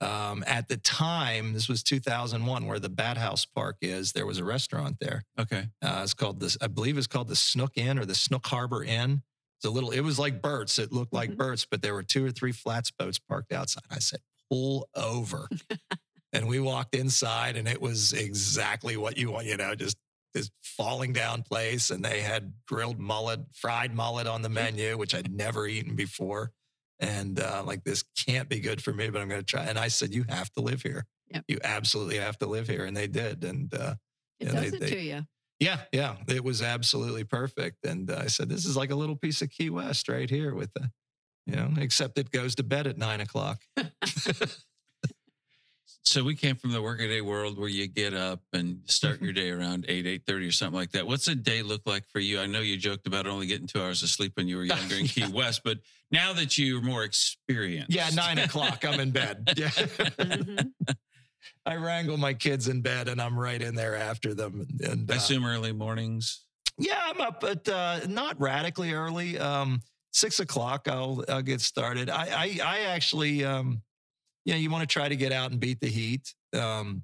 Um, 0.00 0.44
at 0.46 0.68
the 0.68 0.76
time, 0.76 1.52
this 1.54 1.68
was 1.68 1.82
2001, 1.82 2.66
where 2.66 2.78
the 2.78 2.88
Bat 2.90 3.16
House 3.16 3.46
Park 3.46 3.76
is. 3.80 4.12
There 4.12 4.26
was 4.26 4.38
a 4.38 4.44
restaurant 4.44 4.96
there. 5.00 5.24
Okay. 5.38 5.68
Uh, 5.82 6.00
it's 6.02 6.12
called 6.14 6.38
this, 6.40 6.58
I 6.60 6.66
believe 6.66 6.98
it's 6.98 7.06
called 7.06 7.28
the 7.28 7.36
Snook 7.36 7.72
Inn 7.76 7.98
or 7.98 8.04
the 8.04 8.14
Snook 8.14 8.46
Harbor 8.46 8.84
Inn. 8.84 9.22
It's 9.58 9.64
a 9.64 9.70
little, 9.70 9.90
it 9.90 10.00
was 10.02 10.18
like 10.18 10.42
Bert's. 10.42 10.78
It 10.78 10.92
looked 10.92 11.14
like 11.14 11.30
Mhm. 11.30 11.36
Bert's, 11.38 11.64
but 11.64 11.80
there 11.80 11.94
were 11.94 12.02
two 12.02 12.24
or 12.26 12.30
three 12.30 12.52
flats 12.52 12.90
boats 12.90 13.18
parked 13.18 13.52
outside. 13.52 13.84
I 13.90 13.98
said, 14.00 14.20
pull 14.50 14.86
over. 14.94 15.48
and 16.32 16.46
we 16.46 16.60
walked 16.60 16.94
inside 16.94 17.56
and 17.56 17.66
it 17.66 17.80
was 17.80 18.12
exactly 18.12 18.98
what 18.98 19.16
you 19.16 19.30
want, 19.30 19.46
you 19.46 19.56
know, 19.56 19.74
just 19.74 19.96
this 20.34 20.50
falling 20.60 21.14
down 21.14 21.42
place. 21.42 21.90
And 21.90 22.04
they 22.04 22.20
had 22.20 22.52
grilled 22.68 22.98
mullet, 22.98 23.40
fried 23.54 23.94
mullet 23.94 24.26
on 24.26 24.42
the 24.42 24.50
menu, 24.50 24.98
which 24.98 25.14
I'd 25.14 25.32
never 25.32 25.66
eaten 25.66 25.96
before. 25.96 26.52
And 27.00 27.38
uh, 27.40 27.62
like, 27.66 27.84
this 27.84 28.04
can't 28.26 28.48
be 28.48 28.60
good 28.60 28.82
for 28.82 28.92
me, 28.92 29.10
but 29.10 29.20
I'm 29.20 29.28
going 29.28 29.40
to 29.40 29.46
try. 29.46 29.64
And 29.64 29.78
I 29.78 29.88
said, 29.88 30.14
you 30.14 30.24
have 30.28 30.50
to 30.54 30.60
live 30.60 30.82
here. 30.82 31.04
Yep. 31.32 31.44
You 31.48 31.58
absolutely 31.64 32.18
have 32.18 32.38
to 32.38 32.46
live 32.46 32.68
here. 32.68 32.84
And 32.84 32.96
they 32.96 33.06
did. 33.06 33.44
And, 33.44 33.72
uh, 33.74 33.94
it 34.40 34.46
yeah, 34.48 34.52
does 34.52 34.70
they- 34.70 34.76
it 34.76 34.80
they- 34.80 34.90
to 34.90 35.00
you. 35.00 35.22
yeah, 35.60 35.78
yeah, 35.92 36.16
it 36.28 36.42
was 36.44 36.62
absolutely 36.62 37.24
perfect. 37.24 37.84
And 37.84 38.10
uh, 38.10 38.20
I 38.22 38.26
said, 38.28 38.48
this 38.48 38.64
is 38.64 38.76
like 38.76 38.90
a 38.90 38.94
little 38.96 39.16
piece 39.16 39.42
of 39.42 39.50
Key 39.50 39.70
West 39.70 40.08
right 40.08 40.28
here 40.30 40.54
with 40.54 40.72
the, 40.74 40.90
you 41.46 41.56
know, 41.56 41.70
except 41.78 42.18
it 42.18 42.30
goes 42.30 42.54
to 42.56 42.62
bed 42.62 42.86
at 42.86 42.96
nine 42.98 43.20
o'clock. 43.20 43.60
So 46.06 46.22
we 46.22 46.36
came 46.36 46.54
from 46.54 46.70
the 46.70 46.80
workaday 46.80 47.20
world 47.20 47.58
where 47.58 47.68
you 47.68 47.88
get 47.88 48.14
up 48.14 48.40
and 48.52 48.80
start 48.86 49.20
your 49.20 49.32
day 49.32 49.50
around 49.50 49.84
eight, 49.88 50.06
eight 50.06 50.22
thirty 50.24 50.46
or 50.46 50.52
something 50.52 50.76
like 50.78 50.92
that. 50.92 51.04
What's 51.04 51.26
a 51.26 51.34
day 51.34 51.62
look 51.62 51.82
like 51.84 52.06
for 52.08 52.20
you? 52.20 52.38
I 52.40 52.46
know 52.46 52.60
you 52.60 52.76
joked 52.76 53.08
about 53.08 53.26
only 53.26 53.46
getting 53.48 53.66
two 53.66 53.82
hours 53.82 54.04
of 54.04 54.08
sleep 54.08 54.32
when 54.36 54.46
you 54.46 54.56
were 54.56 54.62
younger 54.64 54.94
in 54.94 55.06
Key 55.08 55.26
West, 55.26 55.62
but 55.64 55.78
now 56.12 56.32
that 56.34 56.56
you're 56.56 56.80
more 56.80 57.02
experienced, 57.02 57.92
Yeah, 57.92 58.08
nine 58.14 58.38
o'clock, 58.38 58.84
I'm 58.84 59.00
in 59.00 59.10
bed. 59.10 59.52
Yeah. 59.56 59.68
Mhm. 59.70 60.72
I 61.64 61.74
wrangle 61.74 62.16
my 62.16 62.32
kids 62.34 62.68
in 62.68 62.80
bed 62.82 63.08
and 63.08 63.20
I'm 63.20 63.36
right 63.36 63.60
in 63.60 63.74
there 63.74 63.96
after 63.96 64.32
them. 64.34 64.64
And 64.84 65.10
I 65.10 65.14
uh, 65.14 65.16
assume 65.16 65.44
early 65.44 65.72
mornings. 65.72 66.44
yeah, 66.78 67.00
I'm 67.04 67.20
up, 67.20 67.40
but 67.40 67.68
uh, 67.68 68.00
not 68.08 68.40
radically 68.40 68.92
early. 68.92 69.36
Um, 69.38 69.82
six 70.12 70.38
o'clock, 70.38 70.86
I'll 70.88 71.24
I'll 71.28 71.42
get 71.42 71.60
started. 71.60 72.08
I 72.10 72.26
I, 72.28 72.58
I 72.64 72.78
actually, 72.94 73.44
um, 73.44 73.82
you 74.46 74.52
know, 74.54 74.58
you 74.58 74.70
want 74.70 74.80
to 74.80 74.86
try 74.86 75.08
to 75.08 75.16
get 75.16 75.30
out 75.32 75.50
and 75.50 75.60
beat 75.60 75.80
the 75.80 75.88
heat. 75.88 76.32
Um, 76.54 77.02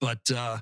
but 0.00 0.30
uh, 0.30 0.58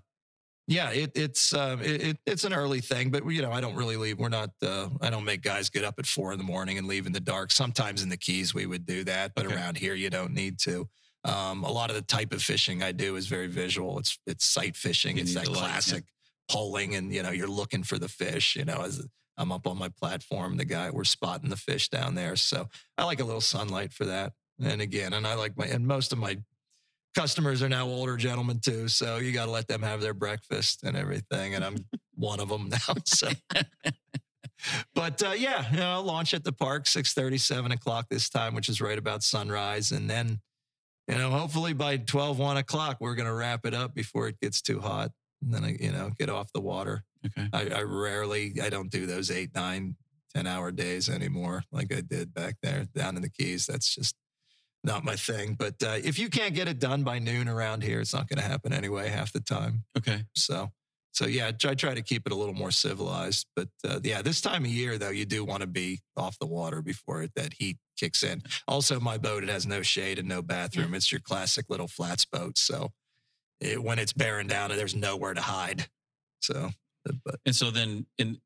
yeah, 0.66 0.91
it, 0.91 1.12
it's 1.14 1.53
uh, 1.53 1.76
it, 1.83 2.03
it- 2.03 2.18
it's 2.24 2.45
an 2.45 2.53
early 2.55 2.80
thing. 2.80 3.11
But 3.11 3.26
you 3.26 3.43
know, 3.43 3.53
I 3.53 3.61
don't 3.61 3.74
really 3.74 3.97
leave. 3.97 4.18
We're 4.18 4.28
not. 4.28 4.51
Uh, 4.62 4.89
I 5.01 5.11
don't 5.11 5.24
make 5.24 5.43
guys 5.43 5.68
get 5.68 5.85
up 5.85 5.97
at 5.99 6.07
four 6.07 6.33
in 6.33 6.39
the 6.39 6.45
morning 6.45 6.78
and 6.78 6.87
leave 6.87 7.07
in 7.07 7.12
the 7.12 7.20
dark. 7.20 7.51
Sometimes 7.53 8.03
in 8.03 8.09
the 8.09 8.16
Keys 8.16 8.55
we 8.55 8.64
would 8.66 8.87
do 8.87 9.05
that, 9.05 9.33
but 9.35 9.45
Okay. 9.47 9.55
around 9.55 9.76
here 9.76 9.95
you 9.95 10.09
don't 10.09 10.33
need 10.33 10.59
to. 10.61 10.89
Um, 11.24 11.62
a 11.64 11.70
lot 11.70 11.91
of 11.91 11.97
the 11.97 12.03
type 12.03 12.33
of 12.33 12.43
fishing 12.43 12.83
I 12.83 12.91
do 12.93 13.16
is 13.16 13.26
very 13.26 13.49
visual. 13.49 13.99
It's 13.99 14.18
it's 14.26 14.45
sight 14.47 14.76
fishing. 14.76 15.16
You 15.16 15.22
it's 15.22 15.35
that 15.35 15.49
light, 15.49 15.57
yeah. 15.57 15.66
classic 15.68 16.05
poling, 16.49 16.95
and 16.95 17.12
you 17.12 17.22
know 17.22 17.30
you're 17.30 17.47
looking 17.49 17.83
for 17.83 17.99
the 17.99 18.09
fish. 18.09 18.57
You 18.57 18.64
know, 18.64 18.83
as 18.83 19.05
I'm 19.37 19.51
up 19.53 19.66
on 19.66 19.78
my 19.78 19.89
platform, 19.89 20.57
the 20.57 20.64
guy 20.64 20.91
we're 20.91 21.05
spotting 21.05 21.51
the 21.51 21.57
fish 21.57 21.89
down 21.89 22.14
there. 22.14 22.37
So 22.37 22.68
I 22.99 23.05
like 23.05 23.20
a 23.20 23.24
little 23.24 23.41
sunlight 23.41 23.93
for 23.93 24.05
that. 24.07 24.33
And 24.61 24.81
again, 24.81 25.13
and 25.13 25.27
I 25.27 25.35
like 25.35 25.57
my 25.57 25.67
and 25.67 25.87
most 25.87 26.13
of 26.13 26.19
my 26.19 26.39
customers 27.15 27.63
are 27.63 27.69
now 27.69 27.87
older 27.87 28.17
gentlemen 28.17 28.59
too. 28.59 28.89
So 28.89 29.19
you 29.19 29.33
got 29.33 29.47
to 29.47 29.51
let 29.51 29.69
them 29.69 29.83
have 29.83 30.01
their 30.01 30.15
breakfast 30.15 30.83
and 30.83 30.97
everything. 30.97 31.55
And 31.55 31.65
I'm 31.65 31.77
one 32.15 32.41
of 32.41 32.49
them 32.49 32.69
now. 32.69 32.95
So. 33.05 33.29
But 34.95 35.21
uh, 35.25 35.33
yeah, 35.33 35.69
you 35.73 35.79
know, 35.79 36.01
launch 36.03 36.35
at 36.35 36.45
the 36.45 36.53
park, 36.53 36.87
6 36.87 37.13
7 37.13 37.73
o'clock 37.73 38.07
this 38.09 38.31
time, 38.31 38.55
which 38.55 38.69
is 38.69 38.81
right 38.81 38.97
about 38.97 39.25
sunrise. 39.25 39.91
And 39.91 40.09
then, 40.09 40.39
you 41.09 41.17
know, 41.17 41.31
hopefully 41.31 41.73
by 41.73 41.97
12, 41.97 42.39
1 42.39 42.57
o'clock, 42.59 42.99
we're 43.01 43.17
going 43.17 43.27
to 43.27 43.35
wrap 43.35 43.67
it 43.67 43.75
up 43.75 43.93
before 43.93 44.29
it 44.29 44.39
gets 44.41 44.63
too 44.63 44.79
hot. 44.79 45.11
And 45.43 45.53
then, 45.53 45.65
I, 45.65 45.77
you 45.81 45.91
know, 45.91 46.11
get 46.17 46.31
off 46.31 46.53
the 46.53 46.61
water. 46.61 47.03
Okay. 47.27 47.49
I, 47.53 47.81
I 47.81 47.83
rarely, 47.83 48.55
I 48.63 48.69
don't 48.71 48.89
do 48.89 49.05
those 49.05 49.33
eight, 49.33 49.51
nine, 49.53 49.97
10 50.35 50.47
hour 50.47 50.71
days 50.71 51.09
anymore 51.09 51.65
like 51.73 51.93
I 51.93 52.01
did 52.01 52.33
back 52.33 52.57
there 52.63 52.85
down 52.95 53.17
in 53.17 53.23
the 53.23 53.29
Keys. 53.29 53.67
That's 53.67 53.93
just 53.95 54.15
not 54.85 55.05
my 55.05 55.16
thing. 55.16 55.55
But 55.55 55.83
uh, 55.83 55.99
if 56.03 56.18
you 56.18 56.28
can't 56.28 56.55
get 56.55 56.68
it 56.68 56.78
done 56.78 57.03
by 57.03 57.18
noon 57.18 57.49
around 57.49 57.83
here, 57.83 58.01
it's 58.01 58.14
not 58.14 58.28
going 58.28 58.39
to 58.39 58.49
happen 58.49 58.72
anyway 58.72 59.09
half 59.09 59.33
the 59.33 59.41
time. 59.41 59.85
Okay. 59.97 60.24
So, 60.35 60.70
so 61.12 61.26
yeah, 61.26 61.49
I 61.49 61.53
try, 61.53 61.74
try 61.74 61.95
to 61.95 62.03
keep 62.03 62.26
it 62.26 62.33
a 62.33 62.37
little 62.37 62.55
more 62.55 62.70
civilized. 62.70 63.47
But 63.55 63.68
uh, 63.87 64.01
yeah, 64.03 64.22
this 64.22 64.41
time 64.41 64.64
of 64.64 64.70
year 64.70 64.99
though, 64.99 65.11
you 65.11 65.24
do 65.24 65.45
want 65.45 65.61
to 65.61 65.66
be 65.66 66.01
off 66.16 66.39
the 66.39 66.47
water 66.47 66.83
before 66.83 67.22
it, 67.22 67.33
that 67.37 67.55
heat 67.55 67.78
kicks 67.97 68.22
in. 68.22 68.43
Also, 68.66 68.99
my 68.99 69.18
boat 69.18 69.43
it 69.43 69.49
has 69.49 69.66
no 69.66 69.83
shade 69.83 70.18
and 70.18 70.28
no 70.28 70.43
bathroom. 70.43 70.95
It's 70.95 71.12
your 71.12 71.20
classic 71.20 71.66
little 71.68 71.89
flats 71.89 72.24
boat. 72.24 72.59
So 72.59 72.91
it, 73.61 73.83
when 73.83 73.99
it's 73.99 74.12
bearing 74.12 74.49
down, 74.49 74.70
there's 74.70 74.97
nowhere 74.97 75.35
to 75.35 75.43
hide. 75.43 75.87
So, 76.41 76.70
uh, 77.09 77.12
but 77.24 77.37
And 77.47 77.55
so 77.55 77.70
then 77.70 78.07
in 78.18 78.39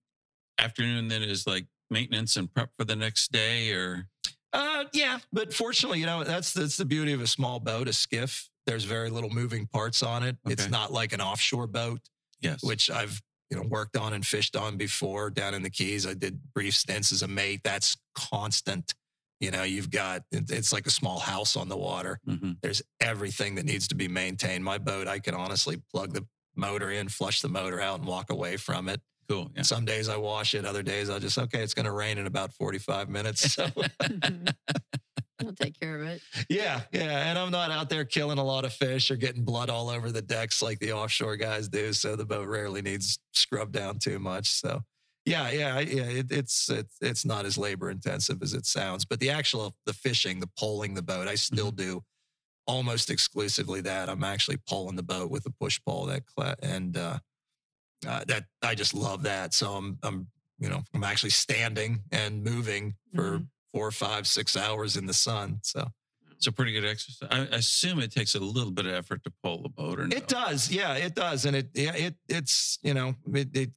afternoon, 0.59 1.09
then 1.09 1.23
is 1.23 1.47
like 1.47 1.67
maintenance 1.91 2.37
and 2.37 2.53
prep 2.53 2.71
for 2.79 2.85
the 2.85 2.97
next 2.97 3.33
day 3.33 3.71
or 3.73 4.09
Uh, 4.57 4.85
yeah, 4.95 5.19
but 5.33 5.53
fortunately, 5.53 6.01
you 6.01 6.07
know 6.07 6.25
that's 6.25 6.53
that's 6.55 6.79
the 6.79 6.85
beauty 6.87 7.13
of 7.13 7.21
a 7.21 7.27
small 7.27 7.61
boat, 7.61 7.89
a 7.89 7.93
skiff. 7.93 8.49
There's 8.67 8.85
very 8.85 9.11
little 9.11 9.29
moving 9.31 9.67
parts 9.67 10.03
on 10.03 10.23
it. 10.23 10.37
It's 10.47 10.71
not 10.71 10.93
like 10.93 11.13
an 11.13 11.21
offshore 11.21 11.67
boat, 11.67 12.01
yes. 12.41 12.63
which 12.63 12.91
I've 12.91 13.21
you 13.51 13.59
know 13.59 13.65
worked 13.69 13.97
on 13.99 14.15
and 14.15 14.27
fished 14.27 14.57
on 14.57 14.79
before 14.79 15.29
down 15.31 15.53
in 15.53 15.63
the 15.63 15.69
Keys. 15.71 16.07
I 16.07 16.15
did 16.15 16.41
brief 16.55 16.75
stints 16.75 17.13
as 17.13 17.23
a 17.23 17.29
mate. 17.29 17.61
That's 17.65 17.97
constant. 18.15 18.95
You 19.41 19.51
know, 19.51 19.63
you've 19.65 19.91
got 19.91 20.23
it's 20.33 20.73
like 20.73 20.87
a 20.87 20.91
small 20.91 21.19
house 21.19 21.55
on 21.57 21.69
the 21.69 21.77
water. 21.77 22.19
Mhm. 22.27 22.57
There's 22.63 22.81
everything 23.01 23.57
that 23.57 23.67
needs 23.67 23.87
to 23.89 23.95
be 23.95 24.09
maintained. 24.09 24.65
My 24.65 24.79
boat, 24.79 25.07
I 25.07 25.19
can 25.19 25.35
honestly 25.35 25.83
plug 25.93 26.15
the 26.15 26.27
motor 26.55 26.91
in, 26.91 27.09
flush 27.11 27.43
the 27.43 27.49
motor 27.51 27.79
out, 27.81 27.99
and 27.99 28.09
walk 28.09 28.31
away 28.31 28.57
from 28.57 28.89
it. 28.89 29.03
Cool. 29.29 29.51
Yeah. 29.57 29.63
Some 29.63 29.85
days 29.85 30.09
I 30.09 30.17
wash 30.17 30.55
it. 30.55 30.65
Other 30.65 30.83
days 30.83 31.11
I'll 31.11 31.21
just 31.21 31.39
okay. 31.39 31.63
It's 31.63 31.75
going 31.75 31.87
to 31.87 31.93
rain 31.93 32.19
in 32.19 32.27
about 32.27 32.53
45 32.53 33.09
minutes. 33.09 33.55
So. 33.55 33.69
I'll 35.45 35.53
take 35.53 35.79
care 35.79 36.01
of 36.01 36.07
it. 36.07 36.23
Yeah, 36.49 36.81
yeah. 36.93 37.29
And 37.29 37.39
I'm 37.39 37.51
not 37.51 37.71
out 37.71 37.91
there 37.91 38.05
killing 38.05 38.39
a 38.39 38.45
lot 38.45 38.65
of 38.65 38.73
fish 38.73 39.11
or 39.11 39.17
getting 39.17 39.45
blood 39.45 39.69
all 39.69 39.91
over 39.91 40.11
the 40.11 40.23
decks 40.23 40.63
like 40.63 40.79
the 40.79 40.93
offshore 40.93 41.37
guys 41.37 41.69
do. 41.69 41.93
So 41.93 42.17
the 42.17 42.25
boat 42.25 42.49
rarely 42.49 42.83
needs 42.83 43.19
scrubbed 43.33 43.73
down 43.73 43.99
too 43.99 44.19
much. 44.19 44.51
So 44.51 44.81
yeah, 45.27 45.51
yeah, 45.51 45.81
yeah. 45.81 46.05
It, 46.05 46.27
it's 46.31 46.71
it's 46.71 46.97
it's 47.01 47.25
not 47.25 47.45
as 47.45 47.59
labor 47.59 47.91
intensive 47.91 48.43
as 48.43 48.55
it 48.55 48.65
sounds. 48.65 49.05
But 49.05 49.21
the 49.21 49.31
actual 49.31 49.75
the 49.85 49.93
fishing, 49.93 50.41
the 50.41 50.51
poling 50.59 50.95
the 50.95 51.03
boat, 51.03 51.29
I 51.29 51.35
still 51.35 51.71
do 51.71 52.03
almost 52.67 53.11
exclusively 53.11 53.81
that. 53.83 54.09
I'm 54.09 54.25
actually 54.25 54.59
pulling 54.69 54.97
the 54.97 55.03
boat 55.03 55.31
with 55.31 55.45
a 55.47 55.51
push 55.51 55.81
pole 55.87 56.07
that 56.07 56.27
cla- 56.27 56.57
and 56.63 56.97
uh, 56.97 57.19
uh, 58.07 58.25
that 58.27 58.45
I 58.63 58.75
just 58.75 58.95
love 58.95 59.23
that. 59.25 59.55
So 59.55 59.73
I'm 59.75 59.99
I'm 60.03 60.27
you 60.59 60.69
know 60.69 60.83
I'm 60.95 61.05
actually 61.05 61.31
standing 61.31 62.01
and 62.13 62.43
moving 62.43 62.95
for 63.15 63.39
Mhm. 63.39 63.49
four, 63.73 63.91
five, 63.91 64.27
six 64.27 64.57
hours 64.57 64.97
in 64.97 65.07
the 65.07 65.15
sun. 65.15 65.61
So. 65.63 65.89
It's 66.39 66.47
a 66.47 66.53
pretty 66.53 66.73
good 66.73 66.85
exercise. 66.85 67.29
I 67.31 67.39
I 67.41 67.57
assume 67.57 67.99
it 68.01 68.13
takes 68.13 68.35
a 68.35 68.39
little 68.41 68.71
bit 68.71 68.85
of 68.85 68.93
effort 68.93 69.25
to 69.25 69.33
pull 69.43 69.63
the 69.63 69.71
boat 69.71 69.99
or 69.99 70.07
no? 70.07 70.15
It 70.15 70.29
does, 70.29 70.71
yeah, 70.71 70.93
it 70.95 71.15
does, 71.15 71.47
and 71.47 71.57
it, 71.57 71.71
yeah, 71.73 71.95
it, 71.95 72.15
it's, 72.29 72.79
you 72.83 72.93
know, 72.93 73.15
it, 73.33 73.49
it, 73.57 73.71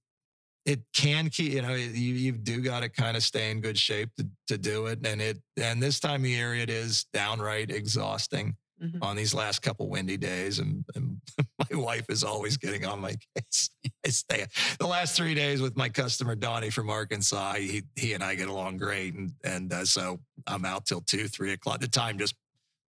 it 0.66 0.82
can 0.94 1.30
keep, 1.30 1.54
you 1.54 1.62
know, 1.62 1.74
you, 1.74 1.88
you 2.16 2.32
do 2.34 2.60
got 2.60 2.82
to 2.82 2.90
kind 2.90 3.16
of 3.16 3.24
stay 3.24 3.50
in 3.50 3.62
good 3.62 3.78
shape 3.78 4.10
to, 4.18 4.28
to 4.50 4.58
do 4.58 4.88
it, 4.88 5.00
and 5.08 5.22
it, 5.22 5.38
and 5.56 5.82
this 5.82 6.02
time 6.02 6.26
of 6.26 6.30
year, 6.30 6.54
it 6.54 6.70
is 6.70 7.06
downright 7.14 7.72
exhausting 7.72 8.58
Mhm. 8.84 9.00
on 9.02 9.16
these 9.18 9.34
last 9.34 9.62
couple 9.62 9.88
windy 9.90 10.16
days, 10.18 10.60
and, 10.60 10.84
and 10.96 11.22
my 11.72 11.78
wife 11.78 12.06
is 12.10 12.26
always 12.26 12.58
getting 12.58 12.86
on 12.86 13.00
my 13.00 13.16
case. 13.38 13.70
The 14.04 14.88
last 14.88 15.16
three 15.16 15.34
days 15.34 15.62
with 15.62 15.76
my 15.76 15.90
customer 15.90 16.36
Donnie 16.36 16.70
from 16.70 16.90
Arkansas. 16.90 17.54
He, 17.56 17.84
he 17.96 18.14
and 18.14 18.24
I 18.24 18.36
get 18.36 18.48
along 18.48 18.78
great, 18.78 19.14
and 19.14 19.34
and 19.44 19.72
uh, 19.72 19.86
so 19.86 20.20
I'm 20.48 20.66
out 20.66 20.86
till 20.86 21.02
two, 21.02 21.28
three 21.28 21.54
o'clock. 21.54 21.80
The 21.80 21.88
time 21.88 22.18
just 22.18 22.36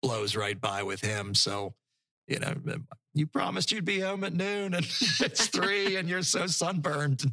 blows 0.02 0.36
right 0.36 0.60
by 0.60 0.84
with 0.84 1.02
him. 1.02 1.34
So 1.34 1.74
you 2.30 2.40
know, 2.40 2.54
you 3.14 3.26
promised 3.26 3.72
you'd 3.72 3.86
be 3.86 4.00
home 4.00 4.24
at 4.24 4.34
noon 4.34 4.76
and 4.76 4.86
it's 5.20 5.48
three 5.48 5.96
and 5.96 6.08
you're 6.08 6.22
so 6.22 6.46
sunburned. 6.46 7.24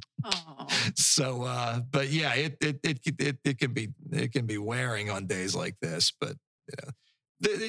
So, 0.95 1.43
uh, 1.43 1.81
but 1.91 2.09
yeah, 2.09 2.35
it, 2.35 2.57
it, 2.61 2.81
it, 2.83 3.01
it, 3.18 3.37
it 3.45 3.59
can 3.59 3.72
be, 3.72 3.91
it 4.11 4.33
can 4.33 4.47
be 4.47 4.59
wearing 4.59 5.11
on 5.11 5.27
days 5.27 5.55
like 5.55 5.77
this, 5.81 6.12
but 6.18 6.35
you 6.68 6.74
know, 6.83 6.91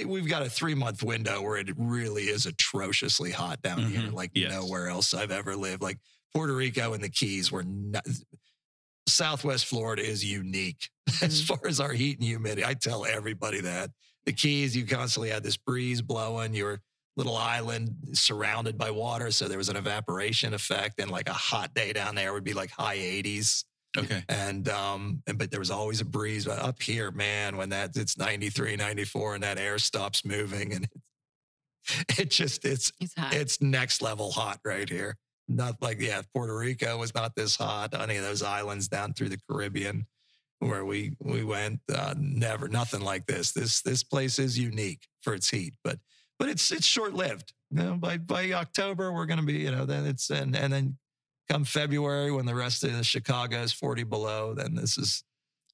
we've 0.06 0.28
got 0.30 0.42
a 0.44 0.50
three 0.50 0.76
month 0.76 1.04
window 1.04 1.42
where 1.42 1.58
it 1.58 1.70
really 1.78 2.24
is 2.24 2.46
atrociously 2.46 3.32
hot 3.32 3.62
down 3.62 3.80
here, 3.92 4.02
Mhm. 4.02 4.14
like 4.14 4.32
Yes. 4.34 4.52
nowhere 4.52 4.88
else 4.88 5.14
I've 5.14 5.32
ever 5.32 5.56
lived. 5.56 5.82
Like 5.82 5.98
Puerto 6.34 6.56
Rico 6.56 6.94
and 6.94 7.04
the 7.04 7.10
Keys 7.10 7.52
were 7.52 7.64
not, 7.64 8.06
Southwest 9.08 9.66
Florida 9.66 10.04
is 10.04 10.24
unique 10.24 10.90
as 11.22 11.42
far 11.44 11.60
as 11.68 11.80
our 11.80 11.94
heat 11.94 12.18
and 12.20 12.28
humidity. 12.28 12.66
I 12.66 12.74
tell 12.74 13.06
everybody 13.06 13.62
that 13.62 13.92
the 14.26 14.34
Keys, 14.34 14.76
you 14.76 14.86
constantly 14.86 15.30
had 15.30 15.44
this 15.44 15.58
breeze 15.58 16.02
blowing. 16.02 16.54
Your 16.54 16.82
little 17.16 17.38
island 17.38 17.96
surrounded 18.14 18.78
by 18.78 18.92
water, 18.92 19.32
so 19.32 19.48
there 19.48 19.58
was 19.58 19.70
an 19.70 19.76
evaporation 19.78 20.54
effect, 20.54 21.00
and 21.00 21.10
like 21.10 21.30
a 21.30 21.34
hot 21.34 21.74
day 21.74 21.94
down 21.94 22.16
there 22.16 22.34
would 22.34 22.44
be 22.44 22.54
like 22.54 22.70
high 22.72 22.98
80s. 22.98 23.64
Okay. 23.98 24.24
And 24.30 24.68
um, 24.70 25.24
and 25.28 25.38
but 25.38 25.52
there 25.52 25.60
was 25.60 25.72
always 25.72 26.02
a 26.02 26.06
breeze. 26.06 26.46
But 26.46 26.60
up 26.60 26.82
here, 26.82 27.12
man, 27.12 27.58
when 27.58 27.70
that 27.70 27.96
it's 27.96 28.18
93, 28.18 28.76
94, 28.76 29.36
and 29.36 29.44
that 29.44 29.58
air 29.58 29.80
stops 29.80 30.26
moving, 30.26 30.74
and 30.74 30.84
it, 30.86 32.20
it 32.20 32.30
just 32.30 32.66
it's 32.66 32.92
it's 33.00 33.14
hot. 33.18 33.34
it's 33.34 33.62
next 33.62 34.02
level 34.02 34.32
hot 34.32 34.60
right 34.66 34.88
here. 34.88 35.18
Not 35.48 35.82
like 35.82 36.02
yeah, 36.02 36.22
Puerto 36.34 36.56
Rico 36.56 36.98
was 36.98 37.16
not 37.16 37.36
this 37.36 37.56
hot. 37.56 38.00
Any 38.00 38.18
of 38.18 38.24
those 38.24 38.44
islands 38.44 38.88
down 38.88 39.14
through 39.14 39.30
the 39.30 39.40
Caribbean 39.50 40.06
where 40.60 40.86
we 40.86 41.16
we 41.20 41.44
went, 41.44 41.80
uh, 41.94 42.16
never 42.18 42.68
nothing 42.68 43.02
like 43.02 43.26
this. 43.26 43.52
This 43.52 43.82
this 43.82 44.04
place 44.04 44.40
is 44.40 44.60
unique 44.60 45.08
for 45.22 45.34
its 45.34 45.50
heat, 45.50 45.76
but 45.84 46.00
but 46.40 46.50
it's 46.50 46.72
it's 46.72 46.86
short 46.86 47.14
lived. 47.14 47.54
You 47.72 47.84
know, 47.84 47.96
by 47.96 48.18
by 48.18 48.52
October 48.52 49.14
we're 49.14 49.26
gonna 49.26 49.44
be 49.44 49.54
you 49.60 49.72
know 49.72 49.86
then 49.86 50.06
it's 50.06 50.30
and 50.30 50.56
and 50.56 50.72
then 50.72 50.98
come 51.50 51.64
February 51.64 52.32
when 52.32 52.46
the 52.46 52.56
rest 52.56 52.84
of 52.84 52.92
the 52.94 53.04
Chicago 53.04 53.62
is 53.62 53.72
forty 53.74 54.04
below, 54.04 54.54
then 54.54 54.76
this 54.76 54.98
is 54.98 55.24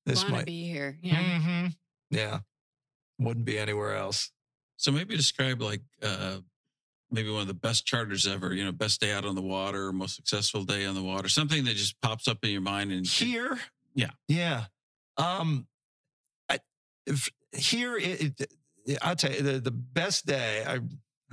this 0.05 0.19
Want 0.23 0.27
to 0.27 0.33
might 0.35 0.45
be 0.45 0.65
here? 0.67 0.97
Yeah. 1.01 1.39
Mhm. 1.39 1.75
yeah 2.09 2.39
wouldn't 3.19 3.45
be 3.45 3.57
anywhere 3.59 3.95
else. 3.95 4.31
So 4.77 4.91
maybe 4.91 5.15
describe 5.15 5.61
like 5.61 5.81
uh, 6.01 6.37
maybe 7.11 7.29
one 7.29 7.41
of 7.41 7.47
the 7.47 7.53
best 7.53 7.85
charters 7.85 8.27
ever. 8.27 8.53
You 8.53 8.65
know, 8.65 8.71
best 8.71 8.99
day 8.99 9.11
out 9.13 9.23
on 9.25 9.35
the 9.35 9.41
water, 9.41 9.93
most 9.93 10.15
successful 10.15 10.63
day 10.63 10.85
on 10.85 10.95
the 10.95 11.03
water. 11.03 11.29
Something 11.29 11.63
that 11.65 11.75
just 11.75 11.99
pops 12.01 12.27
up 12.27 12.39
in 12.43 12.49
your 12.49 12.61
mind 12.61 12.91
and 12.91 13.05
here 13.07 13.59
Yeah. 13.95 14.09
yeah 14.27 14.65
um 15.17 15.67
I, 16.49 16.59
if 17.05 17.29
here 17.51 17.95
it, 17.95 18.41
it 18.41 18.97
i'll 19.03 19.15
tell 19.15 19.31
you 19.31 19.43
the, 19.43 19.59
the 19.59 19.69
best 19.71 20.25
day 20.25 20.63
i 20.67 20.79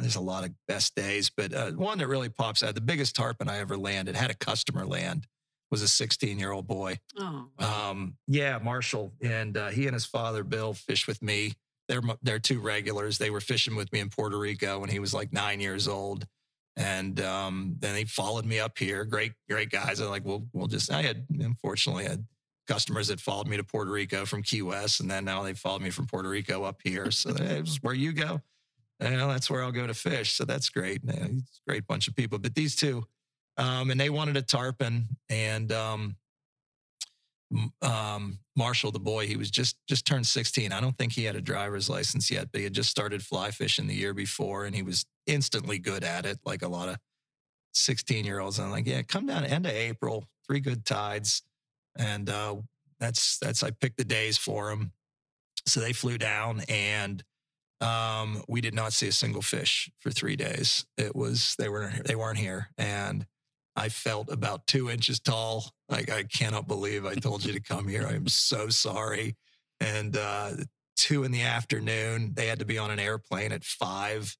there's 0.01 0.16
a 0.16 0.20
lot 0.20 0.44
of 0.44 0.51
best 0.68 0.94
days 0.94 1.30
but 1.36 1.53
uh, 1.55 1.70
one 1.72 1.98
that 1.98 2.09
really 2.09 2.28
pops 2.28 2.62
out 2.62 2.74
the 2.74 2.80
biggest 2.80 3.14
tarpon 3.14 3.48
i 3.48 3.59
ever 3.59 3.76
landed 3.76 4.16
had 4.16 4.30
a 4.30 4.34
customer 4.34 4.84
land 4.86 5.26
was 5.70 5.82
a 5.82 5.88
16 5.88 6.38
year 6.38 6.51
old 6.53 6.66
boy 6.66 6.98
Oh, 7.18 7.46
um, 7.59 8.16
yeah, 8.26 8.59
Marshall, 8.59 9.12
and 9.22 9.57
uh, 9.57 9.68
he 9.68 9.86
and 9.86 9.94
his 9.94 10.05
father 10.05 10.42
Bill 10.42 10.74
fished 10.74 11.07
with 11.07 11.22
me. 11.22 11.53
They're 11.88 12.01
they're 12.22 12.38
two 12.40 12.61
regulars. 12.61 13.18
They 13.18 13.30
were 13.30 13.40
fishing 13.40 13.76
with 13.76 13.92
me 13.92 14.01
in 14.01 14.09
Puerto 14.09 14.36
Rico 14.38 14.78
when 14.80 14.88
he 14.88 14.98
was 14.98 15.12
like 15.14 15.32
nine 15.32 15.61
years 15.61 15.86
old, 15.86 16.26
and 16.76 17.20
um, 17.20 17.76
then 17.78 17.94
they 17.94 18.05
followed 18.05 18.46
me 18.46 18.59
up 18.59 18.78
here. 18.78 19.05
Great, 19.05 19.32
great 19.48 19.70
guys. 19.70 20.01
I'm 20.01 20.09
like, 20.09 20.24
well, 20.24 20.44
we'll 20.53 20.66
just. 20.66 20.90
I 20.90 21.03
had 21.03 21.26
unfortunately 21.38 22.05
had 22.05 22.24
customers 22.66 23.09
that 23.09 23.20
followed 23.20 23.46
me 23.48 23.57
to 23.57 23.64
Puerto 23.64 23.90
Rico 23.92 24.24
from 24.24 24.42
Key 24.42 24.62
West, 24.62 25.01
and 25.01 25.11
then 25.11 25.24
now 25.24 25.42
they 25.42 25.53
followed 25.53 25.82
me 25.82 25.90
from 25.90 26.07
Puerto 26.07 26.28
Rico 26.28 26.64
up 26.64 26.80
here. 26.82 27.11
So 27.11 27.32
hey, 27.34 27.62
where 27.82 27.94
you 27.94 28.12
go. 28.12 28.40
Know, 29.01 29.28
that's 29.28 29.48
where 29.51 29.62
I'll 29.62 29.72
go 29.72 29.86
to 29.86 29.94
fish. 29.94 30.32
So 30.34 30.44
that's 30.44 30.68
great. 30.68 31.03
Know, 31.05 31.14
It's 31.14 31.61
a 31.66 31.70
great 31.70 31.86
bunch 31.86 32.07
of 32.07 32.14
people. 32.14 32.38
But 32.38 32.55
these 32.55 32.76
two, 32.76 33.05
um, 33.57 33.90
and 33.90 33.98
they 33.98 34.11
wanted 34.11 34.36
a 34.36 34.42
tarpon, 34.42 35.09
and 35.28 35.72
um, 35.72 36.16
um, 37.82 38.38
Marshall, 38.57 38.92
the 38.92 39.01
boy, 39.01 39.26
he 39.26 39.36
was 39.36 39.51
just 39.51 39.76
just 39.88 40.07
turned 40.07 40.26
16. 40.26 40.72
I 40.72 40.80
don't 40.80 40.96
think 40.96 41.12
he 41.12 41.24
had 41.24 41.36
a 41.36 41.40
driver's 41.40 41.88
license 41.88 42.30
yet, 42.30 42.48
but 42.53 42.59
he 42.59 42.64
had 42.64 42.74
just 42.74 42.90
started 42.90 43.22
fly 43.22 43.51
fishing 43.51 43.86
the 43.86 43.94
year 43.94 44.14
before, 44.14 44.64
and 44.64 44.74
he 44.74 44.82
was 44.82 45.07
instantly 45.26 45.78
good 45.78 46.05
at 46.05 46.26
it, 46.26 46.38
like 46.44 46.62
a 46.62 46.68
lot 46.68 46.88
of 46.88 46.96
16 47.74 48.24
year 48.24 48.40
olds. 48.40 48.59
And 48.59 48.66
I'm 48.66 48.72
like, 48.72 48.86
yeah, 48.86 49.03
come 49.03 49.26
down 49.26 49.44
end 49.44 49.66
of 49.66 49.72
April, 49.72 50.26
three 50.46 50.61
good 50.61 50.84
tides, 50.84 51.42
and 51.96 52.28
uh, 52.28 52.57
that's 52.98 53.38
that's 53.38 53.62
I 53.62 53.70
picked 53.70 53.96
the 53.96 54.05
days 54.05 54.36
for 54.36 54.70
him. 54.70 54.92
So 55.66 55.80
they 55.80 55.92
flew 55.92 56.18
down, 56.18 56.62
and 56.68 57.22
um, 57.81 58.43
we 58.49 58.61
did 58.61 58.74
not 58.74 58.93
see 58.93 59.09
a 59.09 59.12
single 59.12 59.43
fish 59.43 59.91
for 59.99 60.11
three 60.11 60.37
days. 60.37 60.85
It 60.99 61.14
was 61.16 61.55
they 61.59 61.68
were 61.68 61.93
they 62.05 62.14
weren't 62.14 62.39
here, 62.39 62.68
and 62.76 63.26
I 63.76 63.89
felt 63.89 64.31
about 64.31 64.66
two 64.66 64.91
inches 64.91 65.20
tall. 65.20 65.70
Like 65.89 66.11
I 66.11 66.24
cannot 66.24 66.68
believe 66.68 67.07
I 67.07 67.14
told 67.14 67.45
you 67.45 67.53
to 67.53 67.61
come 67.61 67.89
here. 67.89 68.07
I'm 68.07 68.28
so 68.28 68.68
sorry. 68.68 69.37
And 69.81 70.16
uh, 70.16 70.51
two 70.97 71.24
in 71.24 71.33
the 71.33 71.43
afternoon, 71.43 72.33
they 72.35 72.47
had 72.47 72.59
to 72.59 72.66
be 72.66 72.76
on 72.78 72.91
an 72.91 72.99
airplane 72.99 73.53
at 73.53 73.64
five, 73.64 74.37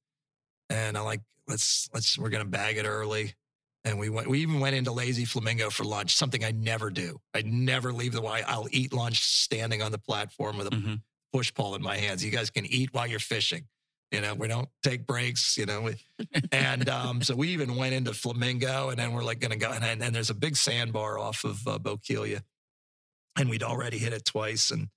and 0.69 0.99
I'm 0.99 1.05
like, 1.05 1.23
let's 1.49 1.89
let's 1.95 2.19
we're 2.19 2.29
gonna 2.31 2.45
bag 2.45 2.77
it 2.77 2.85
early. 2.87 3.35
And 3.83 3.99
we 3.99 4.11
went. 4.11 4.29
We 4.29 4.41
even 4.41 4.61
went 4.61 4.77
into 4.77 4.93
Lazy 4.93 5.25
Flamingo 5.25 5.71
for 5.71 5.85
lunch. 5.85 6.15
Something 6.15 6.45
I 6.45 6.51
never 6.51 6.91
do. 6.91 7.19
I 7.33 7.41
never 7.41 7.95
leave 7.95 8.13
the. 8.13 8.21
I'll 8.23 8.69
eat 8.71 8.93
lunch 8.93 9.25
standing 9.25 9.81
on 9.81 9.91
the 9.91 9.99
platform 9.99 10.59
with 10.59 10.67
a 10.67 10.71
Mhm. 10.71 11.01
Push 11.33 11.53
pole 11.53 11.75
in 11.75 11.83
my 11.83 11.97
hands. 11.97 12.25
You 12.25 12.31
guys 12.31 12.51
can 12.51 12.67
eat 12.67 12.93
while 12.93 13.07
you're 13.07 13.19
fishing. 13.19 13.65
You 14.11 14.21
know, 14.21 14.35
we 14.35 14.49
don't 14.49 14.69
take 14.83 15.07
breaks, 15.07 15.57
you 15.57 15.67
know. 15.67 15.91
and 16.53 16.89
um, 16.89 17.23
so 17.23 17.37
we 17.37 17.49
even 17.51 17.77
went 17.77 17.95
into 17.95 18.13
Flamingo 18.13 18.91
and 18.91 18.99
then 18.99 19.13
we're 19.13 19.23
like 19.23 19.39
going 19.39 19.53
to 19.53 19.57
go. 19.57 19.71
And, 19.71 20.03
and 20.03 20.15
there's 20.15 20.31
a 20.31 20.35
big 20.35 20.57
sandbar 20.57 21.19
off 21.19 21.45
of 21.45 21.67
uh. 21.67 21.79
And 23.37 23.49
we'd 23.49 23.63
already 23.63 23.99
hit 23.99 24.13
it 24.13 24.25
twice. 24.25 24.73
And 24.73 24.89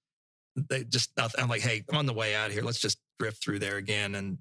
they 0.55 0.83
just, 0.83 1.11
I'm 1.37 1.47
like, 1.47 1.61
hey, 1.61 1.83
on 1.93 2.07
the 2.07 2.13
way 2.13 2.33
out 2.33 2.51
here, 2.51 2.63
let's 2.63 2.79
just 2.79 2.97
drift 3.19 3.43
through 3.43 3.59
there 3.59 3.77
again. 3.77 4.15
And 4.15 4.39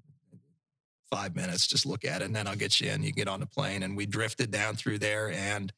five 1.11 1.35
minutes, 1.35 1.67
just 1.67 1.85
look 1.85 2.03
at 2.03 2.23
it. 2.23 2.25
And 2.25 2.35
then 2.35 2.47
I'll 2.47 2.55
get 2.55 2.81
you 2.81 2.89
in. 2.89 3.03
You 3.03 3.11
get 3.11 3.27
on 3.27 3.41
the 3.41 3.45
plane. 3.45 3.83
And 3.83 3.95
we 3.95 4.07
drifted 4.07 4.49
down 4.49 4.75
through 4.75 4.97
there. 4.97 5.31
And 5.31 5.71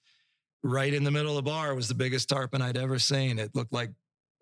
right 0.63 0.93
in 0.93 1.03
the 1.03 1.11
middle 1.11 1.37
of 1.37 1.43
the 1.43 1.49
bar 1.49 1.75
was 1.75 1.89
the 1.89 1.95
biggest 1.95 2.29
tarpon 2.29 2.61
I'd 2.61 2.77
ever 2.77 2.97
seen. 2.97 3.39
It 3.39 3.53
looked 3.53 3.73
like 3.73 3.91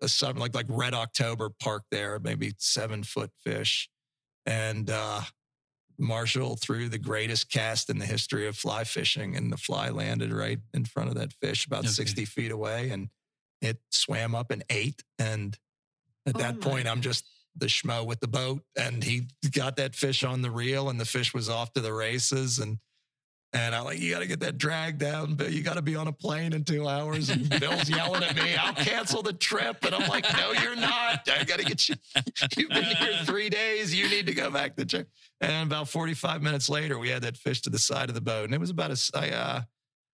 a 0.02 0.08
summer, 0.08 0.40
like 0.40 0.54
like 0.54 0.66
Red 0.68 0.94
October 0.94 1.50
parked 1.60 1.86
there, 1.90 2.18
maybe 2.18 2.52
seven 2.58 3.02
foot 3.02 3.30
fish. 3.42 3.88
And 4.46 4.90
uh, 4.90 5.22
Marshall 5.98 6.56
threw 6.56 6.88
the 6.88 6.98
greatest 6.98 7.50
cast 7.50 7.88
in 7.88 7.98
the 7.98 8.06
history 8.06 8.46
of 8.46 8.56
fly 8.56 8.84
fishing, 8.84 9.36
and 9.36 9.52
the 9.52 9.56
fly 9.56 9.88
landed 9.88 10.32
right 10.32 10.58
in 10.72 10.84
front 10.84 11.08
of 11.08 11.14
that 11.16 11.32
fish, 11.32 11.66
about 11.66 11.80
Okay. 11.80 11.88
sixty 11.88 12.24
feet 12.24 12.50
away, 12.50 12.90
and 12.90 13.08
it 13.60 13.78
swam 13.90 14.34
up 14.34 14.50
and 14.50 14.64
ate. 14.68 15.02
And 15.18 15.56
at 16.26 16.36
Oh 16.36 16.38
that 16.40 16.56
my 16.56 16.60
point, 16.70 16.88
I'm 16.88 17.00
just 17.00 17.26
the 17.56 17.66
schmo 17.66 18.04
with 18.04 18.20
the 18.20 18.28
boat, 18.28 18.62
and 18.76 19.02
he 19.04 19.28
got 19.52 19.76
that 19.76 19.94
fish 19.94 20.24
on 20.24 20.42
the 20.42 20.50
reel, 20.50 20.90
and 20.90 21.00
the 21.00 21.04
fish 21.04 21.32
was 21.32 21.48
off 21.48 21.72
to 21.74 21.80
the 21.80 21.92
races, 21.92 22.58
and. 22.58 22.78
And 23.54 23.72
I'm 23.72 23.84
like, 23.84 24.00
you 24.00 24.10
got 24.10 24.18
to 24.18 24.26
get 24.26 24.40
that 24.40 24.58
drag 24.58 24.98
down, 24.98 25.36
Bill. 25.36 25.48
You 25.48 25.62
got 25.62 25.74
to 25.74 25.82
be 25.82 25.94
on 25.94 26.08
a 26.08 26.12
plane 26.12 26.52
in 26.52 26.64
two 26.64 26.88
hours. 26.88 27.30
And 27.30 27.48
Bill's 27.60 27.88
yelling 27.88 28.24
at 28.24 28.34
me, 28.34 28.56
I'll 28.56 28.74
cancel 28.74 29.22
the 29.22 29.32
trip. 29.32 29.84
And 29.84 29.94
I'm 29.94 30.08
like, 30.08 30.26
no, 30.36 30.50
you're 30.60 30.74
not. 30.74 31.28
I 31.30 31.44
got 31.44 31.60
to 31.60 31.64
get 31.64 31.88
you. 31.88 31.94
You've 32.56 32.70
been 32.70 32.82
here 32.82 33.12
three 33.22 33.48
days. 33.48 33.94
You 33.94 34.08
need 34.08 34.26
to 34.26 34.34
go 34.34 34.50
back 34.50 34.74
to 34.76 34.84
check. 34.84 35.06
And 35.40 35.68
about 35.68 35.88
45 35.88 36.42
minutes 36.42 36.68
later, 36.68 36.98
we 36.98 37.10
had 37.10 37.22
that 37.22 37.36
fish 37.36 37.62
to 37.62 37.70
the 37.70 37.78
side 37.78 38.08
of 38.08 38.16
the 38.16 38.20
boat. 38.20 38.46
And 38.46 38.54
it 38.54 38.60
was 38.60 38.70
about 38.70 38.90
a, 38.90 39.10
I, 39.16 39.30
uh, 39.30 39.62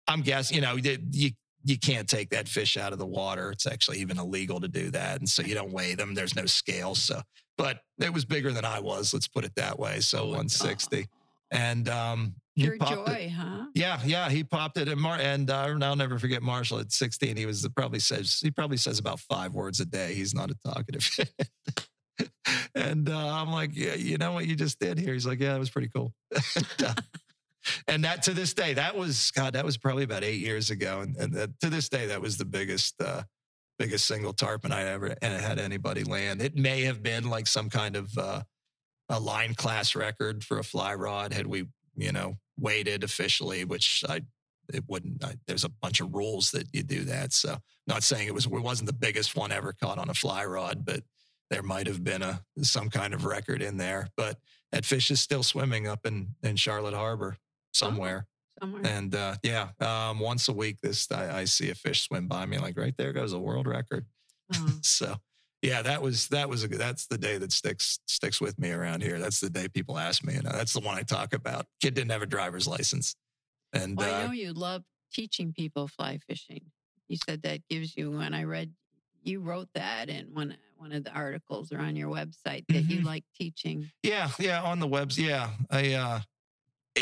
I'm 0.06 0.20
guessing, 0.20 0.54
you 0.54 0.60
know, 0.60 0.76
you, 0.76 1.30
you, 1.64 1.78
can't 1.78 2.08
take 2.08 2.30
that 2.30 2.48
fish 2.48 2.76
out 2.76 2.92
of 2.92 3.00
the 3.00 3.06
water. 3.06 3.50
It's 3.50 3.66
actually 3.66 3.98
even 3.98 4.16
illegal 4.16 4.60
to 4.60 4.68
do 4.68 4.90
that. 4.90 5.18
And 5.18 5.28
so 5.28 5.42
you 5.42 5.54
don't 5.54 5.72
weigh 5.72 5.96
them. 5.96 6.14
There's 6.14 6.36
no 6.36 6.46
scale. 6.46 6.94
So, 6.94 7.20
but 7.58 7.80
it 7.98 8.12
was 8.12 8.24
bigger 8.24 8.52
than 8.52 8.64
I 8.64 8.78
was. 8.78 9.12
Let's 9.12 9.26
put 9.26 9.44
it 9.44 9.56
that 9.56 9.76
way. 9.76 9.98
So 9.98 10.18
cow. 10.18 10.26
160. 10.26 11.08
And, 11.50 11.88
um, 11.88 12.34
he 12.54 12.62
Pure 12.64 12.78
popped 12.78 12.92
it. 12.92 13.06
joy, 13.06 13.32
huh? 13.36 13.66
Yeah, 13.74 14.00
yeah, 14.04 14.28
he 14.30 14.44
popped 14.44 14.76
it, 14.78 14.88
and 14.88 15.00
Mar- 15.00 15.18
and 15.20 15.50
uh, 15.50 15.76
I'll 15.82 15.96
never 15.96 16.18
forget 16.18 16.42
Marshall 16.42 16.78
at 16.78 16.92
16. 16.92 17.36
He 17.36 17.46
was 17.46 17.68
probably 17.76 17.98
says 17.98 18.38
he 18.40 18.50
probably 18.50 18.76
says 18.76 18.98
about 18.98 19.18
five 19.20 19.54
words 19.54 19.80
a 19.80 19.84
day. 19.84 20.14
He's 20.14 20.34
not 20.34 20.50
a 20.50 20.54
talkative. 20.64 21.08
and 22.74 23.08
uh, 23.08 23.40
I'm 23.40 23.50
like, 23.50 23.70
yeah, 23.74 23.94
you 23.94 24.18
know 24.18 24.32
what 24.32 24.46
you 24.46 24.54
just 24.54 24.78
did 24.78 24.98
here? 24.98 25.12
He's 25.12 25.26
like, 25.26 25.40
yeah, 25.40 25.52
that 25.54 25.58
was 25.58 25.70
pretty 25.70 25.90
cool. 25.94 26.12
and, 26.56 26.66
uh, 26.86 26.94
and 27.88 28.04
that 28.04 28.22
to 28.24 28.34
this 28.34 28.54
day, 28.54 28.74
that 28.74 28.94
was 28.96 29.30
God, 29.32 29.54
that 29.54 29.64
was 29.64 29.76
probably 29.76 30.04
about 30.04 30.22
eight 30.22 30.40
years 30.40 30.70
ago, 30.70 31.00
and, 31.00 31.16
and 31.16 31.32
that, 31.34 31.60
to 31.60 31.70
this 31.70 31.88
day, 31.88 32.06
that 32.06 32.20
was 32.20 32.36
the 32.38 32.44
biggest. 32.44 33.00
Uh, 33.00 33.22
Biggest 33.76 34.04
single 34.06 34.32
tarpon 34.32 34.70
I 34.70 34.84
ever 34.84 35.16
and 35.20 35.42
had 35.42 35.58
anybody 35.58 36.04
land. 36.04 36.40
It 36.40 36.54
may 36.54 36.82
have 36.82 37.02
been 37.02 37.28
like 37.28 37.48
some 37.48 37.68
kind 37.68 37.96
of 37.96 38.16
uh, 38.16 38.42
a 39.08 39.18
line 39.18 39.56
class 39.56 39.96
record 39.96 40.44
for 40.44 40.60
a 40.60 40.62
fly 40.62 40.94
rod 40.94 41.32
had 41.32 41.48
we, 41.48 41.66
you 41.96 42.12
know, 42.12 42.36
weighted 42.58 43.04
officially, 43.04 43.64
which 43.64 44.04
I 44.08 44.22
it 44.72 44.84
wouldn't. 44.88 45.22
I, 45.24 45.34
there's 45.46 45.64
a 45.64 45.68
bunch 45.68 46.00
of 46.00 46.14
rules 46.14 46.50
that 46.52 46.68
you 46.72 46.82
do 46.82 47.04
that. 47.04 47.32
So, 47.32 47.58
not 47.86 48.02
saying 48.02 48.28
it 48.28 48.34
was 48.34 48.46
it 48.46 48.50
wasn't 48.50 48.86
the 48.86 48.94
biggest 48.94 49.36
one 49.36 49.52
ever 49.52 49.72
caught 49.72 49.98
on 49.98 50.08
a 50.08 50.14
fly 50.14 50.44
rod, 50.44 50.84
but 50.84 51.02
there 51.50 51.62
might 51.62 51.86
have 51.86 52.02
been 52.02 52.22
a 52.22 52.42
some 52.62 52.90
kind 52.90 53.14
of 53.14 53.24
record 53.24 53.62
in 53.62 53.76
there. 53.76 54.08
But 54.16 54.38
that 54.72 54.84
fish 54.84 55.10
is 55.10 55.20
still 55.20 55.42
swimming 55.42 55.86
up 55.86 56.06
in 56.06 56.28
in 56.42 56.56
Charlotte 56.56 56.94
Harbor 56.94 57.36
somewhere. 57.72 58.26
Somewhere. 58.60 58.82
And 58.84 59.14
uh, 59.14 59.34
yeah, 59.42 59.68
um, 59.80 60.20
once 60.20 60.48
a 60.48 60.52
week, 60.52 60.78
this 60.80 61.10
I, 61.10 61.40
I 61.40 61.44
see 61.44 61.70
a 61.70 61.74
fish 61.74 62.02
swim 62.06 62.28
by 62.28 62.46
me. 62.46 62.58
Like 62.58 62.78
right 62.78 62.94
there 62.96 63.12
goes 63.12 63.32
a 63.32 63.38
world 63.38 63.66
record. 63.66 64.06
Oh, 64.54 64.68
So 64.82 65.16
yeah, 65.64 65.80
that 65.80 66.02
was 66.02 66.28
that 66.28 66.48
was 66.48 66.62
a. 66.62 66.68
That's 66.68 67.06
the 67.06 67.16
day 67.16 67.38
that 67.38 67.50
sticks 67.50 67.98
sticks 68.06 68.38
with 68.38 68.58
me 68.58 68.70
around 68.70 69.02
here. 69.02 69.18
That's 69.18 69.40
the 69.40 69.48
day 69.48 69.66
people 69.66 69.98
ask 69.98 70.22
me, 70.22 70.34
and 70.34 70.44
that's 70.46 70.74
the 70.74 70.80
one 70.80 70.96
I 70.98 71.02
talk 71.02 71.32
about. 71.32 71.66
Kid 71.80 71.94
didn't 71.94 72.10
have 72.10 72.20
a 72.20 72.26
driver's 72.26 72.68
license, 72.68 73.16
and 73.72 73.96
well, 73.96 74.14
I 74.14 74.24
uh, 74.24 74.26
know 74.26 74.32
you 74.32 74.52
love 74.52 74.82
teaching 75.12 75.54
people 75.54 75.88
fly 75.88 76.18
fishing. 76.18 76.60
You 77.08 77.16
said 77.16 77.42
that 77.42 77.66
gives 77.70 77.96
you. 77.96 78.10
When 78.10 78.34
I 78.34 78.44
read, 78.44 78.72
you 79.22 79.40
wrote 79.40 79.68
that 79.74 80.10
in 80.10 80.26
one 80.34 80.54
one 80.76 80.92
of 80.92 81.02
the 81.02 81.12
articles 81.12 81.72
or 81.72 81.78
on 81.78 81.96
your 81.96 82.10
website 82.10 82.66
that 82.68 82.84
you 82.84 83.00
Mhm. 83.00 83.04
like 83.04 83.24
teaching. 83.34 83.90
Yeah, 84.02 84.30
yeah, 84.38 84.62
on 84.62 84.80
the 84.80 84.86
webs. 84.86 85.18
Yeah, 85.18 85.50
I 85.70 85.94
uh, 85.94 86.20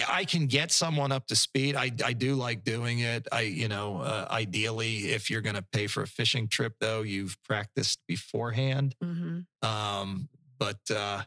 I 0.09 0.25
can 0.25 0.47
get 0.47 0.73
someone 0.73 1.13
up 1.13 1.27
to 1.27 1.37
speed. 1.37 1.77
I 1.77 1.91
I 2.05 2.15
do 2.15 2.35
like 2.35 2.65
doing 2.65 3.01
it. 3.01 3.29
I 3.31 3.43
you 3.43 3.69
know, 3.69 3.99
uh, 3.99 4.27
ideally, 4.31 5.13
if 5.13 5.31
you're 5.31 5.43
going 5.43 5.57
to 5.57 5.65
pay 5.73 5.87
for 5.87 6.03
a 6.03 6.07
fishing 6.07 6.49
trip, 6.49 6.75
though, 6.81 7.03
you've 7.03 7.37
practiced 7.45 8.01
beforehand. 8.09 8.95
Mm-hmm. 9.05 9.69
Um, 9.69 10.29
but 10.59 10.81
uh, 10.91 11.23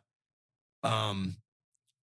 um, 0.82 1.36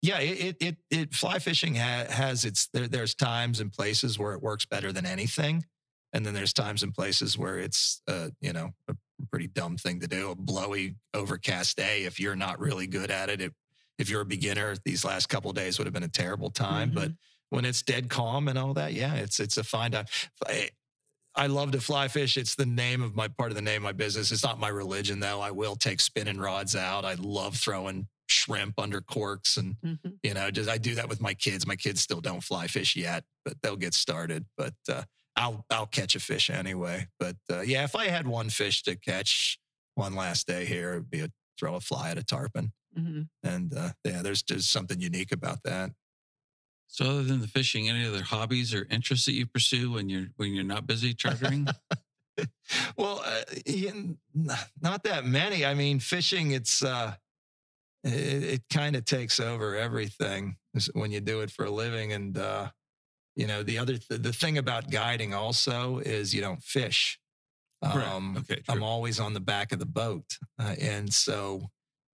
yeah, 0.03 0.19
it 0.19 0.39
it 0.39 0.57
it, 0.61 0.77
it 0.91 1.15
fly 1.15 1.41
fishing 1.41 1.75
ha- 1.75 2.07
has 2.09 2.45
its 2.45 2.69
there, 2.73 2.87
there's 2.87 3.15
times 3.15 3.59
and 3.59 3.73
places 3.73 4.19
where 4.19 4.33
it 4.33 4.43
works 4.43 4.65
better 4.65 4.93
than 4.93 5.07
anything, 5.07 5.65
and 6.13 6.25
then 6.25 6.35
there's 6.35 6.53
times 6.53 6.85
and 6.85 6.95
places 6.95 7.37
where 7.37 7.59
it's 7.59 8.03
uh, 8.07 8.29
you 8.41 8.53
know 8.53 8.71
a 8.89 8.95
pretty 9.31 9.49
dumb 9.49 9.77
thing 9.77 10.01
to 10.01 10.07
do. 10.07 10.31
A 10.31 10.35
blowy, 10.37 10.97
overcast 11.15 11.77
day. 11.77 12.05
If 12.05 12.21
you're 12.21 12.37
not 12.37 12.61
really 12.61 12.87
good 12.87 13.11
at 13.11 13.31
it, 13.31 13.41
it 13.41 13.53
if 13.99 14.09
you're 14.11 14.23
a 14.23 14.27
beginner, 14.27 14.75
these 14.85 15.05
last 15.05 15.29
couple 15.29 15.51
of 15.51 15.57
days 15.57 15.79
would 15.79 15.87
have 15.87 15.95
been 15.95 16.03
a 16.03 16.09
terrible 16.09 16.51
time. 16.51 16.91
But 16.95 17.13
when 17.51 17.65
it's 17.65 17.83
dead 17.83 18.09
calm 18.09 18.49
and 18.49 18.59
all 18.59 18.75
that, 18.75 18.93
yeah, 18.95 19.15
it's 19.15 19.39
it's 19.41 19.57
a 19.59 19.65
fine 19.65 19.91
time. 19.93 20.07
I, 20.47 20.71
I 21.35 21.47
love 21.47 21.73
to 21.73 21.81
fly 21.81 22.09
fish. 22.09 22.37
It's 22.37 22.55
the 22.55 22.67
name 22.67 23.03
of 23.03 23.15
my 23.15 23.29
part 23.29 23.51
of 23.51 23.57
the 23.57 23.63
name 23.63 23.77
of 23.79 23.83
my 23.83 23.93
business. 23.93 24.33
It's 24.33 24.43
not 24.43 24.59
my 24.61 24.69
religion 24.69 25.21
though. 25.21 25.41
I 25.41 25.51
will 25.51 25.77
take 25.77 26.01
spinning 26.01 26.39
rods 26.39 26.77
out. 26.77 27.05
I 27.05 27.15
love 27.15 27.57
throwing 27.57 28.07
shrimp 28.29 28.79
under 28.79 29.01
corks 29.01 29.57
and 29.59 29.77
Mm-hmm. 29.85 30.09
you 30.23 30.33
know 30.35 30.51
just 30.51 30.71
I 30.71 30.79
do 30.79 30.95
that 30.95 31.09
with 31.09 31.21
my 31.21 31.35
kids. 31.35 31.67
My 31.67 31.77
kids 31.77 32.01
still 32.01 32.21
don't 32.21 32.43
fly 32.43 32.67
fish 32.67 32.97
yet, 32.97 33.25
but 33.45 33.55
they'll 33.63 33.77
get 33.77 33.95
started. 33.95 34.47
But 34.57 34.75
uh, 34.89 35.03
I'll 35.37 35.65
I'll 35.71 35.87
catch 35.87 36.15
a 36.15 36.21
fish 36.21 36.49
anyway. 36.51 37.09
But 37.19 37.37
uh, 37.51 37.61
yeah, 37.61 37.85
if 37.85 37.95
I 37.97 38.09
had 38.09 38.27
one 38.27 38.49
fish 38.51 38.83
to 38.85 38.97
catch 38.97 39.59
one 39.95 40.15
last 40.15 40.47
day 40.47 40.65
here, 40.65 40.93
it'd 40.93 41.11
be 41.11 41.21
a 41.21 41.29
throw 41.59 41.75
a 41.75 41.81
fly 41.81 42.11
at 42.11 42.19
a 42.19 42.25
tarpon. 42.25 42.73
Mm-hmm. 42.99 43.23
And 43.43 43.75
uh, 43.75 43.91
yeah, 44.05 44.23
there's 44.23 44.43
just 44.43 44.71
something 44.71 45.01
unique 45.01 45.33
about 45.33 45.63
that. 45.65 45.93
So, 46.93 47.07
other 47.07 47.23
than 47.23 47.41
the 47.41 47.49
fishing, 47.49 47.89
any 47.89 48.07
other 48.07 48.23
hobbies 48.23 48.75
or 48.75 48.87
interests 48.91 49.25
that 49.25 49.33
you 49.33 49.47
pursue 49.47 49.93
when 49.93 50.11
you're 50.11 50.27
when 50.37 50.53
you're 50.53 50.63
not 50.63 50.87
busy 50.87 51.15
chartering? 51.15 51.67
well, 52.99 53.23
uh, 53.25 53.41
not 54.81 55.03
that 55.05 55.25
many. 55.25 55.65
I 55.65 55.73
mean, 55.73 56.01
fishing, 56.01 56.51
it's 56.51 56.85
uh, 56.85 57.15
it, 58.05 58.43
it 58.43 58.63
kind 58.71 58.95
of 58.95 59.07
takes 59.07 59.41
over 59.41 59.75
everything 59.75 60.57
when 60.93 61.11
you 61.13 61.21
do 61.21 61.41
it 61.41 61.51
for 61.51 61.65
a 61.65 61.71
living. 61.71 62.13
And 62.13 62.37
uh, 62.37 62.69
you 63.37 63.47
know, 63.47 63.63
the 63.63 63.79
other 63.79 63.97
th- 63.97 64.21
the 64.21 64.33
thing 64.33 64.59
about 64.59 64.91
guiding 64.91 65.33
also 65.33 65.99
is 65.99 66.35
you 66.35 66.43
don't 66.43 66.63
fish. 66.63 67.19
Right. 67.83 68.07
Um, 68.07 68.37
Okay, 68.39 68.61
true. 68.61 68.65
I'm 68.69 68.83
always 68.83 69.19
on 69.19 69.33
the 69.33 69.41
back 69.41 69.73
of 69.73 69.79
the 69.79 69.87
boat, 69.87 70.39
uh, 70.61 70.75
and 70.79 71.13
so 71.13 71.71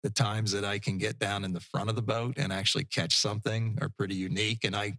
the 0.08 0.14
times 0.14 0.54
that 0.54 0.64
I 0.64 0.80
can 0.80 0.98
get 0.98 1.20
down 1.20 1.44
in 1.44 1.52
the 1.52 1.60
front 1.60 1.90
of 1.90 1.98
the 1.98 2.02
boat 2.02 2.36
and 2.38 2.54
actually 2.54 2.86
catch 2.86 3.14
something 3.14 3.78
are 3.82 3.90
pretty 3.90 4.16
unique. 4.16 4.64
And 4.64 4.74
I, 4.74 4.94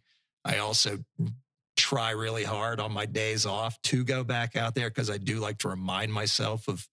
I 0.45 0.59
also 0.59 0.99
try 1.79 2.11
really 2.11 2.45
hard 2.45 2.79
on 2.79 2.93
my 2.93 3.07
days 3.07 3.47
off 3.47 3.81
to 3.85 4.05
go 4.05 4.23
back 4.23 4.55
out 4.55 4.75
there 4.75 4.91
because 4.91 5.09
I 5.09 5.17
do 5.17 5.39
like 5.39 5.57
to 5.59 5.69
remind 5.69 6.13
myself 6.13 6.69
of 6.69 6.87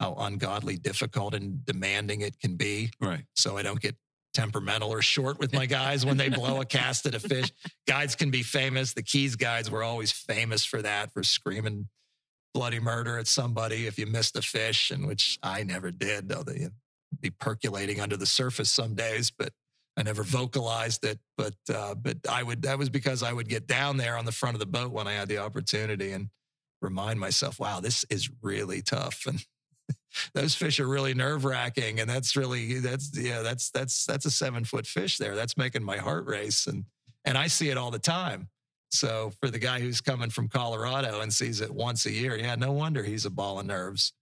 how 0.00 0.16
ungodly 0.18 0.76
difficult 0.76 1.32
and 1.32 1.64
demanding 1.64 2.20
it 2.20 2.38
can 2.38 2.56
be. 2.56 2.90
right. 3.00 3.24
So 3.36 3.56
I 3.56 3.62
don't 3.62 3.80
get 3.80 3.96
temperamental 4.34 4.90
or 4.90 5.00
short 5.00 5.38
with 5.38 5.54
my 5.54 5.64
guys 5.80 6.04
when 6.04 6.18
they 6.18 6.28
blow 6.28 6.60
a 6.60 6.66
cast 6.66 7.06
at 7.06 7.14
a 7.14 7.20
fish. 7.20 7.50
Guides 7.88 8.14
can 8.16 8.30
be 8.30 8.42
famous. 8.42 8.92
The 8.92 9.02
Keys 9.02 9.34
guides 9.34 9.70
were 9.70 9.82
always 9.82 10.12
famous 10.12 10.62
for 10.62 10.82
that, 10.82 11.10
for 11.14 11.22
screaming 11.22 11.88
bloody 12.52 12.80
murder 12.80 13.18
at 13.18 13.26
somebody 13.26 13.86
if 13.86 13.98
you 13.98 14.04
missed 14.04 14.36
a 14.36 14.42
fish, 14.42 14.90
and 14.90 15.06
which 15.06 15.38
I 15.42 15.62
never 15.62 15.90
did, 15.90 16.28
though 16.28 16.42
be 17.20 17.30
percolating 17.30 18.00
under 18.00 18.16
the 18.16 18.26
surface 18.26 18.70
some 18.70 18.94
days, 18.94 19.30
but 19.30 19.52
I 19.96 20.02
never 20.02 20.22
vocalized 20.22 21.04
it. 21.04 21.18
But 21.36 21.54
uh, 21.72 21.94
but 21.94 22.18
I 22.28 22.42
would 22.42 22.62
that 22.62 22.78
was 22.78 22.88
because 22.88 23.22
I 23.22 23.32
would 23.32 23.48
get 23.48 23.66
down 23.66 23.96
there 23.96 24.16
on 24.16 24.24
the 24.24 24.32
front 24.32 24.54
of 24.54 24.60
the 24.60 24.66
boat 24.66 24.92
when 24.92 25.06
I 25.06 25.12
had 25.12 25.28
the 25.28 25.38
opportunity 25.38 26.12
and 26.12 26.28
remind 26.80 27.20
myself, 27.20 27.58
wow, 27.60 27.80
this 27.80 28.04
is 28.10 28.30
really 28.42 28.82
tough. 28.82 29.24
And 29.26 29.44
those 30.34 30.54
fish 30.54 30.80
are 30.80 30.88
really 30.88 31.14
nerve 31.14 31.44
wracking. 31.44 32.00
And 32.00 32.08
that's 32.08 32.36
really 32.36 32.78
that's 32.78 33.16
yeah, 33.16 33.42
that's 33.42 33.70
that's 33.70 34.04
that's 34.06 34.26
a 34.26 34.30
seven 34.30 34.64
foot 34.64 34.86
fish 34.86 35.18
there. 35.18 35.34
That's 35.34 35.56
making 35.56 35.84
my 35.84 35.98
heart 35.98 36.26
race. 36.26 36.66
And 36.66 36.84
and 37.24 37.38
I 37.38 37.46
see 37.46 37.68
it 37.68 37.78
all 37.78 37.90
the 37.90 37.98
time. 37.98 38.48
So 38.90 39.32
for 39.40 39.48
the 39.48 39.58
guy 39.58 39.80
who's 39.80 40.02
coming 40.02 40.28
from 40.28 40.48
Colorado 40.48 41.20
and 41.22 41.32
sees 41.32 41.62
it 41.62 41.72
once 41.72 42.04
a 42.04 42.12
year, 42.12 42.36
yeah, 42.36 42.56
no 42.56 42.72
wonder 42.72 43.02
he's 43.02 43.24
a 43.24 43.30
ball 43.30 43.58
of 43.58 43.64
nerves. 43.64 44.12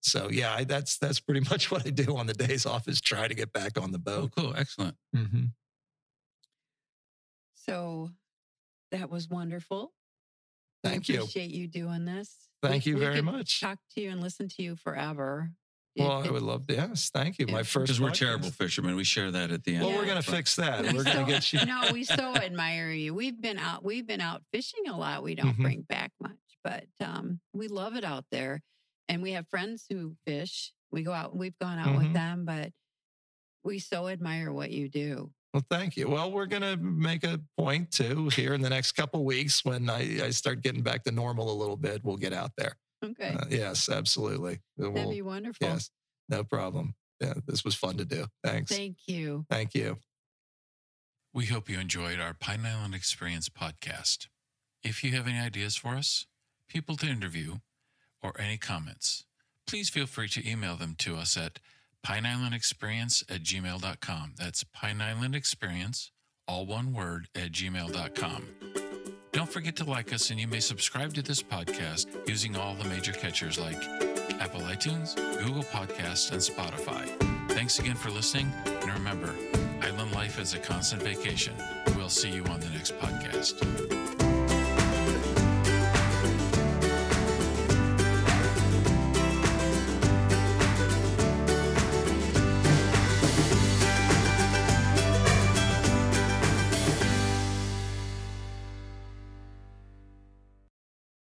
So 0.00 0.28
yeah, 0.30 0.54
I, 0.54 0.64
that's 0.64 0.98
that's 0.98 1.20
pretty 1.20 1.40
much 1.50 1.70
what 1.70 1.86
I 1.86 1.90
do 1.90 2.16
on 2.16 2.26
the 2.26 2.34
days 2.34 2.66
off 2.66 2.86
is 2.88 3.00
try 3.00 3.28
to 3.28 3.34
get 3.34 3.52
back 3.52 3.80
on 3.80 3.90
the 3.92 3.98
Oh, 4.06 4.20
boat. 4.22 4.32
cool. 4.36 4.54
Excellent. 4.56 4.96
Mm-hmm. 5.14 5.44
So 7.54 8.10
that 8.92 9.10
was 9.10 9.28
wonderful. 9.28 9.92
We 10.84 10.90
Thank 10.90 11.08
you. 11.08 11.16
Appreciate 11.16 11.50
you 11.50 11.66
doing 11.66 12.04
this. 12.04 12.34
Thank 12.62 12.84
We- 12.84 12.92
you 12.92 12.96
we 12.96 13.00
very 13.04 13.16
could 13.16 13.24
much. 13.24 13.60
Talk 13.60 13.78
to 13.94 14.00
you 14.00 14.10
and 14.10 14.20
listen 14.20 14.48
to 14.48 14.62
you 14.62 14.76
forever. 14.76 15.50
Well, 15.96 16.22
I 16.24 16.30
would 16.30 16.42
love 16.42 16.64
to. 16.68 16.74
Yes, 16.74 17.10
thank 17.12 17.40
you. 17.40 17.48
My 17.48 17.64
first. 17.64 17.86
Because 17.86 18.00
we're 18.00 18.10
podcast. 18.10 18.18
terrible 18.18 18.50
fishermen. 18.52 18.94
We 18.94 19.02
share 19.02 19.32
that 19.32 19.50
at 19.50 19.64
the 19.64 19.74
end. 19.74 19.84
Well, 19.84 19.96
we're 19.96 20.06
gonna 20.06 20.22
fix 20.22 20.54
that. 20.54 20.82
we 20.82 20.92
We're 20.92 21.02
gonna 21.02 21.26
get 21.26 21.52
you. 21.52 21.64
no, 21.66 21.88
we 21.92 22.04
so 22.04 22.36
admire 22.36 22.90
you. 22.92 23.12
We've 23.14 23.40
been 23.40 23.58
out. 23.58 23.84
We've 23.84 24.06
been 24.06 24.20
out 24.20 24.42
fishing 24.52 24.86
a 24.88 24.96
lot. 24.96 25.24
We 25.24 25.34
don't 25.34 25.56
Mhm. 25.56 25.62
bring 25.62 25.82
back 25.82 26.12
much, 26.22 26.36
but 26.62 26.84
um, 27.00 27.40
we 27.52 27.66
love 27.66 27.96
it 27.96 28.04
out 28.04 28.24
there. 28.30 28.62
And 29.08 29.22
we 29.22 29.32
have 29.32 29.48
friends 29.48 29.86
who 29.90 30.16
fish. 30.26 30.72
We 30.90 31.02
go 31.02 31.12
out. 31.12 31.36
We've 31.36 31.58
gone 31.58 31.78
out 31.78 31.88
Mhm. 31.88 31.98
with 31.98 32.12
them, 32.12 32.44
but 32.44 32.72
we 33.64 33.78
so 33.78 34.08
admire 34.08 34.52
what 34.52 34.70
you 34.70 34.88
do. 34.88 35.32
Well, 35.54 35.64
thank 35.70 35.96
you. 35.96 36.08
Well, 36.08 36.30
we're 36.30 36.46
gonna 36.46 36.76
make 36.76 37.24
a 37.24 37.40
point 37.56 37.90
too 37.90 38.28
here 38.28 38.52
in 38.54 38.60
the 38.60 38.68
next 38.70 38.92
couple 38.92 39.24
weeks 39.24 39.64
when 39.64 39.88
I, 39.88 40.26
I 40.26 40.30
start 40.30 40.62
getting 40.62 40.82
back 40.82 41.04
to 41.04 41.10
normal 41.10 41.50
a 41.50 41.56
little 41.58 41.76
bit. 41.76 42.04
We'll 42.04 42.16
get 42.18 42.32
out 42.34 42.52
there. 42.56 42.76
Okay, 43.02 43.30
Uh, 43.34 43.46
yes, 43.48 43.88
absolutely. 43.88 44.60
that'd 44.76 44.92
We'll- 44.92 45.10
be 45.10 45.22
wonderful. 45.22 45.66
yes, 45.68 45.90
no 46.28 46.44
problem. 46.44 46.94
Yeah, 47.20 47.34
this 47.46 47.64
was 47.64 47.74
fun 47.74 47.96
to 47.96 48.04
do. 48.04 48.26
Thanks. 48.44 48.70
Thank 48.70 48.98
you. 49.06 49.46
Thank 49.48 49.74
you. 49.74 49.98
We 51.32 51.46
hope 51.46 51.68
you 51.68 51.78
enjoyed 51.78 52.20
our 52.20 52.34
Pine 52.34 52.64
Island 52.66 52.94
Experience 52.94 53.48
podcast. 53.48 54.28
If 54.82 55.02
you 55.02 55.12
have 55.12 55.26
any 55.26 55.38
ideas 55.38 55.76
for 55.76 55.94
us, 55.94 56.26
people 56.68 56.96
to 56.96 57.06
interview, 57.06 57.58
or 58.22 58.32
any 58.38 58.56
comments, 58.58 59.24
please 59.66 59.88
feel 59.90 60.06
free 60.06 60.28
to 60.28 60.48
email 60.48 60.76
them 60.76 60.94
to 60.98 61.16
us 61.16 61.36
at 61.36 61.58
pineislandexperience 62.06 63.22
at 63.30 63.42
gmail.com. 63.42 64.34
That's 64.38 64.64
pineislandexperience, 64.64 66.10
all 66.46 66.66
one 66.66 66.92
word, 66.92 67.28
at 67.34 67.52
gmail.com. 67.52 68.46
Don't 69.32 69.50
forget 69.52 69.76
to 69.76 69.84
like 69.84 70.12
us, 70.12 70.30
and 70.30 70.40
you 70.40 70.48
may 70.48 70.60
subscribe 70.60 71.12
to 71.14 71.22
this 71.22 71.42
podcast 71.42 72.06
using 72.28 72.56
all 72.56 72.74
the 72.74 72.88
major 72.88 73.12
catchers 73.12 73.58
like 73.58 73.76
Apple 74.40 74.60
iTunes, 74.62 75.14
Google 75.44 75.62
Podcasts, 75.64 76.32
and 76.32 76.40
Spotify. 76.40 77.06
Thanks 77.50 77.78
again 77.78 77.96
for 77.96 78.10
listening, 78.10 78.50
and 78.64 78.92
remember, 78.92 79.34
island 79.82 80.12
life 80.12 80.40
is 80.40 80.54
a 80.54 80.58
constant 80.58 81.02
vacation. 81.02 81.54
We'll 81.96 82.08
see 82.08 82.30
you 82.30 82.44
on 82.44 82.60
the 82.60 82.70
next 82.70 82.98
podcast. 82.98 84.27